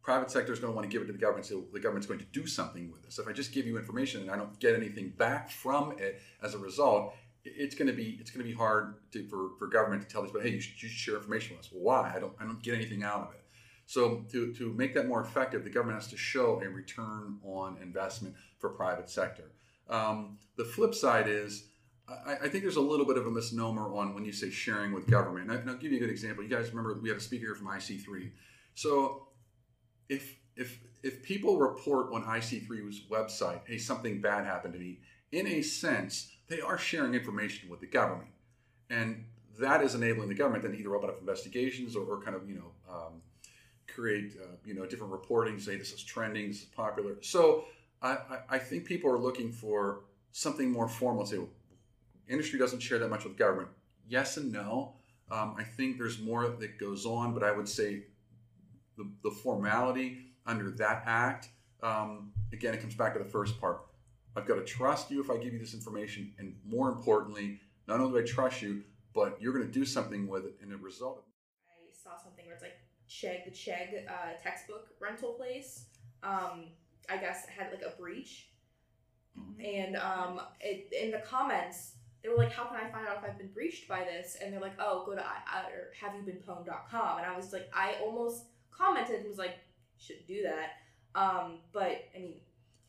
private 0.02 0.30
sector 0.30 0.52
is 0.52 0.58
going 0.60 0.72
to 0.72 0.76
want 0.76 0.88
to 0.88 0.92
give 0.92 1.02
it 1.02 1.06
to 1.06 1.12
the 1.12 1.18
government, 1.18 1.46
so 1.46 1.64
the 1.72 1.80
government's 1.80 2.06
going 2.06 2.20
to 2.20 2.26
do 2.26 2.46
something 2.46 2.92
with 2.92 3.04
it. 3.04 3.12
So 3.12 3.22
if 3.22 3.28
I 3.28 3.32
just 3.32 3.52
give 3.52 3.66
you 3.66 3.78
information 3.78 4.20
and 4.20 4.30
I 4.30 4.36
don't 4.36 4.58
get 4.60 4.74
anything 4.74 5.10
back 5.10 5.50
from 5.50 5.92
it 5.98 6.20
as 6.42 6.54
a 6.54 6.58
result, 6.58 7.14
it's 7.44 7.74
going 7.74 7.88
to 7.88 7.94
be 7.94 8.16
it's 8.20 8.30
going 8.30 8.44
to 8.44 8.50
be 8.50 8.56
hard 8.56 8.96
to, 9.12 9.26
for, 9.28 9.50
for 9.58 9.66
government 9.66 10.02
to 10.02 10.08
tell 10.08 10.22
these, 10.22 10.32
but 10.32 10.42
hey, 10.42 10.50
you 10.50 10.60
should, 10.60 10.82
you 10.82 10.88
should 10.88 10.98
share 10.98 11.16
information 11.16 11.56
with 11.56 11.66
us. 11.66 11.72
Why? 11.72 12.12
I 12.14 12.18
don't 12.18 12.32
I 12.40 12.44
don't 12.44 12.62
get 12.62 12.74
anything 12.74 13.02
out 13.02 13.20
of 13.20 13.34
it. 13.34 13.43
So 13.86 14.24
to, 14.32 14.52
to 14.54 14.72
make 14.72 14.94
that 14.94 15.06
more 15.06 15.20
effective, 15.20 15.64
the 15.64 15.70
government 15.70 16.00
has 16.00 16.10
to 16.10 16.16
show 16.16 16.60
a 16.62 16.68
return 16.68 17.38
on 17.44 17.76
investment 17.82 18.34
for 18.58 18.70
private 18.70 19.10
sector. 19.10 19.52
Um, 19.88 20.38
the 20.56 20.64
flip 20.64 20.94
side 20.94 21.28
is, 21.28 21.68
I, 22.08 22.34
I, 22.44 22.48
think 22.48 22.64
there's 22.64 22.76
a 22.76 22.80
little 22.80 23.04
bit 23.04 23.18
of 23.18 23.26
a 23.26 23.30
misnomer 23.30 23.94
on 23.94 24.14
when 24.14 24.24
you 24.24 24.32
say 24.32 24.50
sharing 24.50 24.92
with 24.92 25.06
government. 25.06 25.50
And, 25.50 25.68
I, 25.68 25.72
will 25.72 25.78
give 25.78 25.92
you 25.92 25.98
a 25.98 26.00
good 26.00 26.10
example. 26.10 26.42
You 26.42 26.50
guys 26.50 26.70
remember 26.70 26.98
we 27.00 27.10
have 27.10 27.18
a 27.18 27.20
speaker 27.20 27.46
here 27.46 27.54
from 27.54 27.66
IC3. 27.66 28.30
So 28.74 29.28
if 30.08 30.36
if 30.56 30.80
if 31.02 31.22
people 31.22 31.58
report 31.58 32.12
on 32.12 32.24
IC3's 32.24 33.02
website, 33.10 33.60
hey, 33.66 33.78
something 33.78 34.20
bad 34.20 34.46
happened 34.46 34.72
to 34.74 34.80
me, 34.80 35.00
in 35.32 35.46
a 35.46 35.62
sense, 35.62 36.32
they 36.48 36.60
are 36.60 36.78
sharing 36.78 37.14
information 37.14 37.68
with 37.68 37.80
the 37.80 37.86
government, 37.86 38.30
and 38.88 39.24
that 39.58 39.82
is 39.82 39.94
enabling 39.94 40.28
the 40.28 40.34
government 40.34 40.64
then 40.64 40.74
either 40.74 40.94
open 40.94 41.10
up 41.10 41.20
investigations 41.20 41.94
or, 41.94 42.04
or 42.04 42.22
kind 42.22 42.36
of 42.36 42.48
you 42.48 42.56
know 42.56 42.72
um, 42.90 43.22
create 43.94 44.36
uh, 44.42 44.56
you 44.64 44.74
know 44.74 44.86
different 44.86 45.12
reporting, 45.12 45.58
say 45.58 45.76
this 45.76 45.92
is 45.92 46.02
trending, 46.02 46.48
this 46.48 46.62
is 46.62 46.64
popular. 46.64 47.16
So 47.20 47.64
I, 48.02 48.18
I, 48.50 48.58
think 48.58 48.84
people 48.84 49.10
are 49.10 49.18
looking 49.18 49.50
for 49.50 50.00
something 50.32 50.70
more 50.70 50.88
formal. 50.88 51.24
Say, 51.24 51.38
well, 51.38 51.48
industry 52.28 52.58
doesn't 52.58 52.80
share 52.80 52.98
that 52.98 53.08
much 53.08 53.24
with 53.24 53.36
government. 53.36 53.68
Yes 54.06 54.36
and 54.36 54.52
no. 54.52 54.94
Um, 55.30 55.54
I 55.58 55.62
think 55.62 55.96
there's 55.96 56.18
more 56.18 56.46
that 56.48 56.78
goes 56.78 57.06
on, 57.06 57.32
but 57.32 57.42
I 57.42 57.50
would 57.50 57.68
say 57.68 58.02
the, 58.98 59.10
the 59.22 59.30
formality 59.30 60.18
under 60.46 60.70
that 60.72 61.02
act, 61.06 61.48
um, 61.82 62.32
again, 62.52 62.74
it 62.74 62.80
comes 62.80 62.94
back 62.94 63.14
to 63.14 63.18
the 63.18 63.28
first 63.28 63.58
part. 63.58 63.86
I've 64.36 64.46
got 64.46 64.56
to 64.56 64.64
trust 64.64 65.10
you 65.10 65.22
if 65.22 65.30
I 65.30 65.36
give 65.38 65.54
you 65.54 65.58
this 65.58 65.74
information, 65.74 66.32
and 66.38 66.56
more 66.66 66.90
importantly, 66.90 67.60
not 67.86 68.00
only 68.00 68.20
do 68.20 68.26
I 68.26 68.28
trust 68.28 68.60
you, 68.60 68.82
but 69.14 69.40
you're 69.40 69.52
going 69.52 69.64
to 69.64 69.72
do 69.72 69.84
something 69.84 70.26
with 70.26 70.44
it, 70.44 70.56
and 70.60 70.70
the 70.70 70.76
result. 70.76 71.24
I 71.68 71.72
saw 71.92 72.22
something 72.22 72.44
where 72.44 72.54
it's 72.54 72.62
like 72.62 72.76
Chegg, 73.14 73.44
the 73.44 73.50
Chegg 73.50 74.08
uh, 74.08 74.42
textbook 74.42 74.88
rental 75.00 75.32
place. 75.34 75.86
Um, 76.22 76.70
I 77.08 77.18
guess 77.18 77.46
had 77.46 77.70
like 77.70 77.82
a 77.82 77.96
breach, 78.00 78.48
and 79.62 79.96
um, 79.96 80.40
it, 80.60 80.92
in 80.92 81.10
the 81.10 81.18
comments 81.18 81.92
they 82.22 82.28
were 82.28 82.36
like, 82.36 82.52
"How 82.52 82.64
can 82.64 82.76
I 82.76 82.90
find 82.90 83.06
out 83.06 83.18
if 83.18 83.30
I've 83.30 83.38
been 83.38 83.52
breached 83.52 83.86
by 83.88 84.00
this?" 84.04 84.36
And 84.42 84.52
they're 84.52 84.60
like, 84.60 84.74
"Oh, 84.80 85.04
go 85.06 85.14
to 85.14 85.22
I, 85.22 85.68
or 85.70 85.92
haveyoubeenpwned.com." 86.00 87.18
And 87.18 87.26
I 87.26 87.36
was 87.36 87.52
like, 87.52 87.68
I 87.74 87.96
almost 88.02 88.44
commented 88.70 89.20
and 89.20 89.28
was 89.28 89.38
like, 89.38 89.58
"Shouldn't 89.98 90.26
do 90.26 90.42
that." 90.44 90.70
Um, 91.14 91.58
but 91.72 92.08
I 92.16 92.18
mean, 92.18 92.40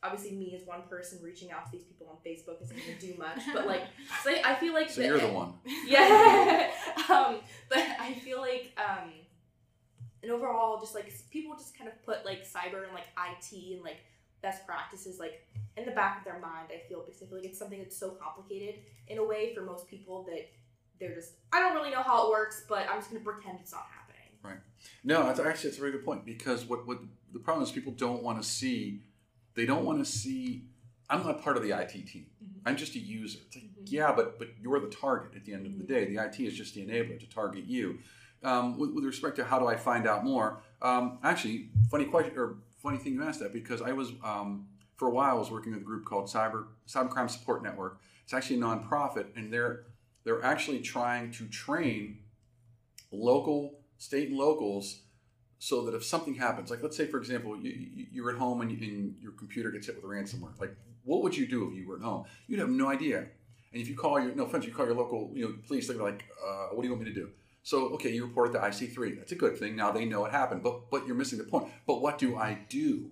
obviously, 0.02 0.32
me 0.32 0.56
as 0.58 0.66
one 0.66 0.82
person 0.88 1.20
reaching 1.22 1.52
out 1.52 1.66
to 1.66 1.72
these 1.72 1.84
people 1.84 2.08
on 2.08 2.16
Facebook 2.26 2.62
isn't 2.62 2.76
going 2.76 2.98
to 2.98 3.06
do 3.06 3.14
much. 3.18 3.40
But 3.52 3.66
like, 3.66 3.82
so 4.24 4.32
I 4.44 4.54
feel 4.54 4.72
like 4.72 4.90
So 4.90 5.02
the- 5.02 5.06
you're 5.08 5.18
the 5.20 5.28
one. 5.28 5.54
yeah. 5.86 6.70
um, 7.10 7.40
but 7.68 7.78
I 8.00 8.14
feel 8.24 8.40
like, 8.40 8.72
um, 8.78 9.12
and 10.26 10.34
overall, 10.34 10.80
just 10.80 10.94
like 10.94 11.12
people 11.30 11.54
just 11.56 11.76
kind 11.78 11.88
of 11.88 12.02
put 12.04 12.24
like 12.24 12.44
cyber 12.44 12.82
and 12.84 12.92
like 12.92 13.06
IT 13.16 13.74
and 13.74 13.82
like 13.84 13.98
best 14.42 14.66
practices 14.66 15.18
like 15.20 15.46
in 15.76 15.84
the 15.84 15.92
back 15.92 16.18
of 16.18 16.24
their 16.24 16.40
mind. 16.40 16.68
I 16.70 16.86
feel 16.88 17.02
because 17.04 17.22
I 17.22 17.26
feel 17.26 17.38
like 17.38 17.46
it's 17.46 17.58
something 17.58 17.78
that's 17.78 17.96
so 17.96 18.10
complicated 18.10 18.80
in 19.08 19.18
a 19.18 19.24
way 19.24 19.54
for 19.54 19.62
most 19.62 19.86
people 19.86 20.24
that 20.24 20.48
they're 20.98 21.14
just 21.14 21.34
I 21.52 21.60
don't 21.60 21.74
really 21.74 21.90
know 21.90 22.02
how 22.02 22.26
it 22.26 22.30
works, 22.30 22.64
but 22.68 22.88
I'm 22.90 22.98
just 22.98 23.10
gonna 23.10 23.22
pretend 23.24 23.58
it's 23.60 23.72
not 23.72 23.86
happening. 23.96 24.16
Right. 24.42 24.58
No, 25.04 25.24
that's 25.24 25.38
actually 25.40 25.68
it's 25.68 25.78
a 25.78 25.80
very 25.80 25.92
good 25.92 26.04
point 26.04 26.24
because 26.24 26.64
what 26.64 26.86
what 26.88 26.98
the 27.32 27.38
problem 27.38 27.62
is 27.64 27.70
people 27.70 27.92
don't 27.92 28.22
want 28.24 28.42
to 28.42 28.48
see, 28.48 29.02
they 29.54 29.64
don't 29.66 29.84
want 29.84 29.98
to 30.00 30.04
see. 30.04 30.64
I'm 31.08 31.22
not 31.24 31.40
part 31.40 31.56
of 31.56 31.62
the 31.62 31.70
IT 31.72 31.92
team. 32.08 32.26
Mhm. 32.42 32.62
I'm 32.66 32.76
just 32.76 32.96
a 32.96 32.98
user. 32.98 33.38
It's 33.46 33.54
like, 33.54 33.64
Mhm. 33.64 33.92
yeah, 33.92 34.10
but 34.12 34.40
but 34.40 34.48
you're 34.60 34.80
the 34.80 34.88
target 34.88 35.36
at 35.36 35.44
the 35.44 35.52
end 35.54 35.66
of 35.66 35.78
the 35.78 35.84
day. 35.84 36.06
The 36.06 36.18
IT 36.18 36.40
is 36.46 36.54
just 36.56 36.74
the 36.74 36.84
enabler 36.84 37.20
to 37.20 37.28
target 37.28 37.64
you. 37.64 38.00
Um, 38.46 38.78
with, 38.78 38.92
with 38.94 39.04
respect 39.04 39.34
to 39.36 39.44
how 39.44 39.58
do 39.58 39.66
I 39.66 39.76
find 39.76 40.06
out 40.06 40.24
more? 40.24 40.62
Um, 40.80 41.18
actually, 41.24 41.70
funny 41.90 42.04
question 42.04 42.32
or 42.36 42.58
funny 42.80 42.96
thing 42.96 43.14
you 43.14 43.24
asked 43.24 43.40
that 43.40 43.52
because 43.52 43.82
I 43.82 43.92
was 43.92 44.12
um, 44.22 44.68
for 44.94 45.08
a 45.08 45.10
while 45.10 45.30
I 45.34 45.38
was 45.38 45.50
working 45.50 45.72
with 45.72 45.82
a 45.82 45.84
group 45.84 46.04
called 46.04 46.26
Cyber 46.26 46.66
Cybercrime 46.88 47.28
Support 47.28 47.64
Network. 47.64 47.98
It's 48.22 48.32
actually 48.32 48.56
a 48.56 48.60
nonprofit, 48.60 49.26
and 49.34 49.52
they're 49.52 49.86
they're 50.22 50.44
actually 50.44 50.78
trying 50.78 51.32
to 51.32 51.48
train 51.48 52.18
local, 53.10 53.80
state 53.98 54.28
and 54.28 54.38
locals 54.38 55.00
so 55.58 55.84
that 55.86 55.94
if 55.96 56.04
something 56.04 56.36
happens, 56.36 56.70
like 56.70 56.82
let's 56.84 56.96
say 56.96 57.06
for 57.06 57.18
example, 57.18 57.56
you, 57.56 58.06
you're 58.12 58.30
at 58.30 58.36
home 58.36 58.60
and, 58.60 58.70
you, 58.70 58.78
and 58.86 59.16
your 59.20 59.32
computer 59.32 59.72
gets 59.72 59.86
hit 59.86 59.96
with 59.96 60.04
ransomware, 60.04 60.58
like 60.60 60.76
what 61.02 61.22
would 61.22 61.36
you 61.36 61.48
do 61.48 61.68
if 61.68 61.74
you 61.76 61.88
were 61.88 61.96
at 61.96 62.02
home? 62.02 62.24
You'd 62.46 62.60
have 62.60 62.68
no 62.68 62.88
idea. 62.88 63.26
And 63.72 63.82
if 63.82 63.88
you 63.88 63.96
call 63.96 64.20
your 64.20 64.34
no 64.36 64.44
offense, 64.44 64.64
you 64.64 64.72
call 64.72 64.86
your 64.86 64.94
local 64.94 65.32
you 65.34 65.44
know 65.44 65.54
police, 65.66 65.88
they're 65.88 65.96
like, 65.96 66.24
uh, 66.46 66.68
what 66.68 66.82
do 66.82 66.88
you 66.88 66.94
want 66.94 67.04
me 67.04 67.12
to 67.12 67.20
do? 67.20 67.30
So 67.66 67.88
okay, 67.94 68.12
you 68.12 68.24
report 68.24 68.52
to 68.52 68.60
IC3. 68.60 69.18
That's 69.18 69.32
a 69.32 69.34
good 69.34 69.58
thing. 69.58 69.74
Now 69.74 69.90
they 69.90 70.04
know 70.04 70.24
it 70.24 70.30
happened, 70.30 70.62
but 70.62 70.88
but 70.88 71.04
you're 71.04 71.16
missing 71.16 71.36
the 71.36 71.44
point. 71.44 71.66
But 71.84 72.00
what 72.00 72.16
do 72.16 72.36
I 72.36 72.60
do? 72.68 73.10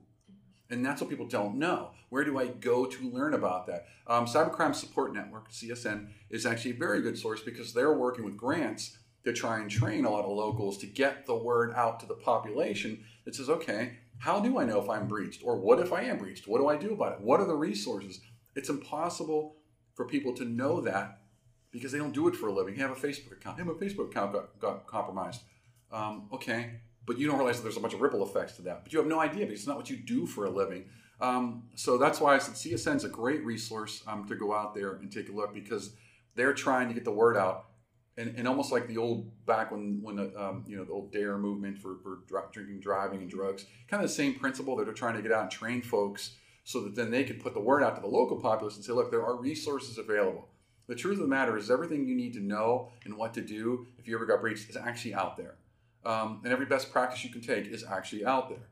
And 0.70 0.86
that's 0.86 1.00
what 1.00 1.10
people 1.10 1.26
don't 1.26 1.56
know. 1.56 1.90
Where 2.08 2.22
do 2.24 2.38
I 2.38 2.46
go 2.46 2.86
to 2.86 3.10
learn 3.10 3.34
about 3.34 3.66
that? 3.66 3.86
Um, 4.06 4.26
Cybercrime 4.26 4.72
Support 4.72 5.12
Network 5.12 5.50
(CSN) 5.50 6.06
is 6.30 6.46
actually 6.46 6.70
a 6.70 6.76
very 6.76 7.02
good 7.02 7.18
source 7.18 7.40
because 7.40 7.74
they're 7.74 7.94
working 7.94 8.24
with 8.24 8.36
grants 8.36 8.96
to 9.24 9.32
try 9.32 9.58
and 9.58 9.68
train 9.68 10.04
a 10.04 10.10
lot 10.10 10.24
of 10.24 10.30
locals 10.30 10.78
to 10.78 10.86
get 10.86 11.26
the 11.26 11.34
word 11.34 11.74
out 11.74 11.98
to 11.98 12.06
the 12.06 12.14
population 12.14 13.02
that 13.24 13.34
says, 13.34 13.50
okay, 13.50 13.98
how 14.18 14.38
do 14.38 14.60
I 14.60 14.64
know 14.64 14.80
if 14.80 14.88
I'm 14.88 15.08
breached? 15.08 15.42
Or 15.44 15.58
what 15.58 15.80
if 15.80 15.92
I 15.92 16.02
am 16.02 16.18
breached? 16.18 16.46
What 16.46 16.58
do 16.58 16.68
I 16.68 16.76
do 16.76 16.92
about 16.92 17.14
it? 17.14 17.20
What 17.22 17.40
are 17.40 17.46
the 17.46 17.56
resources? 17.56 18.20
It's 18.54 18.68
impossible 18.68 19.56
for 19.94 20.06
people 20.06 20.32
to 20.34 20.44
know 20.44 20.80
that 20.82 21.23
because 21.74 21.90
they 21.90 21.98
don't 21.98 22.14
do 22.14 22.28
it 22.28 22.36
for 22.36 22.46
a 22.46 22.52
living. 22.52 22.76
They 22.76 22.80
have 22.82 22.92
a 22.92 22.94
Facebook 22.94 23.32
account. 23.32 23.58
Hey, 23.58 23.64
my 23.64 23.72
Facebook 23.72 24.06
account 24.06 24.32
got, 24.32 24.58
got 24.60 24.86
compromised. 24.86 25.42
Um, 25.90 26.28
okay, 26.32 26.80
but 27.04 27.18
you 27.18 27.26
don't 27.26 27.36
realize 27.36 27.56
that 27.56 27.64
there's 27.64 27.76
a 27.76 27.80
bunch 27.80 27.94
of 27.94 28.00
ripple 28.00 28.24
effects 28.24 28.54
to 28.56 28.62
that. 28.62 28.84
But 28.84 28.92
you 28.92 29.00
have 29.00 29.08
no 29.08 29.18
idea 29.18 29.44
because 29.44 29.58
it's 29.58 29.66
not 29.66 29.76
what 29.76 29.90
you 29.90 29.96
do 29.96 30.24
for 30.24 30.46
a 30.46 30.50
living. 30.50 30.84
Um, 31.20 31.64
so 31.74 31.98
that's 31.98 32.20
why 32.20 32.36
I 32.36 32.38
said 32.38 32.54
CSN 32.54 32.96
is 32.96 33.04
a 33.04 33.08
great 33.08 33.44
resource 33.44 34.04
um, 34.06 34.26
to 34.28 34.36
go 34.36 34.54
out 34.54 34.72
there 34.74 34.94
and 34.94 35.10
take 35.10 35.28
a 35.28 35.32
look 35.32 35.52
because 35.52 35.94
they're 36.36 36.54
trying 36.54 36.86
to 36.88 36.94
get 36.94 37.04
the 37.04 37.12
word 37.12 37.36
out 37.36 37.66
and, 38.16 38.34
and 38.36 38.46
almost 38.46 38.70
like 38.70 38.86
the 38.86 38.96
old 38.96 39.44
back 39.44 39.72
when 39.72 40.00
when 40.02 40.16
the, 40.16 40.32
um, 40.40 40.64
you 40.66 40.76
know 40.76 40.84
the 40.84 40.92
old 40.92 41.12
dare 41.12 41.38
movement 41.38 41.78
for, 41.78 41.96
for 42.02 42.20
dri- 42.28 42.42
drinking 42.52 42.80
driving 42.80 43.20
and 43.20 43.30
drugs 43.30 43.66
kind 43.88 44.02
of 44.02 44.08
the 44.08 44.14
same 44.14 44.34
principle 44.34 44.76
that 44.76 44.84
they're 44.84 44.94
trying 44.94 45.16
to 45.16 45.22
get 45.22 45.32
out 45.32 45.42
and 45.42 45.50
train 45.50 45.82
folks 45.82 46.36
so 46.64 46.82
that 46.82 46.94
then 46.94 47.10
they 47.10 47.24
can 47.24 47.38
put 47.40 47.54
the 47.54 47.60
word 47.60 47.82
out 47.82 47.94
to 47.94 48.00
the 48.00 48.08
local 48.08 48.40
populace 48.40 48.76
and 48.76 48.84
say 48.84 48.92
look 48.92 49.10
there 49.10 49.24
are 49.24 49.36
resources 49.36 49.98
available 49.98 50.48
the 50.86 50.94
truth 50.94 51.14
of 51.14 51.22
the 51.22 51.28
matter 51.28 51.56
is 51.56 51.70
everything 51.70 52.06
you 52.06 52.14
need 52.14 52.34
to 52.34 52.40
know 52.40 52.90
and 53.04 53.16
what 53.16 53.34
to 53.34 53.40
do 53.40 53.86
if 53.98 54.06
you 54.06 54.14
ever 54.14 54.26
got 54.26 54.40
breached 54.40 54.68
is 54.68 54.76
actually 54.76 55.14
out 55.14 55.36
there. 55.36 55.56
Um, 56.04 56.40
and 56.44 56.52
every 56.52 56.66
best 56.66 56.92
practice 56.92 57.24
you 57.24 57.30
can 57.30 57.40
take 57.40 57.66
is 57.66 57.84
actually 57.84 58.26
out 58.26 58.50
there. 58.50 58.68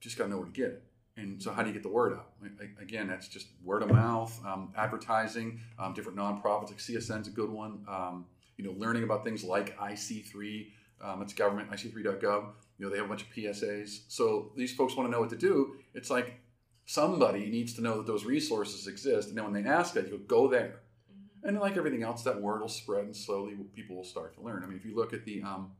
Just 0.00 0.18
got 0.18 0.24
to 0.24 0.30
know 0.30 0.38
where 0.38 0.46
to 0.46 0.52
get 0.52 0.66
it. 0.66 0.82
And 1.16 1.42
so 1.42 1.52
how 1.52 1.62
do 1.62 1.68
you 1.68 1.74
get 1.74 1.82
the 1.82 1.88
word 1.88 2.12
out? 2.12 2.30
Again 2.80 3.08
that's 3.08 3.28
just 3.28 3.48
word 3.64 3.82
of 3.82 3.90
mouth 3.90 4.38
um, 4.46 4.72
advertising 4.76 5.60
um, 5.78 5.92
different 5.92 6.16
nonprofits 6.16 6.68
like 6.68 6.78
csn's 6.78 7.10
is 7.10 7.26
a 7.26 7.30
good 7.30 7.50
one. 7.50 7.84
Um, 7.88 8.26
you 8.56 8.64
know 8.64 8.72
learning 8.76 9.02
about 9.02 9.24
things 9.24 9.42
like 9.42 9.76
ic3 9.78 10.68
um, 11.00 11.22
it's 11.22 11.32
government 11.32 11.70
ic3.gov 11.70 12.44
you 12.78 12.84
know 12.84 12.90
they 12.90 12.96
have 12.98 13.06
a 13.06 13.08
bunch 13.08 13.22
of 13.22 13.28
psas 13.30 14.02
so 14.06 14.52
these 14.56 14.72
folks 14.72 14.96
want 14.96 15.08
to 15.08 15.10
know 15.10 15.20
what 15.20 15.30
to 15.30 15.36
do. 15.36 15.74
It's 15.92 16.08
like 16.08 16.40
somebody 16.86 17.46
needs 17.46 17.74
to 17.74 17.82
know 17.82 17.98
that 17.98 18.06
those 18.06 18.24
resources 18.24 18.86
exist. 18.86 19.28
And 19.28 19.36
then 19.36 19.44
when 19.44 19.52
they 19.52 19.68
ask 19.68 19.92
that 19.94 20.08
you 20.08 20.18
go 20.26 20.48
there 20.48 20.80
and 21.48 21.58
like 21.58 21.76
everything 21.76 22.02
else 22.02 22.22
that 22.22 22.40
word 22.40 22.60
will 22.60 22.68
spread 22.68 23.04
and 23.04 23.16
slowly 23.16 23.56
people 23.74 23.96
will 23.96 24.04
start 24.04 24.34
to 24.34 24.40
learn 24.40 24.62
i 24.62 24.66
mean 24.66 24.78
if 24.78 24.84
you 24.84 24.94
look 24.94 25.12
at 25.12 25.24
the 25.24 25.42
um, 25.42 25.72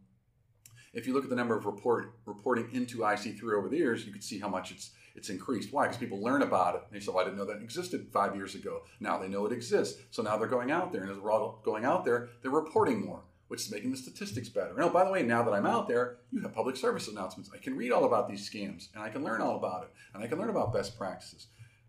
if 0.93 1.07
you 1.07 1.15
look 1.15 1.25
at 1.25 1.31
the 1.31 1.37
number 1.37 1.57
of 1.57 1.67
report 1.67 2.15
reporting 2.27 2.69
into 2.73 2.99
IC3 2.99 3.43
over 3.57 3.69
the 3.69 3.77
years, 3.77 4.07
you 4.07 4.13
can 4.13 4.23
see 4.23 4.39
how 4.39 4.49
much 4.49 4.71
it's 4.71 4.91
it's 5.15 5.31
increased. 5.31 5.73
Why? 5.73 5.85
Because 5.85 5.99
people 5.99 6.23
learn 6.23 6.43
about 6.43 6.77
it. 6.77 6.83
They 6.93 7.01
say, 7.01 7.11
"Well, 7.11 7.21
I 7.21 7.25
didn't 7.25 7.39
know 7.39 7.45
that 7.47 7.61
existed 7.63 8.09
five 8.13 8.37
years 8.37 8.55
ago." 8.55 8.83
Now 9.01 9.19
they 9.19 9.29
know 9.29 9.47
it 9.47 9.53
exists. 9.53 10.01
So 10.11 10.23
now 10.23 10.37
they're 10.37 10.49
going 10.49 10.71
out 10.71 10.93
there, 10.93 11.03
and 11.03 11.11
as 11.11 11.19
we're 11.19 11.33
all 11.33 11.61
going 11.65 11.85
out 11.85 12.05
there, 12.05 12.29
they're 12.41 12.51
reporting 12.51 13.05
more, 13.05 13.25
which 13.49 13.63
is 13.63 13.71
making 13.71 13.91
the 13.91 13.97
statistics 13.97 14.49
better. 14.49 14.81
Oh, 14.81 14.91
by 14.91 15.05
the 15.05 15.11
way, 15.11 15.23
now 15.23 15.43
that 15.43 15.53
I'm 15.53 15.67
out 15.67 15.89
there, 15.89 16.19
you 16.31 16.41
have 16.43 16.55
public 16.55 16.77
service 16.77 17.09
announcements. 17.09 17.51
I 17.53 17.59
can 17.59 17.77
read 17.77 17.93
all 17.93 18.05
about 18.05 18.29
these 18.29 18.49
scams, 18.49 18.89
and 18.95 19.03
I 19.03 19.09
can 19.09 19.25
learn 19.25 19.41
all 19.41 19.57
about 19.57 19.85
it, 19.85 19.91
and 20.15 20.23
I 20.23 20.27
can 20.29 20.39
learn 20.39 20.51
about 20.51 20.73
best 20.73 20.97
practices. 20.97 21.49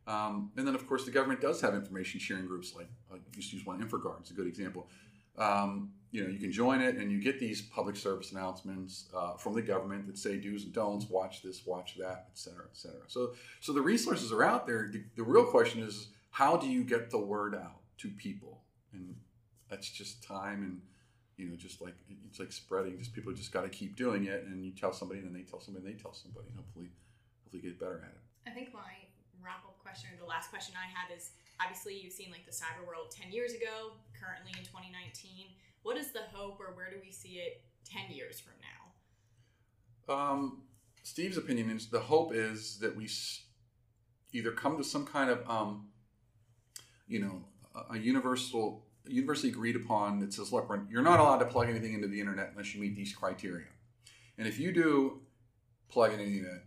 Um, 0.10 0.52
and 0.58 0.68
then, 0.68 0.74
of 0.74 0.88
course, 0.88 1.06
the 1.06 1.12
government 1.12 1.40
does 1.40 1.62
have 1.62 1.76
information 1.76 2.20
sharing 2.20 2.48
groups. 2.48 2.74
Like 2.76 2.90
used 3.36 3.52
to 3.52 3.58
use 3.58 3.66
one, 3.66 3.82
InfraGard. 3.82 4.22
It's 4.22 4.32
a 4.32 4.34
good 4.34 4.48
example. 4.48 4.90
Um, 5.38 5.92
you 6.12 6.24
know, 6.24 6.30
you 6.30 6.40
can 6.40 6.52
join 6.52 6.82
it, 6.82 6.96
and 6.96 7.12
you 7.12 7.22
get 7.22 7.40
these 7.40 7.62
public 7.62 7.96
service 7.96 8.32
announcements 8.32 9.06
uh, 9.16 9.36
from 9.38 9.54
the 9.54 9.62
government 9.62 10.08
that 10.08 10.18
say 10.18 10.38
do's 10.38 10.64
and 10.64 10.74
don'ts, 10.74 11.08
watch 11.10 11.44
this, 11.44 11.66
watch 11.66 11.96
that, 11.98 12.26
et 12.32 12.38
cetera, 12.38 12.66
et 12.66 12.76
cetera. 12.76 13.04
So, 13.08 13.34
so 13.60 13.72
the 13.72 13.82
resources 13.82 14.32
are 14.32 14.44
out 14.44 14.66
there. 14.66 14.90
The, 14.92 15.04
the 15.16 15.24
real 15.24 15.46
question 15.46 15.84
is, 15.84 16.08
how 16.32 16.58
do 16.58 16.68
you 16.68 16.84
get 16.84 17.12
the 17.12 17.20
word 17.20 17.54
out 17.54 17.82
to 18.00 18.10
people? 18.10 18.64
And 18.92 19.16
that's 19.70 19.90
just 19.90 20.24
time, 20.24 20.64
and 20.64 20.82
you 21.38 21.50
know, 21.50 21.56
just 21.56 21.80
like 21.80 21.94
it's 22.28 22.40
like 22.40 22.52
spreading. 22.52 22.98
Just 22.98 23.14
people 23.14 23.32
just 23.32 23.52
got 23.52 23.62
to 23.62 23.70
keep 23.70 23.96
doing 23.96 24.26
it, 24.26 24.46
and 24.48 24.66
you 24.66 24.72
tell 24.72 24.92
somebody, 24.92 25.20
and 25.20 25.28
then 25.28 25.36
they 25.36 25.48
tell 25.48 25.62
somebody, 25.62 25.86
and 25.86 25.96
they 25.96 26.02
tell 26.02 26.14
somebody. 26.14 26.48
and 26.48 26.58
Hopefully, 26.58 26.90
hopefully, 27.44 27.62
get 27.62 27.80
better 27.80 28.02
at 28.04 28.16
it. 28.16 28.50
I 28.50 28.52
think 28.52 28.74
my 28.74 28.80
question, 29.90 30.10
the 30.20 30.26
last 30.26 30.52
question 30.52 30.76
I 30.78 30.86
have 30.86 31.10
is 31.16 31.32
obviously 31.60 31.98
you've 31.98 32.14
seen 32.14 32.30
like 32.30 32.46
the 32.46 32.52
cyber 32.52 32.86
world 32.88 33.10
10 33.10 33.32
years 33.32 33.54
ago, 33.54 33.98
currently 34.14 34.52
in 34.56 34.64
2019. 34.64 35.48
What 35.82 35.98
is 35.98 36.12
the 36.12 36.22
hope, 36.32 36.60
or 36.60 36.76
where 36.76 36.92
do 36.92 36.98
we 37.04 37.12
see 37.12 37.42
it 37.42 37.64
10 37.92 38.16
years 38.16 38.40
from 38.40 38.54
now? 38.62 40.14
Um, 40.14 40.62
Steve's 41.02 41.38
opinion 41.38 41.72
is 41.72 41.88
the 41.88 42.00
hope 42.00 42.34
is 42.36 42.78
that 42.80 42.96
we 42.96 43.10
either 44.32 44.52
come 44.52 44.78
to 44.78 44.84
some 44.84 45.06
kind 45.06 45.32
of, 45.32 45.50
um, 45.50 45.88
you 47.08 47.20
know, 47.20 47.42
a, 47.90 47.98
universal, 47.98 48.86
universally 49.08 49.50
agreed 49.50 49.76
upon 49.76 50.20
that 50.20 50.34
says, 50.34 50.54
look, 50.54 50.72
you're 50.90 51.02
not 51.02 51.20
allowed 51.20 51.40
to 51.40 51.46
plug 51.46 51.68
anything 51.68 51.94
into 51.94 52.08
the 52.08 52.20
internet 52.20 52.50
unless 52.52 52.76
you 52.76 52.82
meet 52.82 52.96
these 52.96 53.14
criteria. 53.14 53.66
And 54.38 54.48
if 54.48 54.60
you 54.60 54.72
do 54.72 55.22
plug 55.90 56.12
the 56.12 56.22
internet, 56.22 56.66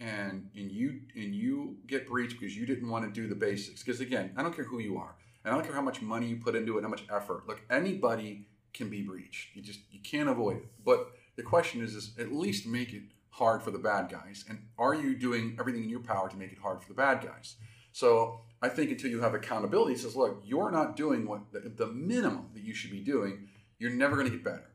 and 0.00 0.48
and 0.56 0.72
you 0.72 1.00
and 1.14 1.34
you 1.34 1.76
get 1.86 2.08
breached 2.08 2.40
because 2.40 2.56
you 2.56 2.66
didn't 2.66 2.88
want 2.88 3.04
to 3.04 3.20
do 3.20 3.28
the 3.28 3.34
basics. 3.34 3.82
Because 3.82 4.00
again, 4.00 4.32
I 4.36 4.42
don't 4.42 4.54
care 4.54 4.64
who 4.64 4.80
you 4.80 4.96
are, 4.96 5.14
and 5.44 5.52
I 5.52 5.56
don't 5.56 5.64
care 5.64 5.74
how 5.74 5.82
much 5.82 6.02
money 6.02 6.26
you 6.26 6.36
put 6.36 6.56
into 6.56 6.78
it, 6.78 6.82
how 6.82 6.88
much 6.88 7.04
effort. 7.12 7.46
Look, 7.46 7.60
anybody 7.70 8.46
can 8.72 8.88
be 8.88 9.02
breached. 9.02 9.54
You 9.54 9.62
just 9.62 9.80
you 9.90 10.00
can't 10.00 10.28
avoid 10.28 10.56
it. 10.56 10.68
But 10.84 11.12
the 11.36 11.42
question 11.42 11.82
is, 11.82 11.94
is 11.94 12.12
at 12.18 12.32
least 12.32 12.66
make 12.66 12.92
it 12.92 13.02
hard 13.30 13.62
for 13.62 13.70
the 13.70 13.78
bad 13.78 14.08
guys. 14.10 14.44
And 14.48 14.58
are 14.78 14.94
you 14.94 15.14
doing 15.14 15.56
everything 15.58 15.84
in 15.84 15.90
your 15.90 16.00
power 16.00 16.28
to 16.28 16.36
make 16.36 16.52
it 16.52 16.58
hard 16.58 16.82
for 16.82 16.88
the 16.88 16.94
bad 16.94 17.22
guys? 17.22 17.56
So 17.92 18.40
I 18.62 18.68
think 18.68 18.90
until 18.90 19.10
you 19.10 19.20
have 19.20 19.34
accountability, 19.34 19.94
it 19.94 20.00
says, 20.00 20.16
look, 20.16 20.42
you're 20.44 20.70
not 20.70 20.96
doing 20.96 21.26
what 21.26 21.52
the, 21.52 21.60
the 21.60 21.86
minimum 21.86 22.50
that 22.54 22.62
you 22.62 22.74
should 22.74 22.90
be 22.90 23.00
doing. 23.00 23.48
You're 23.78 23.92
never 23.92 24.16
going 24.16 24.26
to 24.30 24.32
get 24.32 24.44
better 24.44 24.70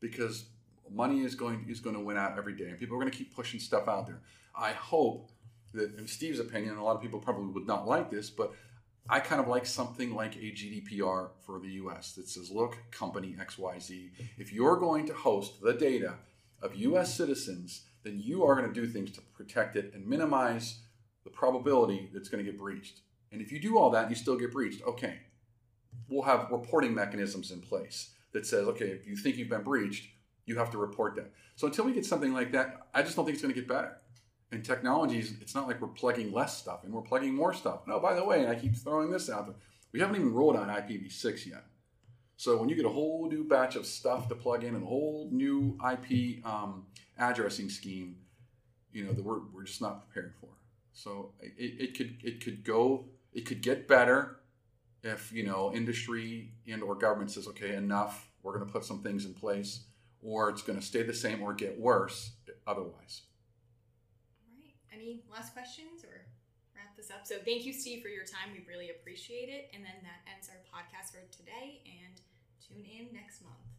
because 0.00 0.46
money 0.90 1.20
is 1.20 1.34
going 1.34 1.64
is 1.68 1.80
going 1.80 1.94
to 1.94 2.02
win 2.02 2.16
out 2.16 2.36
every 2.38 2.54
day, 2.54 2.66
and 2.66 2.78
people 2.78 2.96
are 2.96 3.00
going 3.00 3.10
to 3.10 3.16
keep 3.16 3.34
pushing 3.34 3.60
stuff 3.60 3.88
out 3.88 4.06
there. 4.06 4.20
I 4.58 4.72
hope 4.72 5.30
that, 5.74 5.96
in 5.96 6.06
Steve's 6.06 6.40
opinion, 6.40 6.72
and 6.72 6.80
a 6.80 6.82
lot 6.82 6.96
of 6.96 7.02
people 7.02 7.20
probably 7.20 7.52
would 7.52 7.66
not 7.66 7.86
like 7.86 8.10
this, 8.10 8.30
but 8.30 8.52
I 9.08 9.20
kind 9.20 9.40
of 9.40 9.48
like 9.48 9.64
something 9.64 10.14
like 10.14 10.36
a 10.36 10.50
GDPR 10.52 11.30
for 11.46 11.60
the 11.60 11.68
US 11.82 12.12
that 12.14 12.28
says, 12.28 12.50
look, 12.50 12.76
company 12.90 13.36
XYZ, 13.40 14.10
if 14.36 14.52
you're 14.52 14.76
going 14.76 15.06
to 15.06 15.14
host 15.14 15.62
the 15.62 15.72
data 15.72 16.16
of 16.60 16.74
US 16.74 17.14
citizens, 17.14 17.86
then 18.02 18.18
you 18.18 18.44
are 18.44 18.54
going 18.54 18.72
to 18.72 18.80
do 18.80 18.86
things 18.86 19.12
to 19.12 19.20
protect 19.34 19.76
it 19.76 19.92
and 19.94 20.06
minimize 20.06 20.80
the 21.24 21.30
probability 21.30 22.10
that's 22.12 22.28
going 22.28 22.44
to 22.44 22.50
get 22.50 22.58
breached. 22.58 23.00
And 23.32 23.40
if 23.40 23.52
you 23.52 23.60
do 23.60 23.78
all 23.78 23.90
that 23.90 24.10
you 24.10 24.16
still 24.16 24.36
get 24.36 24.52
breached, 24.52 24.82
okay, 24.86 25.18
we'll 26.08 26.22
have 26.22 26.50
reporting 26.50 26.94
mechanisms 26.94 27.50
in 27.50 27.60
place 27.60 28.10
that 28.32 28.46
says, 28.46 28.66
okay, 28.68 28.86
if 28.86 29.06
you 29.06 29.16
think 29.16 29.36
you've 29.36 29.48
been 29.48 29.62
breached, 29.62 30.08
you 30.46 30.56
have 30.56 30.70
to 30.70 30.78
report 30.78 31.14
that. 31.16 31.30
So 31.56 31.66
until 31.66 31.84
we 31.84 31.92
get 31.92 32.06
something 32.06 32.32
like 32.32 32.52
that, 32.52 32.88
I 32.94 33.02
just 33.02 33.16
don't 33.16 33.24
think 33.24 33.34
it's 33.34 33.42
going 33.42 33.54
to 33.54 33.60
get 33.60 33.68
better. 33.68 33.96
And 34.50 34.64
technologies, 34.64 35.34
it's 35.40 35.54
not 35.54 35.66
like 35.66 35.80
we're 35.80 35.88
plugging 35.88 36.32
less 36.32 36.56
stuff 36.56 36.84
and 36.84 36.92
we're 36.92 37.02
plugging 37.02 37.34
more 37.34 37.52
stuff. 37.52 37.80
No, 37.86 38.00
by 38.00 38.14
the 38.14 38.24
way, 38.24 38.40
and 38.40 38.48
I 38.48 38.54
keep 38.54 38.74
throwing 38.74 39.10
this 39.10 39.28
out 39.28 39.46
there, 39.46 39.56
we 39.92 40.00
haven't 40.00 40.16
even 40.16 40.32
rolled 40.32 40.56
out 40.56 40.68
IPv6 40.68 41.46
yet. 41.46 41.64
So 42.36 42.56
when 42.56 42.68
you 42.68 42.76
get 42.76 42.84
a 42.84 42.90
whole 42.90 43.28
new 43.28 43.44
batch 43.44 43.76
of 43.76 43.84
stuff 43.84 44.28
to 44.28 44.34
plug 44.34 44.64
in 44.64 44.74
and 44.74 44.84
a 44.84 44.86
whole 44.86 45.28
new 45.32 45.76
IP 45.92 46.44
um, 46.46 46.86
addressing 47.18 47.68
scheme, 47.68 48.16
you 48.92 49.04
know 49.04 49.12
that 49.12 49.24
we're, 49.24 49.40
we're 49.52 49.64
just 49.64 49.82
not 49.82 50.08
prepared 50.08 50.34
for. 50.40 50.48
So 50.92 51.32
it, 51.40 51.80
it 51.80 51.96
could 51.96 52.16
it 52.22 52.42
could 52.42 52.64
go 52.64 53.06
it 53.32 53.44
could 53.44 53.60
get 53.60 53.88
better 53.88 54.40
if 55.02 55.32
you 55.32 55.44
know 55.44 55.72
industry 55.74 56.52
and 56.66 56.82
or 56.82 56.94
government 56.94 57.30
says 57.30 57.46
okay 57.48 57.74
enough 57.74 58.30
we're 58.42 58.54
going 58.54 58.66
to 58.66 58.72
put 58.72 58.84
some 58.84 59.02
things 59.02 59.24
in 59.24 59.34
place 59.34 59.84
or 60.22 60.48
it's 60.48 60.62
going 60.62 60.78
to 60.78 60.84
stay 60.84 61.02
the 61.02 61.14
same 61.14 61.42
or 61.42 61.52
get 61.54 61.78
worse 61.78 62.32
otherwise. 62.66 63.22
Any 65.08 65.24
last 65.32 65.54
questions 65.54 66.04
or 66.04 66.20
wrap 66.76 66.94
this 66.94 67.08
up? 67.08 67.24
So 67.24 67.36
thank 67.42 67.64
you, 67.64 67.72
Steve, 67.72 68.02
for 68.02 68.08
your 68.08 68.24
time. 68.24 68.52
We 68.52 68.60
really 68.68 68.90
appreciate 68.90 69.48
it. 69.48 69.70
And 69.72 69.82
then 69.82 69.96
that 70.04 70.20
ends 70.28 70.50
our 70.52 70.60
podcast 70.68 71.16
for 71.16 71.24
today. 71.32 71.80
And 71.88 72.20
tune 72.60 72.84
in 72.84 73.08
next 73.16 73.42
month. 73.42 73.77